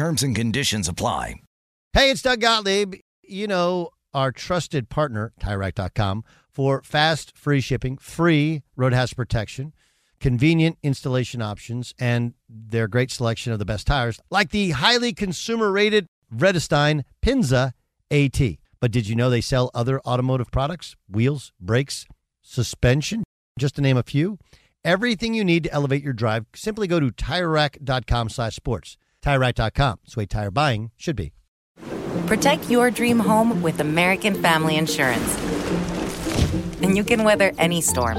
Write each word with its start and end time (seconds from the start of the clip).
Terms 0.00 0.22
and 0.22 0.34
conditions 0.34 0.88
apply. 0.88 1.42
Hey, 1.92 2.10
it's 2.10 2.22
Doug 2.22 2.40
Gottlieb. 2.40 2.94
You 3.22 3.46
know, 3.46 3.90
our 4.14 4.32
trusted 4.32 4.88
partner, 4.88 5.34
TireRack.com, 5.38 6.24
for 6.48 6.80
fast, 6.82 7.36
free 7.36 7.60
shipping, 7.60 7.98
free 7.98 8.62
road 8.76 8.94
hazard 8.94 9.16
protection, 9.16 9.74
convenient 10.18 10.78
installation 10.82 11.42
options, 11.42 11.92
and 11.98 12.32
their 12.48 12.88
great 12.88 13.10
selection 13.10 13.52
of 13.52 13.58
the 13.58 13.66
best 13.66 13.86
tires, 13.86 14.18
like 14.30 14.52
the 14.52 14.70
highly 14.70 15.12
consumer 15.12 15.70
rated 15.70 16.06
Vredestein 16.34 17.02
Pinza 17.20 17.74
AT. 18.10 18.40
But 18.80 18.92
did 18.92 19.06
you 19.06 19.14
know 19.14 19.28
they 19.28 19.42
sell 19.42 19.70
other 19.74 20.00
automotive 20.06 20.50
products? 20.50 20.96
Wheels, 21.10 21.52
brakes, 21.60 22.06
suspension, 22.40 23.22
just 23.58 23.74
to 23.74 23.82
name 23.82 23.98
a 23.98 24.02
few. 24.02 24.38
Everything 24.82 25.34
you 25.34 25.44
need 25.44 25.64
to 25.64 25.72
elevate 25.74 26.02
your 26.02 26.14
drive, 26.14 26.46
simply 26.54 26.86
go 26.86 27.00
to 27.00 27.08
TireRack.com 27.08 28.30
slash 28.30 28.56
sports. 28.56 28.96
TireRack.com. 29.22 29.98
It's 30.04 30.14
the 30.14 30.20
way 30.20 30.26
tire 30.26 30.50
buying 30.50 30.90
should 30.96 31.16
be. 31.16 31.32
Protect 32.26 32.70
your 32.70 32.90
dream 32.90 33.18
home 33.18 33.62
with 33.62 33.80
American 33.80 34.40
Family 34.40 34.76
Insurance. 34.76 35.36
And 36.82 36.96
you 36.96 37.04
can 37.04 37.24
weather 37.24 37.52
any 37.58 37.80
storm. 37.80 38.18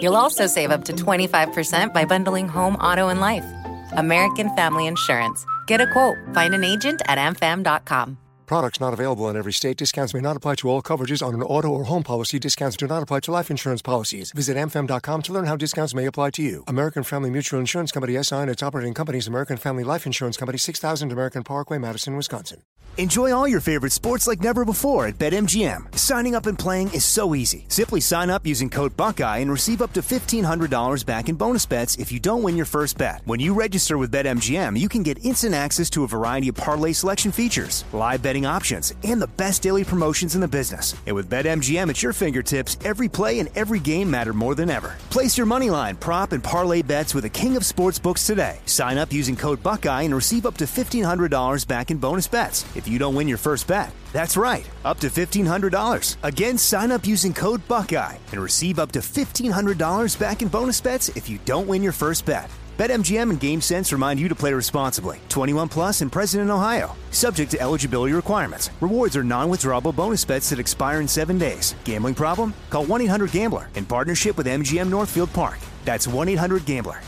You'll 0.00 0.16
also 0.16 0.46
save 0.46 0.70
up 0.70 0.84
to 0.84 0.92
25% 0.92 1.92
by 1.92 2.04
bundling 2.04 2.48
home, 2.48 2.76
auto, 2.76 3.08
and 3.08 3.20
life. 3.20 3.44
American 3.92 4.54
Family 4.54 4.86
Insurance. 4.86 5.44
Get 5.66 5.80
a 5.80 5.86
quote. 5.92 6.16
Find 6.34 6.54
an 6.54 6.64
agent 6.64 7.02
at 7.06 7.18
amfam.com. 7.18 8.18
Products 8.46 8.80
not 8.80 8.92
available 8.92 9.28
in 9.28 9.36
every 9.36 9.52
state. 9.52 9.76
Discounts 9.76 10.14
may 10.14 10.20
not 10.20 10.36
apply 10.36 10.54
to 10.56 10.68
all 10.68 10.80
coverages 10.80 11.20
on 11.26 11.34
an 11.34 11.42
auto 11.42 11.68
or 11.68 11.84
home 11.84 12.04
policy. 12.04 12.38
Discounts 12.38 12.76
do 12.76 12.86
not 12.86 13.02
apply 13.02 13.20
to 13.20 13.32
life 13.32 13.50
insurance 13.50 13.82
policies. 13.82 14.30
Visit 14.30 14.56
amfam.com 14.56 15.22
to 15.22 15.32
learn 15.32 15.46
how 15.46 15.56
discounts 15.56 15.94
may 15.94 16.06
apply 16.06 16.30
to 16.30 16.42
you. 16.42 16.62
American 16.68 17.02
Family 17.02 17.28
Mutual 17.28 17.58
Insurance 17.58 17.90
Company 17.90 18.22
SI 18.22 18.36
and 18.36 18.50
its 18.50 18.62
operating 18.62 18.94
companies 18.94 19.26
American 19.26 19.56
Family 19.56 19.82
Life 19.82 20.06
Insurance 20.06 20.36
Company 20.36 20.58
6000 20.58 21.10
American 21.10 21.42
Parkway, 21.42 21.78
Madison, 21.78 22.16
Wisconsin. 22.16 22.62
Enjoy 22.98 23.30
all 23.30 23.46
your 23.46 23.60
favorite 23.60 23.92
sports 23.92 24.26
like 24.26 24.40
never 24.40 24.64
before 24.64 25.06
at 25.06 25.18
BetMGM. 25.18 25.98
Signing 25.98 26.34
up 26.34 26.46
and 26.46 26.58
playing 26.58 26.94
is 26.94 27.04
so 27.04 27.34
easy. 27.34 27.66
Simply 27.68 28.00
sign 28.00 28.30
up 28.30 28.46
using 28.46 28.70
code 28.70 28.96
Buckeye 28.96 29.36
and 29.38 29.50
receive 29.50 29.82
up 29.82 29.92
to 29.92 30.00
$1,500 30.00 31.04
back 31.04 31.28
in 31.28 31.36
bonus 31.36 31.66
bets 31.66 31.98
if 31.98 32.10
you 32.10 32.18
don't 32.18 32.42
win 32.42 32.56
your 32.56 32.64
first 32.64 32.96
bet. 32.96 33.20
When 33.26 33.38
you 33.38 33.52
register 33.52 33.98
with 33.98 34.10
BetMGM, 34.10 34.78
you 34.78 34.88
can 34.88 35.02
get 35.02 35.22
instant 35.22 35.52
access 35.52 35.90
to 35.90 36.04
a 36.04 36.08
variety 36.08 36.48
of 36.48 36.54
parlay 36.54 36.92
selection 36.94 37.30
features, 37.32 37.84
live 37.92 38.22
betting 38.36 38.56
options, 38.56 38.94
and 39.04 39.20
the 39.20 39.36
best 39.36 39.62
daily 39.62 39.84
promotions 39.84 40.34
in 40.34 40.40
the 40.40 40.48
business. 40.48 40.94
And 41.06 41.16
with 41.16 41.30
BetMGM 41.30 41.90
at 41.90 42.02
your 42.02 42.12
fingertips, 42.12 42.78
every 42.84 43.08
play 43.08 43.40
and 43.40 43.50
every 43.54 43.80
game 43.80 44.10
matter 44.10 44.32
more 44.32 44.54
than 44.54 44.70
ever. 44.70 44.96
Place 45.10 45.38
your 45.38 45.46
money 45.46 45.70
line, 45.70 45.96
prop, 45.96 46.32
and 46.32 46.42
parlay 46.42 46.82
bets 46.82 47.14
with 47.14 47.24
the 47.24 47.30
king 47.30 47.56
of 47.56 47.62
sportsbooks 47.64 48.26
today. 48.26 48.58
Sign 48.66 48.98
up 48.98 49.12
using 49.12 49.36
code 49.36 49.62
Buckeye 49.62 50.02
and 50.02 50.14
receive 50.14 50.46
up 50.46 50.56
to 50.58 50.64
$1,500 50.64 51.66
back 51.66 51.90
in 51.90 51.98
bonus 51.98 52.28
bets 52.28 52.64
if 52.76 52.88
you 52.88 52.98
don't 52.98 53.16
win 53.16 53.28
your 53.28 53.38
first 53.38 53.66
bet. 53.66 53.92
That's 54.12 54.36
right, 54.36 54.68
up 54.84 55.00
to 55.00 55.08
$1,500. 55.08 56.16
Again, 56.22 56.58
sign 56.58 56.92
up 56.92 57.06
using 57.06 57.34
code 57.34 57.60
Buckeye 57.68 58.18
and 58.32 58.40
receive 58.40 58.78
up 58.78 58.92
to 58.92 59.00
$1,500 59.00 60.18
back 60.18 60.42
in 60.42 60.48
bonus 60.48 60.80
bets 60.80 61.08
if 61.16 61.28
you 61.28 61.38
don't 61.44 61.68
win 61.68 61.82
your 61.82 61.92
first 61.92 62.24
bet. 62.26 62.50
BetMGM 62.78 63.28
and 63.30 63.40
GameSense 63.40 63.90
remind 63.90 64.20
you 64.20 64.28
to 64.28 64.36
play 64.36 64.54
responsibly. 64.54 65.18
21 65.28 65.68
plus 65.68 66.00
and 66.00 66.12
present 66.12 66.42
in 66.42 66.50
Ohio. 66.52 66.96
Subject 67.10 67.50
to 67.50 67.60
eligibility 67.60 68.12
requirements. 68.12 68.70
Rewards 68.80 69.16
are 69.16 69.24
non-withdrawable 69.24 69.92
bonus 69.92 70.24
bets 70.24 70.48
that 70.50 70.60
expire 70.60 71.00
in 71.00 71.08
seven 71.08 71.38
days. 71.38 71.74
Gambling 71.82 72.14
problem? 72.14 72.54
Call 72.70 72.86
1-800-GAMBLER 72.86 73.68
in 73.74 73.84
partnership 73.84 74.36
with 74.36 74.46
MGM 74.46 74.88
Northfield 74.88 75.32
Park. 75.32 75.58
That's 75.84 76.06
1-800-GAMBLER. 76.06 77.00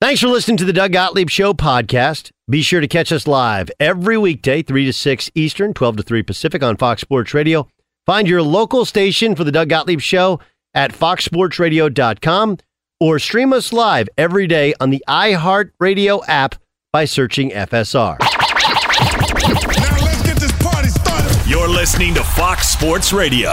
Thanks 0.00 0.22
for 0.22 0.28
listening 0.28 0.56
to 0.56 0.64
the 0.64 0.72
Doug 0.72 0.92
Gottlieb 0.92 1.28
Show 1.28 1.52
podcast. 1.52 2.30
Be 2.48 2.62
sure 2.62 2.80
to 2.80 2.88
catch 2.88 3.12
us 3.12 3.26
live 3.28 3.70
every 3.78 4.16
weekday, 4.16 4.62
3 4.62 4.86
to 4.86 4.94
6 4.94 5.30
Eastern, 5.34 5.74
12 5.74 5.98
to 5.98 6.02
3 6.02 6.22
Pacific 6.22 6.62
on 6.62 6.78
Fox 6.78 7.02
Sports 7.02 7.34
Radio. 7.34 7.68
Find 8.06 8.26
your 8.26 8.40
local 8.40 8.86
station 8.86 9.36
for 9.36 9.44
the 9.44 9.52
Doug 9.52 9.68
Gottlieb 9.68 10.00
Show 10.00 10.40
at 10.74 10.92
foxsportsradio.com 10.92 12.58
or 13.00 13.18
stream 13.18 13.52
us 13.52 13.72
live 13.72 14.08
every 14.18 14.46
day 14.46 14.74
on 14.80 14.90
the 14.90 15.02
iHeartRadio 15.08 16.22
app 16.28 16.54
by 16.92 17.04
searching 17.04 17.50
FSR. 17.50 18.18
Now 18.20 19.96
let's 20.04 20.22
get 20.22 20.36
this 20.38 20.52
party 20.62 20.88
started. 20.88 21.50
You're 21.50 21.68
listening 21.68 22.14
to 22.14 22.22
Fox 22.22 22.68
Sports 22.68 23.12
Radio. 23.12 23.52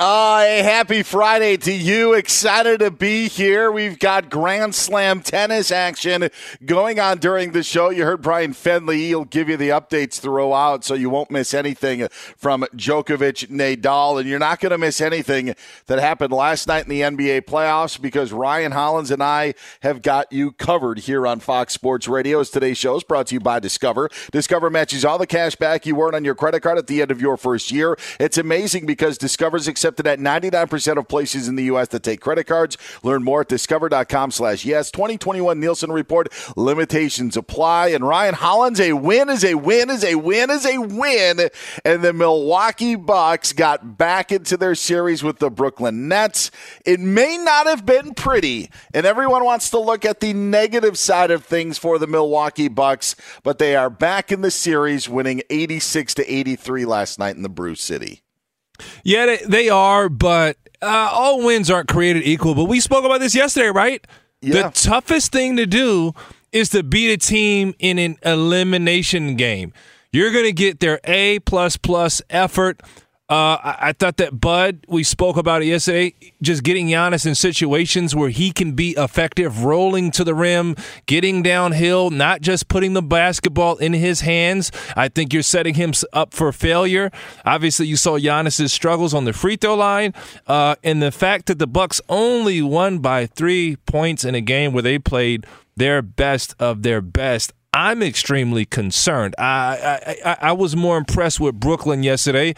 Uh, 0.00 0.44
a 0.46 0.62
happy 0.62 1.02
Friday 1.02 1.56
to 1.56 1.72
you. 1.72 2.12
Excited 2.12 2.78
to 2.78 2.88
be 2.88 3.26
here. 3.26 3.72
We've 3.72 3.98
got 3.98 4.30
Grand 4.30 4.76
Slam 4.76 5.22
tennis 5.22 5.72
action 5.72 6.28
going 6.64 7.00
on 7.00 7.18
during 7.18 7.50
the 7.50 7.64
show. 7.64 7.90
You 7.90 8.04
heard 8.04 8.22
Brian 8.22 8.52
Fenley. 8.52 8.98
He'll 9.08 9.24
give 9.24 9.48
you 9.48 9.56
the 9.56 9.70
updates 9.70 10.20
throughout 10.20 10.84
so 10.84 10.94
you 10.94 11.10
won't 11.10 11.32
miss 11.32 11.52
anything 11.52 12.06
from 12.36 12.64
Djokovic 12.76 13.48
Nadal. 13.48 14.20
And 14.20 14.28
you're 14.28 14.38
not 14.38 14.60
going 14.60 14.70
to 14.70 14.78
miss 14.78 15.00
anything 15.00 15.56
that 15.86 15.98
happened 15.98 16.32
last 16.32 16.68
night 16.68 16.84
in 16.84 16.90
the 16.90 17.00
NBA 17.00 17.40
playoffs 17.46 18.00
because 18.00 18.32
Ryan 18.32 18.70
Hollins 18.70 19.10
and 19.10 19.20
I 19.20 19.54
have 19.80 20.02
got 20.02 20.32
you 20.32 20.52
covered 20.52 21.00
here 21.00 21.26
on 21.26 21.40
Fox 21.40 21.74
Sports 21.74 22.06
Radio. 22.06 22.38
As 22.38 22.50
today's 22.50 22.78
show 22.78 22.94
is 22.94 23.02
brought 23.02 23.26
to 23.26 23.34
you 23.34 23.40
by 23.40 23.58
Discover. 23.58 24.10
Discover 24.30 24.70
matches 24.70 25.04
all 25.04 25.18
the 25.18 25.26
cash 25.26 25.56
back 25.56 25.86
you 25.86 26.00
earn 26.00 26.14
on 26.14 26.24
your 26.24 26.36
credit 26.36 26.60
card 26.60 26.78
at 26.78 26.86
the 26.86 27.02
end 27.02 27.10
of 27.10 27.20
your 27.20 27.36
first 27.36 27.72
year. 27.72 27.98
It's 28.20 28.38
amazing 28.38 28.86
because 28.86 29.18
Discover's 29.18 29.66
accepted 29.88 30.06
at 30.06 30.18
99% 30.18 30.98
of 30.98 31.08
places 31.08 31.48
in 31.48 31.56
the 31.56 31.64
U.S. 31.64 31.88
that 31.88 32.02
take 32.02 32.20
credit 32.20 32.44
cards. 32.44 32.76
Learn 33.02 33.24
more 33.24 33.40
at 33.40 33.48
discover.com 33.48 34.30
slash 34.30 34.64
yes. 34.64 34.90
2021 34.90 35.58
Nielsen 35.58 35.90
Report. 35.90 36.28
Limitations 36.56 37.36
apply. 37.36 37.88
And 37.88 38.06
Ryan 38.06 38.34
Hollins, 38.34 38.80
a 38.80 38.92
win 38.92 39.30
is 39.30 39.44
a 39.44 39.54
win 39.54 39.88
is 39.88 40.04
a 40.04 40.16
win 40.16 40.50
is 40.50 40.66
a 40.66 40.78
win. 40.78 41.48
And 41.84 42.02
the 42.02 42.12
Milwaukee 42.12 42.96
Bucks 42.96 43.54
got 43.54 43.96
back 43.96 44.30
into 44.30 44.58
their 44.58 44.74
series 44.74 45.22
with 45.22 45.38
the 45.38 45.50
Brooklyn 45.50 46.06
Nets. 46.06 46.50
It 46.84 47.00
may 47.00 47.38
not 47.38 47.66
have 47.66 47.86
been 47.86 48.14
pretty, 48.14 48.70
and 48.92 49.06
everyone 49.06 49.44
wants 49.44 49.70
to 49.70 49.78
look 49.78 50.04
at 50.04 50.20
the 50.20 50.34
negative 50.34 50.98
side 50.98 51.30
of 51.30 51.44
things 51.44 51.78
for 51.78 51.98
the 51.98 52.06
Milwaukee 52.06 52.68
Bucks, 52.68 53.16
but 53.42 53.58
they 53.58 53.74
are 53.74 53.90
back 53.90 54.30
in 54.30 54.42
the 54.42 54.50
series, 54.50 55.08
winning 55.08 55.42
86 55.48 56.14
to 56.14 56.32
83 56.32 56.84
last 56.84 57.18
night 57.18 57.36
in 57.36 57.42
the 57.42 57.48
Brew 57.48 57.74
City. 57.74 58.22
Yeah, 59.04 59.26
they, 59.26 59.38
they 59.46 59.68
are, 59.68 60.08
but 60.08 60.56
uh, 60.80 61.10
all 61.12 61.44
wins 61.44 61.70
aren't 61.70 61.88
created 61.88 62.22
equal. 62.24 62.54
But 62.54 62.64
we 62.64 62.80
spoke 62.80 63.04
about 63.04 63.20
this 63.20 63.34
yesterday, 63.34 63.68
right? 63.68 64.06
Yeah. 64.40 64.62
The 64.62 64.70
toughest 64.70 65.32
thing 65.32 65.56
to 65.56 65.66
do 65.66 66.12
is 66.52 66.70
to 66.70 66.82
beat 66.82 67.12
a 67.12 67.16
team 67.16 67.74
in 67.78 67.98
an 67.98 68.16
elimination 68.24 69.36
game. 69.36 69.72
You're 70.12 70.30
going 70.32 70.44
to 70.44 70.52
get 70.52 70.80
their 70.80 71.00
A 71.04 71.40
plus 71.40 71.76
plus 71.76 72.22
effort. 72.30 72.80
Uh, 73.30 73.58
I, 73.62 73.92
thought 73.92 74.16
that 74.16 74.40
Bud, 74.40 74.86
we 74.88 75.02
spoke 75.02 75.36
about 75.36 75.60
it 75.60 75.66
yesterday, 75.66 76.14
just 76.40 76.62
getting 76.62 76.86
Giannis 76.86 77.26
in 77.26 77.34
situations 77.34 78.16
where 78.16 78.30
he 78.30 78.52
can 78.52 78.72
be 78.72 78.94
effective, 78.96 79.64
rolling 79.64 80.10
to 80.12 80.24
the 80.24 80.34
rim, 80.34 80.76
getting 81.04 81.42
downhill, 81.42 82.08
not 82.08 82.40
just 82.40 82.68
putting 82.68 82.94
the 82.94 83.02
basketball 83.02 83.76
in 83.76 83.92
his 83.92 84.22
hands. 84.22 84.72
I 84.96 85.08
think 85.08 85.34
you're 85.34 85.42
setting 85.42 85.74
him 85.74 85.92
up 86.14 86.32
for 86.32 86.50
failure. 86.52 87.10
Obviously, 87.44 87.86
you 87.86 87.96
saw 87.96 88.18
Giannis's 88.18 88.72
struggles 88.72 89.12
on 89.12 89.26
the 89.26 89.34
free 89.34 89.56
throw 89.56 89.74
line, 89.74 90.14
uh, 90.46 90.76
and 90.82 91.02
the 91.02 91.12
fact 91.12 91.46
that 91.46 91.58
the 91.58 91.66
Bucks 91.66 92.00
only 92.08 92.62
won 92.62 92.98
by 93.00 93.26
three 93.26 93.76
points 93.84 94.24
in 94.24 94.34
a 94.34 94.40
game 94.40 94.72
where 94.72 94.82
they 94.82 94.98
played 94.98 95.46
their 95.76 96.00
best 96.00 96.54
of 96.58 96.82
their 96.82 97.02
best. 97.02 97.52
I'm 97.74 98.02
extremely 98.02 98.64
concerned. 98.64 99.34
I, 99.38 99.44
I 99.44 100.30
I 100.30 100.36
I 100.48 100.52
was 100.52 100.74
more 100.74 100.96
impressed 100.96 101.38
with 101.38 101.60
Brooklyn 101.60 102.02
yesterday. 102.02 102.54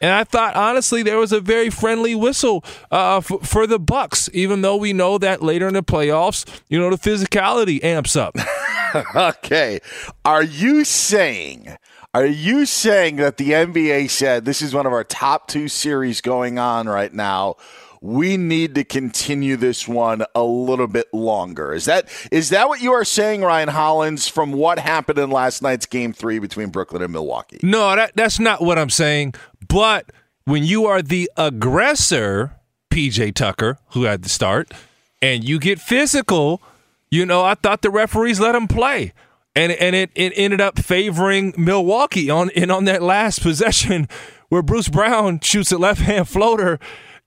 And 0.00 0.12
I 0.12 0.24
thought, 0.24 0.56
honestly, 0.56 1.02
there 1.02 1.18
was 1.18 1.32
a 1.32 1.40
very 1.40 1.70
friendly 1.70 2.14
whistle 2.14 2.64
uh, 2.90 3.18
f- 3.18 3.30
for 3.42 3.66
the 3.66 3.78
Bucks, 3.78 4.30
even 4.32 4.62
though 4.62 4.76
we 4.76 4.92
know 4.92 5.18
that 5.18 5.42
later 5.42 5.68
in 5.68 5.74
the 5.74 5.82
playoffs, 5.82 6.46
you 6.68 6.78
know, 6.78 6.90
the 6.90 6.96
physicality 6.96 7.82
amps 7.84 8.16
up. 8.16 8.34
okay. 9.14 9.80
Are 10.24 10.42
you 10.42 10.84
saying 10.84 11.76
are 12.12 12.26
you 12.26 12.66
saying 12.66 13.16
that 13.16 13.36
the 13.36 13.50
NBA 13.50 14.10
said 14.10 14.44
this 14.44 14.60
is 14.62 14.74
one 14.74 14.84
of 14.84 14.92
our 14.92 15.04
top 15.04 15.46
2 15.46 15.68
series 15.68 16.20
going 16.20 16.58
on 16.58 16.88
right 16.88 17.14
now? 17.14 17.54
We 18.02 18.38
need 18.38 18.74
to 18.76 18.84
continue 18.84 19.56
this 19.56 19.86
one 19.86 20.24
a 20.34 20.42
little 20.42 20.86
bit 20.86 21.12
longer. 21.12 21.74
Is 21.74 21.84
that 21.84 22.08
is 22.32 22.48
that 22.48 22.68
what 22.68 22.80
you 22.80 22.92
are 22.92 23.04
saying, 23.04 23.42
Ryan 23.42 23.68
Hollins, 23.68 24.26
from 24.26 24.52
what 24.52 24.78
happened 24.78 25.18
in 25.18 25.30
last 25.30 25.60
night's 25.60 25.84
game 25.84 26.12
three 26.14 26.38
between 26.38 26.70
Brooklyn 26.70 27.02
and 27.02 27.12
Milwaukee? 27.12 27.60
No, 27.62 27.94
that, 27.94 28.12
that's 28.14 28.40
not 28.40 28.62
what 28.62 28.78
I'm 28.78 28.88
saying. 28.88 29.34
But 29.68 30.10
when 30.44 30.64
you 30.64 30.86
are 30.86 31.02
the 31.02 31.30
aggressor, 31.36 32.56
PJ 32.90 33.34
Tucker, 33.34 33.78
who 33.90 34.04
had 34.04 34.22
the 34.22 34.28
start, 34.28 34.72
and 35.20 35.44
you 35.44 35.58
get 35.58 35.78
physical, 35.78 36.62
you 37.10 37.26
know, 37.26 37.42
I 37.42 37.54
thought 37.54 37.82
the 37.82 37.90
referees 37.90 38.40
let 38.40 38.54
him 38.54 38.66
play. 38.66 39.12
And 39.54 39.72
and 39.72 39.96
it, 39.96 40.10
it 40.14 40.32
ended 40.36 40.60
up 40.60 40.78
favoring 40.78 41.52
Milwaukee 41.56 42.30
on 42.30 42.50
and 42.56 42.70
on 42.70 42.84
that 42.84 43.02
last 43.02 43.42
possession 43.42 44.08
where 44.48 44.62
Bruce 44.62 44.88
Brown 44.88 45.40
shoots 45.40 45.72
a 45.72 45.78
left 45.78 46.00
hand 46.00 46.28
floater. 46.28 46.78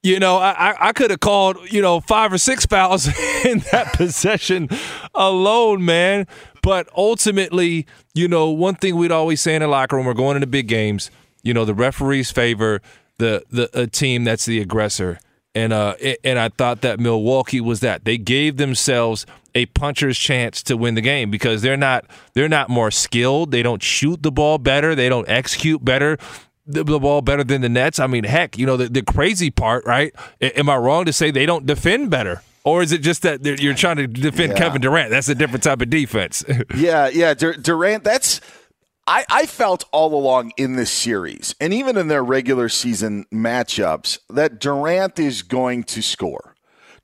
You 0.03 0.19
know, 0.19 0.35
I, 0.35 0.75
I 0.89 0.91
could 0.91 1.11
have 1.11 1.21
called, 1.21 1.57
you 1.71 1.81
know, 1.81 2.01
five 2.01 2.33
or 2.33 2.37
six 2.37 2.65
fouls 2.65 3.07
in 3.45 3.59
that 3.71 3.93
possession 3.93 4.67
alone, 5.15 5.85
man. 5.85 6.27
But 6.61 6.89
ultimately, 6.95 7.87
you 8.13 8.27
know, 8.27 8.49
one 8.49 8.75
thing 8.75 8.97
we'd 8.97 9.13
always 9.13 9.39
say 9.39 9.55
in 9.55 9.61
the 9.61 9.67
locker 9.69 9.95
room, 9.95 10.05
we're 10.05 10.13
going 10.13 10.35
into 10.35 10.47
big 10.47 10.67
games, 10.67 11.09
you 11.41 11.53
know, 11.53 11.63
the 11.63 11.73
referees 11.73 12.31
favor 12.31 12.81
the 13.17 13.43
the 13.49 13.69
a 13.79 13.87
team 13.87 14.25
that's 14.25 14.45
the 14.45 14.59
aggressor. 14.59 15.19
And 15.55 15.71
uh 15.71 15.93
and 16.23 16.37
I 16.37 16.49
thought 16.49 16.81
that 16.81 16.99
Milwaukee 16.99 17.61
was 17.61 17.79
that. 17.79 18.03
They 18.03 18.17
gave 18.17 18.57
themselves 18.57 19.25
a 19.55 19.67
puncher's 19.67 20.17
chance 20.17 20.63
to 20.63 20.75
win 20.75 20.95
the 20.95 21.01
game 21.01 21.31
because 21.31 21.61
they're 21.61 21.77
not 21.77 22.05
they're 22.33 22.49
not 22.49 22.69
more 22.69 22.91
skilled. 22.91 23.51
They 23.51 23.63
don't 23.63 23.83
shoot 23.83 24.23
the 24.23 24.31
ball 24.31 24.57
better. 24.57 24.95
They 24.95 25.09
don't 25.09 25.29
execute 25.29 25.85
better 25.85 26.17
the, 26.65 26.83
the 26.83 26.99
ball 26.99 27.21
better 27.21 27.43
than 27.43 27.61
the 27.61 27.69
Nets. 27.69 27.99
I 27.99 28.07
mean, 28.07 28.23
heck, 28.23 28.57
you 28.57 28.65
know 28.65 28.77
the, 28.77 28.89
the 28.89 29.01
crazy 29.01 29.51
part, 29.51 29.85
right? 29.85 30.13
Am 30.41 30.69
I 30.69 30.77
wrong 30.77 31.05
to 31.05 31.13
say 31.13 31.31
they 31.31 31.45
don't 31.45 31.65
defend 31.65 32.09
better? 32.09 32.41
Or 32.65 32.81
is 32.81 32.93
it 32.93 32.99
just 32.99 33.23
that 33.23 33.43
you're 33.43 33.73
trying 33.73 33.97
to 33.97 34.07
defend 34.07 34.53
yeah. 34.53 34.57
Kevin 34.57 34.81
Durant? 34.81 35.09
That's 35.09 35.27
a 35.27 35.35
different 35.35 35.63
type 35.63 35.81
of 35.81 35.89
defense. 35.89 36.45
yeah, 36.75 37.09
yeah, 37.09 37.33
Dur- 37.33 37.57
Durant. 37.57 38.05
That's 38.05 38.39
I, 39.05 39.25
I 39.29 39.45
felt 39.45 39.83
all 39.91 40.13
along 40.13 40.53
in 40.55 40.77
this 40.77 40.89
series, 40.89 41.55
and 41.59 41.73
even 41.73 41.97
in 41.97 42.07
their 42.07 42.23
regular 42.23 42.69
season 42.69 43.25
matchups, 43.33 44.19
that 44.29 44.59
Durant 44.59 45.19
is 45.19 45.41
going 45.41 45.83
to 45.85 46.01
score. 46.01 46.52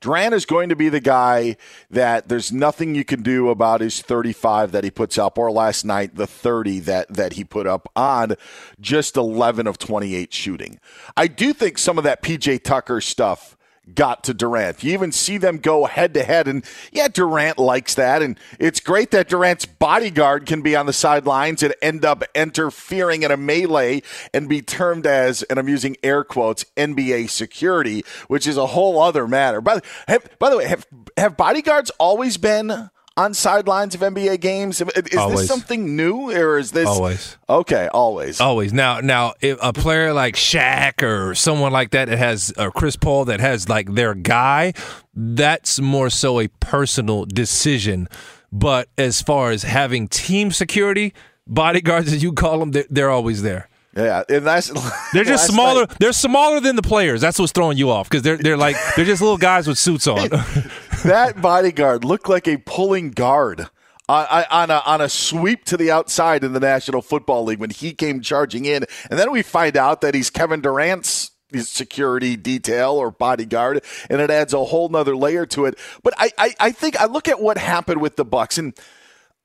Durant 0.00 0.34
is 0.34 0.46
going 0.46 0.70
to 0.70 0.76
be 0.76 0.88
the 0.88 1.00
guy 1.00 1.56
that 1.90 2.28
there's 2.28 2.50
nothing 2.50 2.94
you 2.94 3.04
can 3.04 3.22
do 3.22 3.50
about 3.50 3.82
his 3.82 4.00
35 4.00 4.72
that 4.72 4.82
he 4.82 4.90
puts 4.90 5.18
up, 5.18 5.36
or 5.36 5.50
last 5.50 5.84
night 5.84 6.16
the 6.16 6.26
30 6.26 6.80
that 6.80 7.08
that 7.08 7.34
he 7.34 7.44
put 7.44 7.66
up 7.66 7.90
on 7.94 8.36
just 8.80 9.16
11 9.16 9.66
of 9.66 9.76
28 9.78 10.32
shooting. 10.32 10.80
I 11.16 11.26
do 11.26 11.52
think 11.52 11.76
some 11.76 11.98
of 11.98 12.04
that 12.04 12.22
PJ 12.22 12.62
Tucker 12.62 13.00
stuff 13.00 13.56
got 13.94 14.24
to 14.24 14.34
Durant. 14.34 14.82
You 14.82 14.92
even 14.92 15.12
see 15.12 15.38
them 15.38 15.58
go 15.58 15.86
head 15.86 16.14
to 16.14 16.22
head, 16.22 16.48
and 16.48 16.64
yeah, 16.92 17.08
Durant 17.08 17.58
likes 17.58 17.94
that, 17.94 18.22
and 18.22 18.38
it's 18.58 18.80
great 18.80 19.10
that 19.10 19.28
Durant's 19.28 19.66
bodyguard 19.66 20.46
can 20.46 20.62
be 20.62 20.76
on 20.76 20.86
the 20.86 20.92
sidelines 20.92 21.62
and 21.62 21.74
end 21.82 22.04
up 22.04 22.24
interfering 22.34 23.22
in 23.22 23.30
a 23.30 23.36
melee 23.36 24.02
and 24.32 24.48
be 24.48 24.62
termed 24.62 25.06
as, 25.06 25.42
and 25.44 25.58
I'm 25.58 25.68
using 25.68 25.96
air 26.02 26.24
quotes, 26.24 26.64
NBA 26.76 27.30
security, 27.30 28.04
which 28.28 28.46
is 28.46 28.56
a 28.56 28.66
whole 28.66 29.00
other 29.00 29.26
matter. 29.26 29.60
By, 29.60 29.80
have, 30.08 30.28
by 30.38 30.50
the 30.50 30.56
way, 30.56 30.66
have 30.66 30.86
have 31.16 31.36
bodyguards 31.36 31.90
always 31.98 32.36
been? 32.36 32.90
On 33.20 33.34
sidelines 33.34 33.94
of 33.94 34.00
NBA 34.00 34.40
games? 34.40 34.80
Is 34.80 35.16
always. 35.16 35.40
this 35.40 35.48
something 35.48 35.96
new, 35.96 36.30
or 36.30 36.58
is 36.58 36.72
this 36.72 36.86
always 36.86 37.36
okay? 37.48 37.88
Always, 37.92 38.40
always. 38.40 38.72
Now, 38.72 39.00
now, 39.00 39.34
if 39.40 39.58
a 39.62 39.72
player 39.72 40.12
like 40.12 40.34
Shaq 40.34 41.02
or 41.02 41.34
someone 41.34 41.72
like 41.72 41.90
that 41.90 42.08
that 42.08 42.18
has 42.18 42.52
or 42.56 42.70
Chris 42.70 42.96
Paul 42.96 43.26
that 43.26 43.40
has 43.40 43.68
like 43.68 43.94
their 43.94 44.14
guy, 44.14 44.72
that's 45.14 45.80
more 45.80 46.10
so 46.10 46.40
a 46.40 46.48
personal 46.60 47.24
decision. 47.26 48.08
But 48.52 48.88
as 48.98 49.22
far 49.22 49.50
as 49.50 49.62
having 49.62 50.08
team 50.08 50.50
security, 50.50 51.14
bodyguards 51.46 52.12
as 52.12 52.22
you 52.22 52.32
call 52.32 52.58
them, 52.58 52.72
they're, 52.72 52.86
they're 52.90 53.10
always 53.10 53.42
there. 53.42 53.69
Yeah, 53.96 54.22
and 54.28 54.46
that's 54.46 54.70
they're 55.12 55.24
just 55.24 55.46
smaller. 55.46 55.86
Night. 55.86 55.96
They're 55.98 56.12
smaller 56.12 56.60
than 56.60 56.76
the 56.76 56.82
players. 56.82 57.20
That's 57.20 57.38
what's 57.38 57.52
throwing 57.52 57.76
you 57.76 57.90
off 57.90 58.08
because 58.08 58.22
they're 58.22 58.36
they're 58.36 58.56
like 58.56 58.76
they're 58.94 59.04
just 59.04 59.20
little 59.20 59.36
guys 59.36 59.66
with 59.66 59.78
suits 59.78 60.06
on. 60.06 60.28
that 61.04 61.40
bodyguard 61.42 62.04
looked 62.04 62.28
like 62.28 62.46
a 62.46 62.58
pulling 62.58 63.10
guard 63.10 63.68
on, 64.08 64.44
on, 64.50 64.70
a, 64.70 64.82
on 64.86 65.00
a 65.00 65.08
sweep 65.08 65.64
to 65.66 65.76
the 65.76 65.90
outside 65.90 66.42
in 66.42 66.52
the 66.52 66.60
National 66.60 67.00
Football 67.00 67.44
League 67.44 67.60
when 67.60 67.70
he 67.70 67.92
came 67.92 68.20
charging 68.20 68.64
in, 68.64 68.84
and 69.08 69.18
then 69.18 69.30
we 69.30 69.42
find 69.42 69.76
out 69.76 70.00
that 70.00 70.14
he's 70.14 70.30
Kevin 70.30 70.60
Durant's 70.60 71.30
security 71.58 72.36
detail 72.36 72.92
or 72.92 73.10
bodyguard, 73.10 73.84
and 74.08 74.20
it 74.20 74.30
adds 74.30 74.52
a 74.52 74.64
whole 74.64 74.88
nother 74.88 75.16
layer 75.16 75.46
to 75.46 75.64
it. 75.64 75.78
But 76.02 76.14
I, 76.18 76.30
I, 76.38 76.54
I 76.60 76.72
think 76.72 77.00
I 77.00 77.06
look 77.06 77.28
at 77.28 77.40
what 77.40 77.58
happened 77.58 78.00
with 78.00 78.16
the 78.16 78.24
Bucks 78.24 78.58
and 78.58 78.74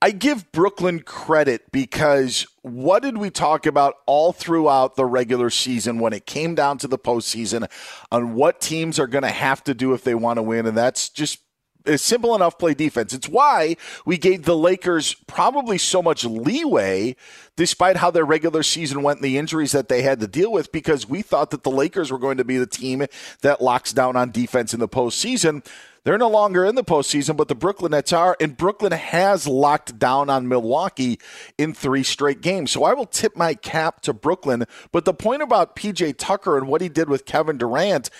I 0.06 0.12
give 0.12 0.52
Brooklyn 0.52 1.00
credit 1.00 1.72
because 1.72 2.46
what 2.62 3.02
did 3.02 3.18
we 3.18 3.31
talk 3.31 3.66
about 3.66 3.96
all 4.06 4.31
throughout 4.31 4.96
the 4.96 5.04
regular 5.04 5.50
season 5.50 5.98
when 5.98 6.13
it 6.13 6.28
came 6.28 6.54
down 6.54 6.78
to 6.78 6.88
the 6.88 7.00
postseason 7.00 7.68
on 8.12 8.36
what 8.36 8.62
teams 8.62 9.00
are 9.00 9.07
going 9.07 9.24
to 9.24 9.30
have 9.30 9.63
to 9.63 9.74
do 9.74 9.96
if 9.96 10.04
they 10.04 10.13
want 10.13 10.38
to 10.38 10.44
win? 10.44 10.68
And 10.68 10.78
that's 10.78 11.10
just 11.10 11.40
it's 11.86 12.04
simple 12.04 12.36
enough 12.36 12.58
play 12.58 12.74
defense. 12.74 13.14
It's 13.14 13.30
why 13.30 13.78
we 14.06 14.18
gave 14.18 14.44
the 14.44 14.58
Lakers 14.58 15.16
probably 15.28 15.78
so 15.78 16.02
much 16.02 16.26
leeway 16.26 17.16
despite 17.56 17.98
how 17.98 18.12
their 18.12 18.26
regular 18.26 18.64
season 18.64 19.02
went 19.02 19.20
and 19.20 19.26
the 19.26 19.38
injuries 19.38 19.72
that 19.72 19.88
they 19.90 20.02
had 20.02 20.20
to 20.20 20.28
deal 20.28 20.52
with 20.52 20.72
because 20.72 21.08
we 21.08 21.22
thought 21.22 21.52
that 21.52 21.64
the 21.64 21.72
Lakers 21.72 22.12
were 22.12 22.20
going 22.20 22.38
to 22.38 22.44
be 22.44 22.58
the 22.58 22.68
team 22.68 23.06
that 23.42 23.62
locks 23.62 23.94
down 23.94 24.16
on 24.16 24.32
defense 24.32 24.74
in 24.74 24.80
the 24.80 24.90
postseason. 24.90 25.66
They're 26.06 26.20
no 26.20 26.30
longer 26.30 26.64
in 26.66 26.76
the 26.76 26.84
postseason, 26.84 27.36
but 27.36 27.48
the 27.48 27.56
Brooklyn 27.56 27.92
Nets 27.92 28.14
are, 28.14 28.38
and 28.40 28.56
Brooklyn 28.56 28.92
has 28.92 29.48
locked 29.48 29.98
down 29.98 30.30
on 30.30 30.48
Milwaukee 30.48 31.20
in 31.58 31.74
three 31.74 32.04
straight 32.04 32.42
games. 32.42 32.70
So 32.72 32.84
I 32.84 32.94
will 32.94 33.08
tip 33.08 33.36
my 33.36 33.56
cap 33.56 34.02
to 34.02 34.14
Brooklyn. 34.14 34.66
But 34.92 35.06
the 35.06 35.16
point 35.16 35.42
about 35.42 35.76
PJ 35.76 36.16
Tucker 36.20 36.60
and 36.60 36.68
what 36.68 36.82
he 36.82 36.90
did 36.90 37.10
with 37.10 37.26
Kevin 37.26 37.58
Durant, 37.58 38.12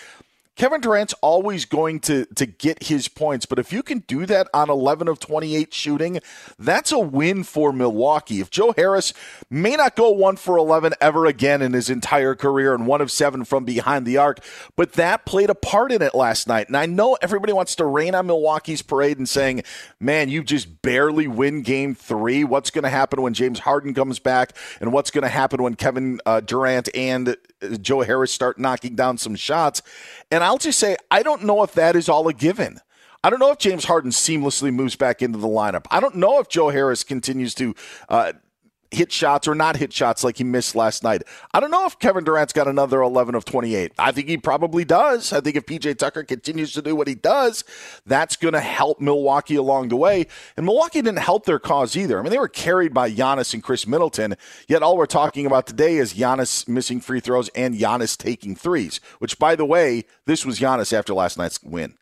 Kevin 0.56 0.80
Durant's 0.80 1.12
always 1.20 1.66
going 1.66 2.00
to 2.00 2.24
to 2.24 2.46
get 2.46 2.84
his 2.84 3.08
points, 3.08 3.44
but 3.44 3.58
if 3.58 3.72
you 3.72 3.82
can 3.82 4.00
do 4.00 4.24
that 4.24 4.48
on 4.54 4.70
11 4.70 5.06
of 5.06 5.20
28 5.20 5.72
shooting, 5.72 6.20
that's 6.58 6.90
a 6.90 6.98
win 6.98 7.44
for 7.44 7.74
Milwaukee. 7.74 8.40
If 8.40 8.48
Joe 8.50 8.72
Harris 8.74 9.12
may 9.50 9.76
not 9.76 9.96
go 9.96 10.10
1 10.10 10.36
for 10.36 10.56
11 10.56 10.94
ever 10.98 11.26
again 11.26 11.60
in 11.60 11.74
his 11.74 11.90
entire 11.90 12.34
career 12.34 12.74
and 12.74 12.86
1 12.86 13.00
of 13.02 13.10
7 13.10 13.44
from 13.44 13.64
behind 13.64 14.06
the 14.06 14.16
arc, 14.16 14.40
but 14.76 14.94
that 14.94 15.26
played 15.26 15.50
a 15.50 15.54
part 15.54 15.92
in 15.92 16.00
it 16.00 16.14
last 16.14 16.48
night. 16.48 16.68
And 16.68 16.76
I 16.76 16.86
know 16.86 17.18
everybody 17.20 17.52
wants 17.52 17.74
to 17.76 17.84
rain 17.84 18.14
on 18.14 18.26
Milwaukee's 18.26 18.80
parade 18.80 19.18
and 19.18 19.28
saying, 19.28 19.62
"Man, 20.00 20.30
you 20.30 20.42
just 20.42 20.80
barely 20.80 21.28
win 21.28 21.60
game 21.60 21.94
3. 21.94 22.44
What's 22.44 22.70
going 22.70 22.84
to 22.84 22.88
happen 22.88 23.20
when 23.20 23.34
James 23.34 23.58
Harden 23.58 23.92
comes 23.92 24.18
back 24.18 24.56
and 24.80 24.90
what's 24.90 25.10
going 25.10 25.22
to 25.22 25.28
happen 25.28 25.62
when 25.62 25.74
Kevin 25.74 26.18
uh, 26.24 26.40
Durant 26.40 26.88
and 26.94 27.36
Joe 27.80 28.02
Harris 28.02 28.32
start 28.32 28.58
knocking 28.58 28.94
down 28.94 29.18
some 29.18 29.36
shots?" 29.36 29.82
And 30.30 30.42
I'll 30.42 30.58
just 30.58 30.78
say, 30.78 30.96
I 31.10 31.22
don't 31.22 31.44
know 31.44 31.62
if 31.62 31.72
that 31.72 31.96
is 31.96 32.08
all 32.08 32.26
a 32.28 32.32
given. 32.32 32.80
I 33.22 33.30
don't 33.30 33.40
know 33.40 33.50
if 33.50 33.58
James 33.58 33.84
Harden 33.84 34.12
seamlessly 34.12 34.72
moves 34.72 34.94
back 34.94 35.20
into 35.20 35.38
the 35.38 35.48
lineup. 35.48 35.86
I 35.90 35.98
don't 35.98 36.14
know 36.14 36.38
if 36.38 36.48
Joe 36.48 36.68
Harris 36.68 37.02
continues 37.02 37.54
to 37.56 37.74
uh, 38.08 38.34
hit 38.96 39.12
shots 39.12 39.46
or 39.46 39.54
not 39.54 39.76
hit 39.76 39.92
shots 39.92 40.24
like 40.24 40.38
he 40.38 40.44
missed 40.44 40.74
last 40.74 41.04
night. 41.04 41.22
I 41.52 41.60
don't 41.60 41.70
know 41.70 41.86
if 41.86 41.98
Kevin 41.98 42.24
Durant's 42.24 42.52
got 42.52 42.66
another 42.66 43.02
11 43.02 43.34
of 43.34 43.44
28. 43.44 43.92
I 43.98 44.10
think 44.10 44.28
he 44.28 44.38
probably 44.38 44.84
does. 44.84 45.32
I 45.32 45.40
think 45.40 45.54
if 45.56 45.66
PJ 45.66 45.98
Tucker 45.98 46.24
continues 46.24 46.72
to 46.72 46.82
do 46.82 46.96
what 46.96 47.06
he 47.06 47.14
does, 47.14 47.62
that's 48.06 48.36
going 48.36 48.54
to 48.54 48.60
help 48.60 49.00
Milwaukee 49.00 49.56
along 49.56 49.88
the 49.88 49.96
way. 49.96 50.26
And 50.56 50.64
Milwaukee 50.64 51.02
didn't 51.02 51.18
help 51.18 51.44
their 51.44 51.58
cause 51.58 51.96
either. 51.96 52.18
I 52.18 52.22
mean, 52.22 52.30
they 52.30 52.38
were 52.38 52.48
carried 52.48 52.94
by 52.94 53.10
Giannis 53.10 53.52
and 53.52 53.62
Khris 53.62 53.86
Middleton, 53.86 54.36
yet 54.66 54.82
all 54.82 54.96
we're 54.96 55.06
talking 55.06 55.46
about 55.46 55.66
today 55.66 55.96
is 55.98 56.14
Giannis 56.14 56.66
missing 56.66 57.00
free 57.00 57.20
throws 57.20 57.48
and 57.50 57.74
Giannis 57.74 58.16
taking 58.16 58.56
threes, 58.56 59.00
which, 59.18 59.38
by 59.38 59.54
the 59.54 59.66
way, 59.66 60.04
this 60.24 60.46
was 60.46 60.58
Giannis 60.58 60.92
after 60.92 61.12
last 61.12 61.36
night's 61.36 61.62
win. 61.62 61.94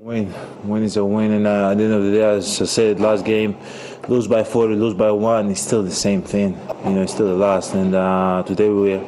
Win. 0.00 0.32
Win 0.64 0.82
is 0.82 0.96
a 0.96 1.04
win. 1.04 1.30
And 1.30 1.46
uh, 1.46 1.72
at 1.72 1.76
the 1.76 1.84
end 1.84 1.92
of 1.92 2.02
the 2.04 2.12
day, 2.12 2.22
as 2.22 2.62
I 2.62 2.64
said, 2.64 3.00
last 3.00 3.22
game, 3.22 3.54
lose 4.10 4.26
by 4.26 4.42
four, 4.42 4.66
lose 4.66 4.94
by 4.94 5.10
one, 5.12 5.50
it's 5.50 5.60
still 5.60 5.82
the 5.82 5.90
same 5.90 6.20
thing. 6.20 6.58
You 6.84 6.90
know, 6.90 7.02
it's 7.02 7.14
still 7.14 7.28
the 7.28 7.34
last. 7.34 7.74
And 7.74 7.94
uh, 7.94 8.42
today 8.44 8.68
we 8.68 8.98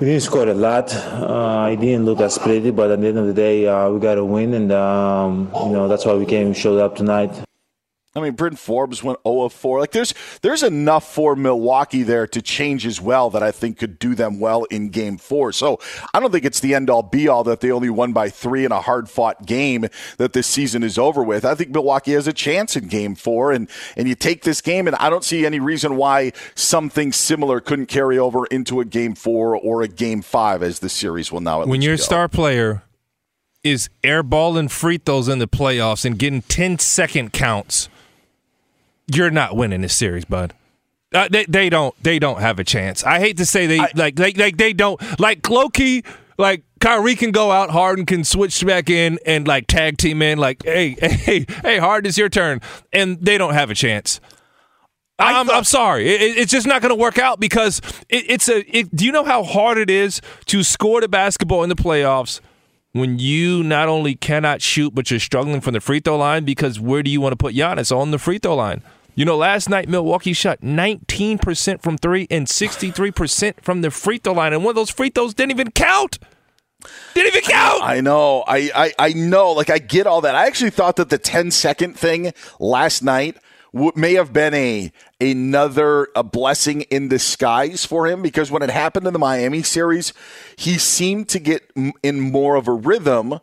we 0.00 0.06
didn't 0.06 0.22
score 0.22 0.48
a 0.48 0.54
lot. 0.54 0.92
Uh, 0.92 1.70
it 1.72 1.76
didn't 1.76 2.04
look 2.04 2.20
as 2.20 2.36
pretty, 2.36 2.72
but 2.72 2.90
at 2.90 3.00
the 3.00 3.06
end 3.06 3.18
of 3.18 3.26
the 3.26 3.32
day, 3.32 3.68
uh, 3.68 3.88
we 3.88 4.00
got 4.00 4.18
a 4.18 4.24
win, 4.24 4.52
and 4.54 4.72
um, 4.72 5.48
you 5.54 5.70
know 5.70 5.86
that's 5.86 6.04
why 6.04 6.14
we 6.14 6.26
came 6.26 6.48
and 6.48 6.56
showed 6.56 6.80
up 6.80 6.96
tonight. 6.96 7.30
I 8.14 8.20
mean, 8.20 8.32
Bryn 8.32 8.56
Forbes 8.56 9.02
went 9.02 9.18
0 9.26 9.42
of 9.42 9.54
4. 9.54 9.80
Like, 9.80 9.92
there's 9.92 10.12
there's 10.42 10.62
enough 10.62 11.10
for 11.10 11.34
Milwaukee 11.34 12.02
there 12.02 12.26
to 12.26 12.42
change 12.42 12.84
as 12.84 13.00
well 13.00 13.30
that 13.30 13.42
I 13.42 13.50
think 13.50 13.78
could 13.78 13.98
do 13.98 14.14
them 14.14 14.38
well 14.38 14.64
in 14.64 14.90
Game 14.90 15.16
Four. 15.16 15.52
So 15.52 15.78
I 16.12 16.20
don't 16.20 16.30
think 16.30 16.44
it's 16.44 16.60
the 16.60 16.74
end 16.74 16.90
all 16.90 17.02
be 17.02 17.26
all 17.26 17.42
that 17.44 17.60
they 17.60 17.70
only 17.70 17.88
won 17.88 18.12
by 18.12 18.28
three 18.28 18.66
in 18.66 18.72
a 18.72 18.82
hard 18.82 19.08
fought 19.08 19.46
game 19.46 19.86
that 20.18 20.34
this 20.34 20.46
season 20.46 20.82
is 20.82 20.98
over 20.98 21.22
with. 21.22 21.44
I 21.46 21.54
think 21.54 21.70
Milwaukee 21.70 22.12
has 22.12 22.26
a 22.26 22.34
chance 22.34 22.76
in 22.76 22.88
Game 22.88 23.14
Four, 23.14 23.50
and 23.52 23.68
and 23.96 24.06
you 24.06 24.14
take 24.14 24.42
this 24.42 24.60
game, 24.60 24.86
and 24.86 24.96
I 24.96 25.08
don't 25.08 25.24
see 25.24 25.46
any 25.46 25.60
reason 25.60 25.96
why 25.96 26.32
something 26.54 27.12
similar 27.12 27.60
couldn't 27.60 27.86
carry 27.86 28.18
over 28.18 28.44
into 28.46 28.80
a 28.80 28.84
Game 28.84 29.14
Four 29.14 29.56
or 29.56 29.80
a 29.80 29.88
Game 29.88 30.20
Five, 30.20 30.62
as 30.62 30.80
the 30.80 30.90
series 30.90 31.32
will 31.32 31.40
now. 31.40 31.64
when 31.64 31.80
your 31.80 31.96
star 31.96 32.28
player 32.28 32.82
is 33.64 33.88
airballing 34.02 34.70
free 34.70 34.98
throws 34.98 35.28
in 35.28 35.38
the 35.38 35.46
playoffs 35.46 36.04
and 36.04 36.18
getting 36.18 36.42
10 36.42 36.78
second 36.80 37.32
counts 37.32 37.88
you're 39.14 39.30
not 39.30 39.56
winning 39.56 39.82
this 39.82 39.94
series, 39.94 40.24
bud. 40.24 40.54
Uh, 41.14 41.28
they 41.30 41.44
they 41.44 41.68
don't 41.68 41.94
they 42.02 42.18
don't 42.18 42.40
have 42.40 42.58
a 42.58 42.64
chance. 42.64 43.04
I 43.04 43.18
hate 43.18 43.36
to 43.36 43.46
say 43.46 43.66
they 43.66 43.80
I, 43.80 43.90
like 43.94 44.18
like 44.18 44.36
like 44.38 44.56
they 44.56 44.72
don't 44.72 45.00
like 45.20 45.48
Loki 45.48 46.04
like 46.38 46.62
Kyrie 46.80 47.16
can 47.16 47.32
go 47.32 47.50
out, 47.50 47.70
Harden 47.70 48.06
can 48.06 48.24
switch 48.24 48.64
back 48.64 48.88
in 48.88 49.18
and 49.26 49.46
like 49.46 49.66
tag 49.66 49.98
team 49.98 50.22
in 50.22 50.38
like 50.38 50.62
hey 50.64 50.96
hey 51.00 51.46
hey 51.62 51.78
Harden 51.78 52.08
it's 52.08 52.16
your 52.16 52.28
turn 52.28 52.60
and 52.92 53.20
they 53.20 53.36
don't 53.38 53.54
have 53.54 53.70
a 53.70 53.74
chance. 53.74 54.20
I'm, 55.18 55.46
thought, 55.46 55.56
I'm 55.56 55.64
sorry. 55.64 56.08
It, 56.08 56.38
it's 56.38 56.50
just 56.50 56.66
not 56.66 56.82
going 56.82 56.90
to 56.90 57.00
work 57.00 57.18
out 57.18 57.38
because 57.38 57.80
it, 58.08 58.24
it's 58.28 58.48
a. 58.48 58.64
It, 58.76 58.94
do 58.94 59.04
you 59.04 59.12
know 59.12 59.24
how 59.24 59.44
hard 59.44 59.78
it 59.78 59.90
is 59.90 60.20
to 60.46 60.62
score 60.62 61.00
the 61.00 61.08
basketball 61.08 61.62
in 61.62 61.68
the 61.68 61.76
playoffs 61.76 62.40
when 62.92 63.18
you 63.18 63.62
not 63.62 63.88
only 63.88 64.14
cannot 64.14 64.62
shoot, 64.62 64.94
but 64.94 65.10
you're 65.10 65.20
struggling 65.20 65.60
from 65.60 65.74
the 65.74 65.80
free 65.80 66.00
throw 66.00 66.16
line 66.16 66.44
because 66.44 66.80
where 66.80 67.02
do 67.02 67.10
you 67.10 67.20
want 67.20 67.32
to 67.32 67.36
put 67.36 67.54
Giannis 67.54 67.96
on 67.96 68.10
the 68.10 68.18
free 68.18 68.38
throw 68.38 68.56
line? 68.56 68.82
You 69.14 69.26
know, 69.26 69.36
last 69.36 69.68
night 69.68 69.88
Milwaukee 69.88 70.32
shot 70.32 70.62
19% 70.62 71.82
from 71.82 71.98
three 71.98 72.26
and 72.30 72.46
63% 72.46 73.62
from 73.62 73.82
the 73.82 73.90
free 73.90 74.18
throw 74.18 74.32
line, 74.32 74.52
and 74.52 74.64
one 74.64 74.70
of 74.70 74.76
those 74.76 74.90
free 74.90 75.10
throws 75.10 75.34
didn't 75.34 75.50
even 75.50 75.70
count. 75.70 76.18
Didn't 77.14 77.36
even 77.36 77.42
count. 77.42 77.82
I 77.82 78.00
know. 78.00 78.42
I, 78.46 78.70
I, 78.74 78.94
I 78.98 79.12
know. 79.12 79.52
Like 79.52 79.70
I 79.70 79.78
get 79.78 80.06
all 80.06 80.22
that. 80.22 80.34
I 80.34 80.46
actually 80.46 80.70
thought 80.70 80.96
that 80.96 81.10
the 81.10 81.18
10 81.18 81.50
second 81.50 81.96
thing 81.98 82.32
last 82.58 83.02
night 83.02 83.36
may 83.94 84.14
have 84.14 84.32
been 84.32 84.54
a 84.54 84.92
another 85.20 86.08
a 86.16 86.22
blessing 86.22 86.82
in 86.82 87.08
disguise 87.08 87.86
for 87.86 88.06
him 88.06 88.22
because 88.22 88.50
when 88.50 88.62
it 88.62 88.70
happened 88.70 89.06
in 89.06 89.12
the 89.12 89.18
Miami 89.18 89.62
series, 89.62 90.12
he 90.56 90.78
seemed 90.78 91.28
to 91.30 91.38
get 91.38 91.70
in 92.02 92.20
more 92.20 92.56
of 92.56 92.66
a 92.66 92.72
rhythm. 92.72 93.38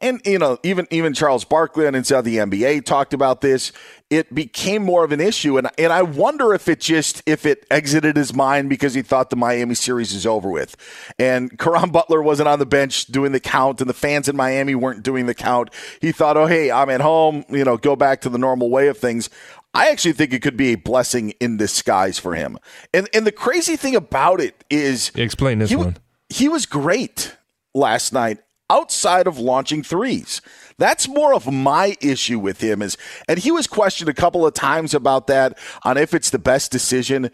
And 0.00 0.20
you 0.24 0.38
know, 0.38 0.58
even 0.62 0.86
even 0.90 1.12
Charles 1.12 1.44
Barkley 1.44 1.86
and 1.86 1.94
inside 1.94 2.22
the 2.22 2.38
NBA 2.38 2.84
talked 2.84 3.12
about 3.12 3.40
this. 3.40 3.72
It 4.08 4.34
became 4.34 4.82
more 4.82 5.04
of 5.04 5.12
an 5.12 5.20
issue, 5.20 5.58
and 5.58 5.68
and 5.78 5.92
I 5.92 6.02
wonder 6.02 6.52
if 6.54 6.68
it 6.68 6.80
just 6.80 7.22
if 7.26 7.44
it 7.46 7.66
exited 7.70 8.16
his 8.16 8.34
mind 8.34 8.68
because 8.70 8.94
he 8.94 9.02
thought 9.02 9.30
the 9.30 9.36
Miami 9.36 9.74
series 9.74 10.12
is 10.12 10.26
over 10.26 10.50
with, 10.50 10.74
and 11.18 11.56
Caron 11.58 11.90
Butler 11.92 12.22
wasn't 12.22 12.48
on 12.48 12.58
the 12.58 12.66
bench 12.66 13.06
doing 13.06 13.32
the 13.32 13.40
count, 13.40 13.80
and 13.80 13.88
the 13.88 13.94
fans 13.94 14.28
in 14.28 14.36
Miami 14.36 14.74
weren't 14.74 15.02
doing 15.02 15.26
the 15.26 15.34
count. 15.34 15.70
He 16.00 16.12
thought, 16.12 16.36
oh 16.36 16.46
hey, 16.46 16.70
I'm 16.70 16.90
at 16.90 17.02
home, 17.02 17.44
you 17.50 17.62
know, 17.62 17.76
go 17.76 17.94
back 17.94 18.22
to 18.22 18.28
the 18.28 18.38
normal 18.38 18.70
way 18.70 18.88
of 18.88 18.98
things. 18.98 19.30
I 19.74 19.90
actually 19.90 20.14
think 20.14 20.32
it 20.32 20.40
could 20.42 20.56
be 20.56 20.72
a 20.72 20.76
blessing 20.76 21.30
in 21.40 21.56
disguise 21.56 22.18
for 22.18 22.34
him. 22.34 22.58
And 22.92 23.08
and 23.14 23.26
the 23.26 23.32
crazy 23.32 23.76
thing 23.76 23.94
about 23.94 24.40
it 24.40 24.64
is 24.70 25.12
explain 25.14 25.58
this 25.58 25.70
he, 25.70 25.76
one. 25.76 25.96
He 26.30 26.48
was 26.48 26.66
great 26.66 27.36
last 27.74 28.12
night 28.12 28.38
outside 28.70 29.26
of 29.26 29.38
launching 29.38 29.82
threes. 29.82 30.40
That's 30.78 31.08
more 31.08 31.34
of 31.34 31.52
my 31.52 31.96
issue 32.00 32.38
with 32.38 32.62
him 32.62 32.80
is 32.80 32.96
and 33.28 33.38
he 33.38 33.50
was 33.50 33.66
questioned 33.66 34.08
a 34.08 34.14
couple 34.14 34.46
of 34.46 34.54
times 34.54 34.94
about 34.94 35.26
that 35.26 35.58
on 35.82 35.98
if 35.98 36.14
it's 36.14 36.30
the 36.30 36.38
best 36.38 36.72
decision. 36.72 37.30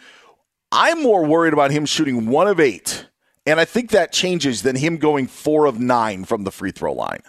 I'm 0.73 1.03
more 1.03 1.25
worried 1.25 1.53
about 1.53 1.71
him 1.71 1.87
shooting 1.87 2.27
1 2.27 2.49
of 2.49 2.59
8. 2.59 3.07
And 3.47 3.61
I 3.61 3.65
think 3.65 3.91
that 3.91 4.13
changes 4.13 4.63
than 4.63 4.75
him 4.75 4.97
going 4.97 5.29
4 5.29 5.67
of 5.67 5.79
9 5.79 6.25
from 6.25 6.43
the 6.43 6.51
free 6.51 6.73
throw 6.73 6.93
line. 6.93 7.23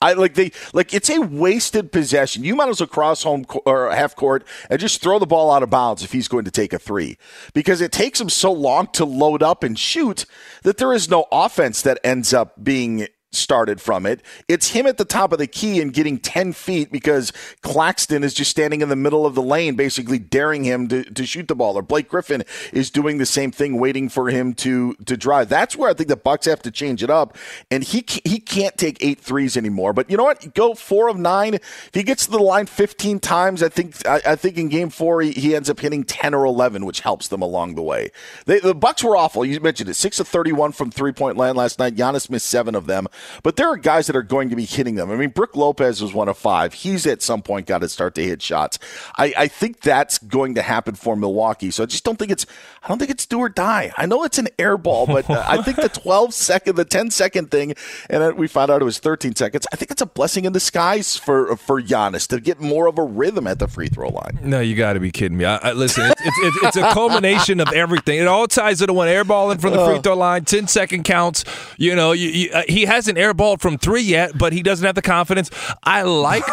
I 0.00 0.14
like 0.14 0.34
they 0.34 0.52
like 0.72 0.92
it's 0.92 1.10
a 1.10 1.20
wasted 1.20 1.92
possession. 1.92 2.44
You 2.44 2.56
might 2.56 2.68
as 2.68 2.80
well 2.80 2.86
cross 2.86 3.22
home 3.22 3.44
or 3.64 3.90
half 3.90 4.16
court 4.16 4.44
and 4.68 4.80
just 4.80 5.00
throw 5.00 5.18
the 5.18 5.26
ball 5.26 5.50
out 5.50 5.62
of 5.62 5.70
bounds 5.70 6.02
if 6.02 6.12
he's 6.12 6.28
going 6.28 6.44
to 6.44 6.50
take 6.50 6.72
a 6.72 6.78
three, 6.78 7.18
because 7.54 7.80
it 7.80 7.92
takes 7.92 8.20
him 8.20 8.28
so 8.28 8.52
long 8.52 8.88
to 8.88 9.04
load 9.04 9.42
up 9.42 9.62
and 9.62 9.78
shoot 9.78 10.26
that 10.62 10.78
there 10.78 10.92
is 10.92 11.08
no 11.08 11.26
offense 11.30 11.82
that 11.82 12.00
ends 12.02 12.32
up 12.32 12.64
being 12.64 13.06
started 13.32 13.80
from 13.80 14.06
it. 14.06 14.20
It's 14.46 14.68
him 14.68 14.86
at 14.86 14.98
the 14.98 15.04
top 15.04 15.32
of 15.32 15.38
the 15.38 15.46
key 15.46 15.80
and 15.80 15.92
getting 15.92 16.18
10 16.18 16.52
feet 16.52 16.92
because 16.92 17.32
Claxton 17.62 18.22
is 18.22 18.34
just 18.34 18.50
standing 18.50 18.82
in 18.82 18.88
the 18.88 18.96
middle 18.96 19.24
of 19.24 19.34
the 19.34 19.42
lane, 19.42 19.74
basically 19.74 20.18
daring 20.18 20.64
him 20.64 20.86
to, 20.88 21.04
to 21.04 21.26
shoot 21.26 21.48
the 21.48 21.54
ball. 21.54 21.76
Or 21.76 21.82
Blake 21.82 22.08
Griffin 22.08 22.44
is 22.72 22.90
doing 22.90 23.18
the 23.18 23.26
same 23.26 23.50
thing, 23.50 23.78
waiting 23.78 24.08
for 24.08 24.28
him 24.28 24.54
to, 24.54 24.94
to 25.06 25.16
drive. 25.16 25.48
That's 25.48 25.76
where 25.76 25.90
I 25.90 25.94
think 25.94 26.08
the 26.08 26.16
Bucks 26.16 26.46
have 26.46 26.62
to 26.62 26.70
change 26.70 27.02
it 27.02 27.10
up. 27.10 27.36
And 27.70 27.82
he, 27.82 28.04
he 28.24 28.38
can't 28.38 28.76
take 28.76 28.98
eight 29.00 29.20
threes 29.20 29.56
anymore. 29.56 29.92
But 29.92 30.10
you 30.10 30.16
know 30.16 30.24
what? 30.24 30.54
Go 30.54 30.74
four 30.74 31.08
of 31.08 31.16
nine. 31.18 31.54
If 31.54 31.90
he 31.94 32.02
gets 32.02 32.26
to 32.26 32.30
the 32.30 32.38
line 32.38 32.66
15 32.66 33.18
times, 33.20 33.62
I 33.62 33.68
think, 33.68 34.06
I, 34.06 34.20
I 34.26 34.36
think 34.36 34.58
in 34.58 34.68
game 34.68 34.90
four, 34.90 35.22
he, 35.22 35.32
he, 35.32 35.52
ends 35.52 35.68
up 35.68 35.80
hitting 35.80 36.02
10 36.02 36.32
or 36.34 36.46
11, 36.46 36.86
which 36.86 37.00
helps 37.00 37.28
them 37.28 37.42
along 37.42 37.74
the 37.74 37.82
way. 37.82 38.10
They, 38.46 38.58
the 38.58 38.74
Bucks 38.74 39.04
were 39.04 39.16
awful. 39.16 39.44
You 39.44 39.60
mentioned 39.60 39.90
it. 39.90 39.94
Six 39.94 40.18
of 40.18 40.28
31 40.28 40.72
from 40.72 40.90
three 40.90 41.12
point 41.12 41.36
land 41.36 41.56
last 41.56 41.78
night. 41.78 41.94
Giannis 41.94 42.30
missed 42.30 42.46
seven 42.46 42.74
of 42.74 42.86
them. 42.86 43.06
But 43.42 43.56
there 43.56 43.68
are 43.68 43.76
guys 43.76 44.06
that 44.06 44.16
are 44.16 44.22
going 44.22 44.50
to 44.50 44.56
be 44.56 44.64
hitting 44.64 44.94
them. 44.94 45.10
I 45.10 45.16
mean, 45.16 45.30
Brook 45.30 45.56
Lopez 45.56 46.02
was 46.02 46.12
one 46.12 46.28
of 46.28 46.38
five. 46.38 46.74
He's 46.74 47.06
at 47.06 47.22
some 47.22 47.42
point 47.42 47.66
got 47.66 47.78
to 47.78 47.88
start 47.88 48.14
to 48.16 48.24
hit 48.24 48.42
shots. 48.42 48.78
I, 49.16 49.34
I 49.36 49.48
think 49.48 49.80
that's 49.80 50.18
going 50.18 50.54
to 50.54 50.62
happen 50.62 50.94
for 50.94 51.16
Milwaukee. 51.16 51.70
So 51.70 51.82
I 51.82 51.86
just 51.86 52.04
don't 52.04 52.18
think 52.18 52.30
it's 52.30 52.46
I 52.82 52.88
don't 52.88 52.98
think 52.98 53.10
it's 53.10 53.26
do 53.26 53.38
or 53.38 53.48
die. 53.48 53.92
I 53.96 54.06
know 54.06 54.24
it's 54.24 54.38
an 54.38 54.48
air 54.58 54.76
ball, 54.76 55.06
but 55.06 55.28
I 55.30 55.62
think 55.62 55.76
the 55.76 55.88
12 55.88 56.34
second, 56.34 56.76
the 56.76 56.84
10 56.84 57.10
second 57.10 57.50
thing, 57.50 57.74
and 58.10 58.36
we 58.36 58.48
found 58.48 58.70
out 58.70 58.82
it 58.82 58.84
was 58.84 58.98
13 58.98 59.36
seconds. 59.36 59.66
I 59.72 59.76
think 59.76 59.90
it's 59.90 60.02
a 60.02 60.06
blessing 60.06 60.44
in 60.44 60.52
disguise 60.52 61.16
for 61.16 61.56
for 61.56 61.80
Giannis 61.80 62.26
to 62.28 62.40
get 62.40 62.60
more 62.60 62.86
of 62.86 62.98
a 62.98 63.04
rhythm 63.04 63.46
at 63.46 63.58
the 63.58 63.68
free 63.68 63.88
throw 63.88 64.08
line. 64.08 64.38
No, 64.42 64.60
you 64.60 64.74
got 64.74 64.94
to 64.94 65.00
be 65.00 65.10
kidding 65.10 65.38
me. 65.38 65.44
I, 65.44 65.56
I, 65.56 65.72
listen, 65.72 66.04
it's, 66.04 66.20
it's, 66.20 66.56
it's, 66.64 66.76
a 66.76 66.92
culmination 66.92 67.60
of 67.60 67.68
everything. 67.72 68.18
It 68.18 68.26
all 68.26 68.46
ties 68.46 68.80
into 68.80 68.92
one 68.92 69.08
air 69.08 69.24
ball 69.24 69.50
in 69.50 69.58
from 69.58 69.72
the 69.72 69.84
free 69.84 70.00
throw 70.00 70.16
line, 70.16 70.44
10 70.44 70.68
second 70.68 71.04
counts. 71.04 71.44
You 71.76 71.94
know, 71.94 72.12
you, 72.12 72.28
you, 72.28 72.50
uh, 72.52 72.62
he 72.68 72.84
hasn't 72.84 73.11
airballed 73.16 73.60
from 73.60 73.78
three 73.78 74.02
yet, 74.02 74.36
but 74.36 74.52
he 74.52 74.62
doesn't 74.62 74.84
have 74.84 74.94
the 74.94 75.02
confidence. 75.02 75.50
I 75.82 76.02
like. 76.02 76.44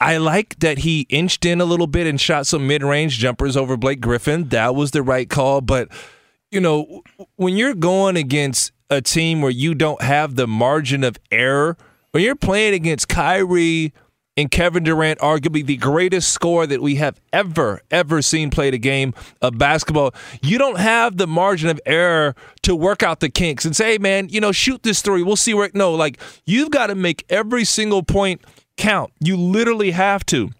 I 0.00 0.16
like 0.16 0.58
that 0.58 0.78
he 0.78 1.06
inched 1.10 1.44
in 1.44 1.60
a 1.60 1.64
little 1.64 1.86
bit 1.86 2.08
and 2.08 2.20
shot 2.20 2.48
some 2.48 2.66
mid-range 2.66 3.18
jumpers 3.18 3.56
over 3.56 3.76
Blake 3.76 4.00
Griffin. 4.00 4.48
That 4.48 4.74
was 4.74 4.90
the 4.90 5.00
right 5.00 5.30
call, 5.30 5.60
but 5.60 5.90
you 6.50 6.60
know, 6.60 7.02
when 7.36 7.56
you're 7.56 7.74
going 7.74 8.16
against 8.16 8.72
a 8.90 9.00
team 9.00 9.42
where 9.42 9.50
you 9.52 9.76
don't 9.76 10.02
have 10.02 10.34
the 10.34 10.48
margin 10.48 11.04
of 11.04 11.18
error, 11.30 11.76
when 12.10 12.24
you're 12.24 12.34
playing 12.34 12.74
against 12.74 13.08
Kyrie 13.08 13.92
and 14.36 14.50
Kevin 14.50 14.82
Durant, 14.82 15.18
arguably 15.18 15.64
the 15.64 15.76
greatest 15.76 16.30
scorer 16.30 16.66
that 16.66 16.80
we 16.80 16.94
have 16.96 17.20
ever, 17.32 17.82
ever 17.90 18.22
seen 18.22 18.50
play 18.50 18.68
a 18.68 18.78
game 18.78 19.12
of 19.42 19.58
basketball. 19.58 20.14
You 20.40 20.56
don't 20.56 20.78
have 20.78 21.18
the 21.18 21.26
margin 21.26 21.68
of 21.68 21.80
error 21.84 22.34
to 22.62 22.74
work 22.74 23.02
out 23.02 23.20
the 23.20 23.28
kinks 23.28 23.64
and 23.64 23.76
say, 23.76 23.92
hey, 23.92 23.98
man, 23.98 24.30
you 24.30 24.40
know, 24.40 24.52
shoot 24.52 24.82
this 24.82 25.02
three. 25.02 25.22
We'll 25.22 25.36
see 25.36 25.52
where. 25.52 25.70
No, 25.74 25.92
like, 25.92 26.18
you've 26.46 26.70
got 26.70 26.86
to 26.86 26.94
make 26.94 27.26
every 27.28 27.64
single 27.64 28.02
point 28.02 28.40
count. 28.78 29.12
You 29.20 29.36
literally 29.36 29.90
have 29.90 30.24
to. 30.26 30.50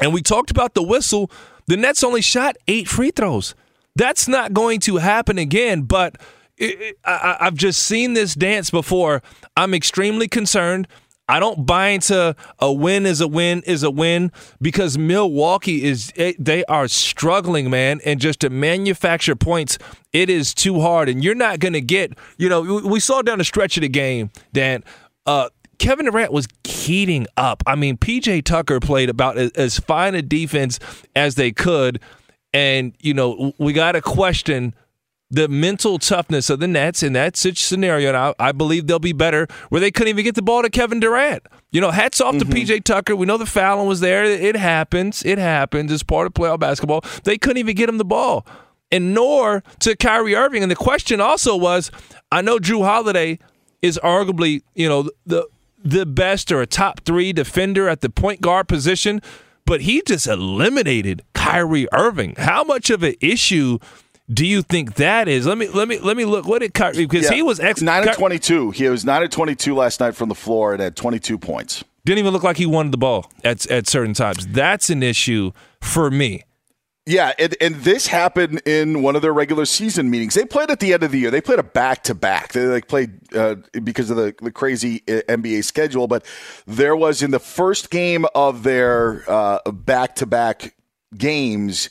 And 0.00 0.12
we 0.12 0.20
talked 0.20 0.50
about 0.50 0.74
the 0.74 0.82
whistle. 0.82 1.30
The 1.66 1.76
Nets 1.76 2.02
only 2.02 2.20
shot 2.20 2.56
eight 2.66 2.88
free 2.88 3.12
throws. 3.12 3.54
That's 3.94 4.26
not 4.26 4.52
going 4.52 4.80
to 4.80 4.96
happen 4.96 5.38
again, 5.38 5.82
but. 5.82 6.16
It, 6.56 6.80
it, 6.80 6.98
I, 7.04 7.36
I've 7.40 7.56
just 7.56 7.82
seen 7.82 8.14
this 8.14 8.36
dance 8.36 8.70
before. 8.70 9.24
I'm 9.56 9.74
extremely 9.74 10.28
concerned. 10.28 10.86
I 11.28 11.40
don't 11.40 11.64
buy 11.64 11.88
into 11.88 12.36
a 12.58 12.72
win 12.72 13.06
is 13.06 13.20
a 13.20 13.28
win 13.28 13.62
is 13.66 13.82
a 13.82 13.90
win 13.90 14.30
because 14.60 14.98
Milwaukee 14.98 15.84
is 15.84 16.12
eh, 16.16 16.34
they 16.38 16.64
are 16.66 16.86
struggling, 16.86 17.70
man, 17.70 18.00
and 18.04 18.20
just 18.20 18.40
to 18.40 18.50
manufacture 18.50 19.34
points, 19.34 19.78
it 20.12 20.28
is 20.28 20.52
too 20.52 20.80
hard, 20.80 21.08
and 21.08 21.24
you're 21.24 21.34
not 21.34 21.60
going 21.60 21.72
to 21.72 21.80
get. 21.80 22.12
You 22.36 22.48
know, 22.48 22.60
we 22.84 23.00
saw 23.00 23.22
down 23.22 23.38
the 23.38 23.44
stretch 23.44 23.76
of 23.76 23.82
the 23.82 23.88
game 23.88 24.30
that. 24.52 24.82
Uh, 25.26 25.48
Kevin 25.78 26.06
Durant 26.06 26.32
was 26.32 26.46
heating 26.62 27.26
up. 27.36 27.62
I 27.66 27.74
mean, 27.74 27.96
PJ 27.96 28.44
Tucker 28.44 28.78
played 28.78 29.10
about 29.10 29.36
as 29.36 29.78
fine 29.80 30.14
a 30.14 30.22
defense 30.22 30.78
as 31.16 31.34
they 31.34 31.50
could. 31.50 32.00
And, 32.52 32.94
you 33.00 33.12
know, 33.12 33.52
we 33.58 33.72
got 33.72 33.92
to 33.92 34.00
question 34.00 34.72
the 35.34 35.48
mental 35.48 35.98
toughness 35.98 36.48
of 36.48 36.60
the 36.60 36.68
Nets 36.68 37.02
in 37.02 37.12
that 37.14 37.36
such 37.36 37.58
scenario. 37.58 38.08
And 38.08 38.16
I, 38.16 38.34
I, 38.38 38.52
believe 38.52 38.86
they'll 38.86 39.00
be 39.00 39.12
better 39.12 39.48
where 39.68 39.80
they 39.80 39.90
couldn't 39.90 40.10
even 40.10 40.24
get 40.24 40.36
the 40.36 40.42
ball 40.42 40.62
to 40.62 40.70
Kevin 40.70 41.00
Durant. 41.00 41.44
You 41.72 41.80
know, 41.80 41.90
hats 41.90 42.20
off 42.20 42.36
mm-hmm. 42.36 42.50
to 42.50 42.56
PJ 42.56 42.84
Tucker. 42.84 43.16
We 43.16 43.26
know 43.26 43.36
the 43.36 43.44
fouling 43.44 43.88
was 43.88 43.98
there. 43.98 44.24
It 44.24 44.54
happens. 44.54 45.24
It 45.24 45.38
happens. 45.38 45.90
It's 45.90 46.04
part 46.04 46.28
of 46.28 46.34
playoff 46.34 46.60
basketball. 46.60 47.04
They 47.24 47.36
couldn't 47.36 47.58
even 47.58 47.74
get 47.74 47.88
him 47.88 47.98
the 47.98 48.04
ball. 48.04 48.46
And 48.92 49.12
nor 49.12 49.64
to 49.80 49.96
Kyrie 49.96 50.36
Irving. 50.36 50.62
And 50.62 50.70
the 50.70 50.76
question 50.76 51.20
also 51.20 51.56
was 51.56 51.90
I 52.30 52.40
know 52.40 52.58
Jrue 52.58 52.84
Holiday 52.84 53.40
is 53.82 53.98
arguably, 54.04 54.62
you 54.74 54.88
know, 54.88 55.10
the 55.26 55.48
the 55.84 56.06
best 56.06 56.52
or 56.52 56.62
a 56.62 56.66
top 56.66 57.00
three 57.00 57.32
defender 57.32 57.88
at 57.88 58.02
the 58.02 58.08
point 58.08 58.40
guard 58.40 58.68
position. 58.68 59.20
but 59.66 59.80
he 59.80 60.02
just 60.06 60.26
eliminated 60.26 61.22
Kyrie 61.34 61.88
Irving. 61.92 62.34
How 62.36 62.62
much 62.64 62.90
of 62.90 63.02
an 63.02 63.14
issue 63.20 63.78
do 64.32 64.46
you 64.46 64.62
think 64.62 64.94
that 64.96 65.28
is? 65.28 65.46
Let 65.46 65.58
me 65.58 65.68
let 65.68 65.86
me 65.88 65.98
let 65.98 66.16
me 66.16 66.24
look. 66.24 66.46
What 66.46 66.60
did 66.60 66.72
Kyrie? 66.74 67.06
Because 67.06 67.24
Yeah. 67.24 67.32
he 67.36 67.42
was 67.42 67.60
ex- 67.60 67.82
nine 67.82 68.04
Ky- 68.04 68.10
of 68.10 68.16
twenty-two. 68.16 68.70
He 68.70 68.88
was 68.88 69.04
nine 69.04 69.22
of 69.22 69.30
twenty-two 69.30 69.74
last 69.74 70.00
night 70.00 70.14
from 70.14 70.28
the 70.28 70.34
floor 70.34 70.72
and 70.72 70.80
had 70.82 70.96
twenty-two 70.96 71.38
points. 71.38 71.84
Didn't 72.04 72.18
even 72.18 72.32
look 72.32 72.42
like 72.42 72.56
he 72.56 72.66
wanted 72.66 72.92
the 72.92 72.98
ball 72.98 73.30
at 73.44 73.66
at 73.70 73.86
certain 73.86 74.14
times. 74.14 74.46
That's 74.46 74.90
an 74.90 75.02
issue 75.02 75.52
for 75.80 76.10
me. 76.10 76.44
Yeah, 77.06 77.32
and, 77.38 77.54
and 77.60 77.74
this 77.76 78.06
happened 78.06 78.62
in 78.66 79.02
one 79.02 79.14
of 79.14 79.20
their 79.20 79.34
regular 79.34 79.66
season 79.66 80.08
meetings. 80.08 80.32
They 80.32 80.46
played 80.46 80.70
at 80.70 80.80
the 80.80 80.94
end 80.94 81.02
of 81.02 81.12
the 81.12 81.18
year. 81.18 81.30
They 81.30 81.42
played 81.42 81.58
a 81.58 81.62
back 81.62 82.02
to 82.04 82.14
back. 82.14 82.52
They 82.54 82.64
like 82.64 82.88
played 82.88 83.10
uh, 83.36 83.56
because 83.82 84.08
of 84.08 84.16
the, 84.16 84.34
the 84.40 84.50
crazy 84.50 85.02
uh, 85.06 85.20
NBA 85.28 85.64
schedule. 85.64 86.06
But 86.06 86.24
there 86.66 86.96
was 86.96 87.22
in 87.22 87.30
the 87.30 87.38
first 87.38 87.90
game 87.90 88.24
of 88.34 88.62
their 88.62 89.22
back 89.70 90.14
to 90.16 90.24
back 90.26 90.74
games. 91.14 91.90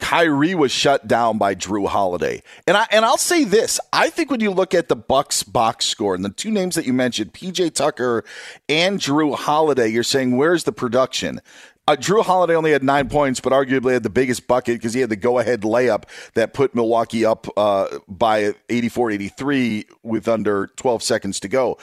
Kyrie 0.00 0.54
was 0.54 0.72
shut 0.72 1.06
down 1.06 1.38
by 1.38 1.54
Jrue 1.54 1.86
Holiday. 1.88 2.42
And 2.66 2.76
I 2.76 2.86
and 2.90 3.04
I'll 3.04 3.16
say 3.16 3.44
this, 3.44 3.80
I 3.92 4.10
think 4.10 4.30
when 4.30 4.40
you 4.40 4.50
look 4.50 4.74
at 4.74 4.88
the 4.88 4.96
Bucks 4.96 5.42
box 5.42 5.86
score 5.86 6.14
and 6.14 6.24
the 6.24 6.30
two 6.30 6.50
names 6.50 6.74
that 6.74 6.84
you 6.84 6.92
mentioned, 6.92 7.32
PJ 7.32 7.74
Tucker 7.74 8.24
and 8.68 8.98
Jrue 8.98 9.34
Holiday, 9.34 9.88
you're 9.88 10.02
saying 10.02 10.36
where's 10.36 10.64
the 10.64 10.72
production? 10.72 11.40
Uh, 11.86 11.96
Jrue 11.96 12.24
Holiday 12.24 12.54
only 12.54 12.72
had 12.72 12.82
nine 12.82 13.10
points, 13.10 13.40
but 13.40 13.52
arguably 13.52 13.92
had 13.92 14.02
the 14.02 14.10
biggest 14.10 14.46
bucket 14.46 14.76
because 14.76 14.94
he 14.94 15.00
had 15.00 15.10
the 15.10 15.16
go 15.16 15.38
ahead 15.38 15.62
layup 15.62 16.04
that 16.32 16.54
put 16.54 16.74
Milwaukee 16.74 17.26
up 17.26 17.46
uh, 17.58 17.98
by 18.08 18.54
84 18.70 19.10
83 19.12 19.84
with 20.02 20.26
under 20.26 20.68
12 20.76 21.02
seconds 21.02 21.40
to 21.40 21.48
go. 21.48 21.78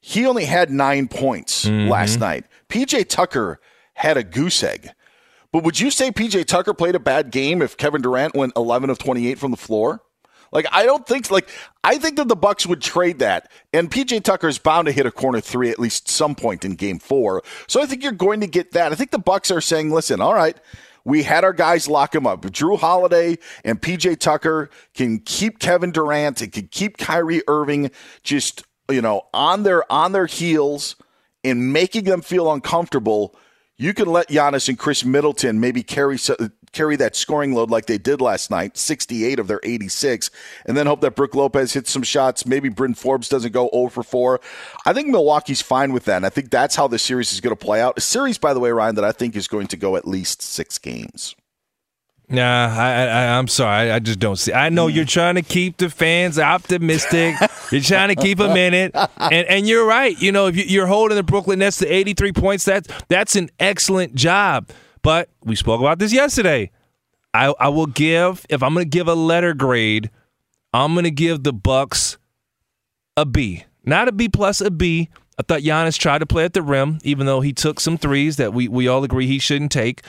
He 0.00 0.26
only 0.26 0.44
had 0.44 0.70
nine 0.70 1.08
points 1.08 1.66
last 1.66 2.18
night. 2.18 2.44
PJ 2.68 3.08
Tucker 3.08 3.58
had 3.94 4.16
a 4.16 4.22
goose 4.22 4.62
egg. 4.62 4.90
But 5.54 5.62
would 5.62 5.78
you 5.78 5.92
say 5.92 6.10
PJ 6.10 6.46
Tucker 6.46 6.74
played 6.74 6.96
a 6.96 6.98
bad 6.98 7.30
game 7.30 7.62
if 7.62 7.76
Kevin 7.76 8.02
Durant 8.02 8.34
went 8.34 8.54
11 8.56 8.90
of 8.90 8.98
28 8.98 9.38
from 9.38 9.52
the 9.52 9.56
floor? 9.56 10.02
Like 10.50 10.66
I 10.72 10.84
don't 10.84 11.06
think 11.06 11.30
like 11.30 11.48
I 11.84 11.96
think 11.96 12.16
that 12.16 12.26
the 12.26 12.34
Bucks 12.34 12.66
would 12.66 12.82
trade 12.82 13.20
that, 13.20 13.52
and 13.72 13.88
PJ 13.88 14.24
Tucker 14.24 14.48
is 14.48 14.58
bound 14.58 14.86
to 14.86 14.92
hit 14.92 15.06
a 15.06 15.12
corner 15.12 15.40
three 15.40 15.70
at 15.70 15.78
least 15.78 16.08
some 16.08 16.34
point 16.34 16.64
in 16.64 16.74
Game 16.74 16.98
Four. 16.98 17.44
So 17.68 17.80
I 17.80 17.86
think 17.86 18.02
you're 18.02 18.10
going 18.10 18.40
to 18.40 18.48
get 18.48 18.72
that. 18.72 18.90
I 18.90 18.96
think 18.96 19.12
the 19.12 19.18
Bucks 19.20 19.52
are 19.52 19.60
saying, 19.60 19.92
"Listen, 19.92 20.20
all 20.20 20.34
right, 20.34 20.56
we 21.04 21.22
had 21.22 21.44
our 21.44 21.52
guys 21.52 21.86
lock 21.86 22.16
him 22.16 22.26
up. 22.26 22.42
Jrue 22.42 22.76
Holiday 22.76 23.38
and 23.64 23.80
PJ 23.80 24.18
Tucker 24.18 24.70
can 24.92 25.20
keep 25.20 25.60
Kevin 25.60 25.92
Durant 25.92 26.42
and 26.42 26.52
can 26.52 26.66
keep 26.66 26.98
Kyrie 26.98 27.42
Irving 27.46 27.92
just 28.24 28.64
you 28.90 29.02
know 29.02 29.22
on 29.32 29.62
their 29.62 29.90
on 29.90 30.10
their 30.10 30.26
heels 30.26 30.96
and 31.44 31.72
making 31.72 32.04
them 32.04 32.22
feel 32.22 32.52
uncomfortable." 32.52 33.36
You 33.76 33.92
can 33.92 34.06
let 34.06 34.28
Giannis 34.28 34.68
and 34.68 34.78
Khris 34.78 35.04
Middleton 35.04 35.58
maybe 35.58 35.82
carry 35.82 36.16
carry 36.72 36.96
that 36.96 37.16
scoring 37.16 37.54
load 37.54 37.70
like 37.70 37.86
they 37.86 37.98
did 37.98 38.20
last 38.20 38.50
night, 38.50 38.76
68 38.76 39.38
of 39.38 39.48
their 39.48 39.60
86, 39.62 40.30
and 40.66 40.76
then 40.76 40.86
hope 40.86 41.00
that 41.00 41.16
Brook 41.16 41.34
Lopez 41.34 41.72
hits 41.72 41.90
some 41.90 42.02
shots. 42.02 42.46
Maybe 42.46 42.68
Bryn 42.68 42.94
Forbes 42.94 43.28
doesn't 43.28 43.52
go 43.52 43.70
0 43.72 43.88
for 43.88 44.02
4. 44.02 44.40
I 44.86 44.92
think 44.92 45.08
Milwaukee's 45.08 45.62
fine 45.62 45.92
with 45.92 46.04
that. 46.04 46.16
And 46.16 46.26
I 46.26 46.30
think 46.30 46.50
that's 46.50 46.76
how 46.76 46.86
the 46.86 46.98
series 46.98 47.32
is 47.32 47.40
going 47.40 47.56
to 47.56 47.64
play 47.64 47.80
out. 47.80 47.98
A 47.98 48.00
series, 48.00 48.38
by 48.38 48.54
the 48.54 48.60
way, 48.60 48.70
Ryan, 48.70 48.96
that 48.96 49.04
I 49.04 49.12
think 49.12 49.34
is 49.34 49.48
going 49.48 49.68
to 49.68 49.76
go 49.76 49.96
at 49.96 50.06
least 50.06 50.42
six 50.42 50.78
games. 50.78 51.34
Nah, 52.28 52.74
I, 52.74 53.04
I, 53.06 53.38
I'm 53.38 53.48
sorry. 53.48 53.90
I, 53.90 53.96
I 53.96 53.98
just 53.98 54.18
don't 54.18 54.36
see. 54.36 54.52
I 54.52 54.70
know 54.70 54.86
you're 54.86 55.04
trying 55.04 55.34
to 55.34 55.42
keep 55.42 55.76
the 55.76 55.90
fans 55.90 56.38
optimistic. 56.38 57.34
you're 57.70 57.82
trying 57.82 58.08
to 58.08 58.14
keep 58.16 58.38
them 58.38 58.56
in 58.56 58.72
it, 58.72 58.92
and 59.18 59.46
and 59.46 59.66
you're 59.68 59.86
right. 59.86 60.18
You 60.20 60.32
know, 60.32 60.46
if 60.46 60.56
you- 60.56 60.64
you're 60.64 60.86
holding 60.86 61.16
the 61.16 61.22
Brooklyn 61.22 61.58
Nets 61.58 61.78
to 61.78 61.86
83 61.86 62.32
points, 62.32 62.64
that's 62.64 62.88
that's 63.08 63.36
an 63.36 63.50
excellent 63.60 64.14
job. 64.14 64.70
But 65.02 65.28
we 65.44 65.54
spoke 65.54 65.80
about 65.80 65.98
this 65.98 66.12
yesterday. 66.14 66.70
I 67.34 67.52
I 67.60 67.68
will 67.68 67.86
give 67.86 68.46
if 68.48 68.62
I'm 68.62 68.72
going 68.72 68.86
to 68.86 68.88
give 68.90 69.06
a 69.06 69.14
letter 69.14 69.52
grade, 69.52 70.10
I'm 70.72 70.94
going 70.94 71.04
to 71.04 71.10
give 71.10 71.42
the 71.42 71.52
Bucks 71.52 72.16
a 73.18 73.26
B, 73.26 73.64
not 73.84 74.08
a 74.08 74.12
B 74.12 74.28
plus, 74.30 74.62
a 74.62 74.70
B. 74.70 75.10
I 75.38 75.42
thought 75.42 75.60
Giannis 75.60 75.98
tried 75.98 76.18
to 76.20 76.26
play 76.26 76.44
at 76.44 76.52
the 76.54 76.62
rim, 76.62 76.98
even 77.02 77.26
though 77.26 77.40
he 77.42 77.52
took 77.52 77.80
some 77.80 77.98
threes 77.98 78.36
that 78.36 78.54
we 78.54 78.66
we 78.66 78.88
all 78.88 79.04
agree 79.04 79.26
he 79.26 79.38
shouldn't 79.38 79.72
take. 79.72 80.02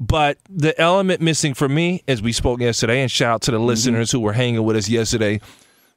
But 0.00 0.38
the 0.48 0.78
element 0.80 1.20
missing 1.20 1.52
for 1.52 1.68
me, 1.68 2.02
as 2.08 2.22
we 2.22 2.32
spoke 2.32 2.60
yesterday, 2.60 3.02
and 3.02 3.10
shout 3.10 3.34
out 3.34 3.42
to 3.42 3.50
the 3.50 3.58
mm-hmm. 3.58 3.66
listeners 3.66 4.10
who 4.10 4.20
were 4.20 4.32
hanging 4.32 4.64
with 4.64 4.76
us 4.76 4.88
yesterday, 4.88 5.40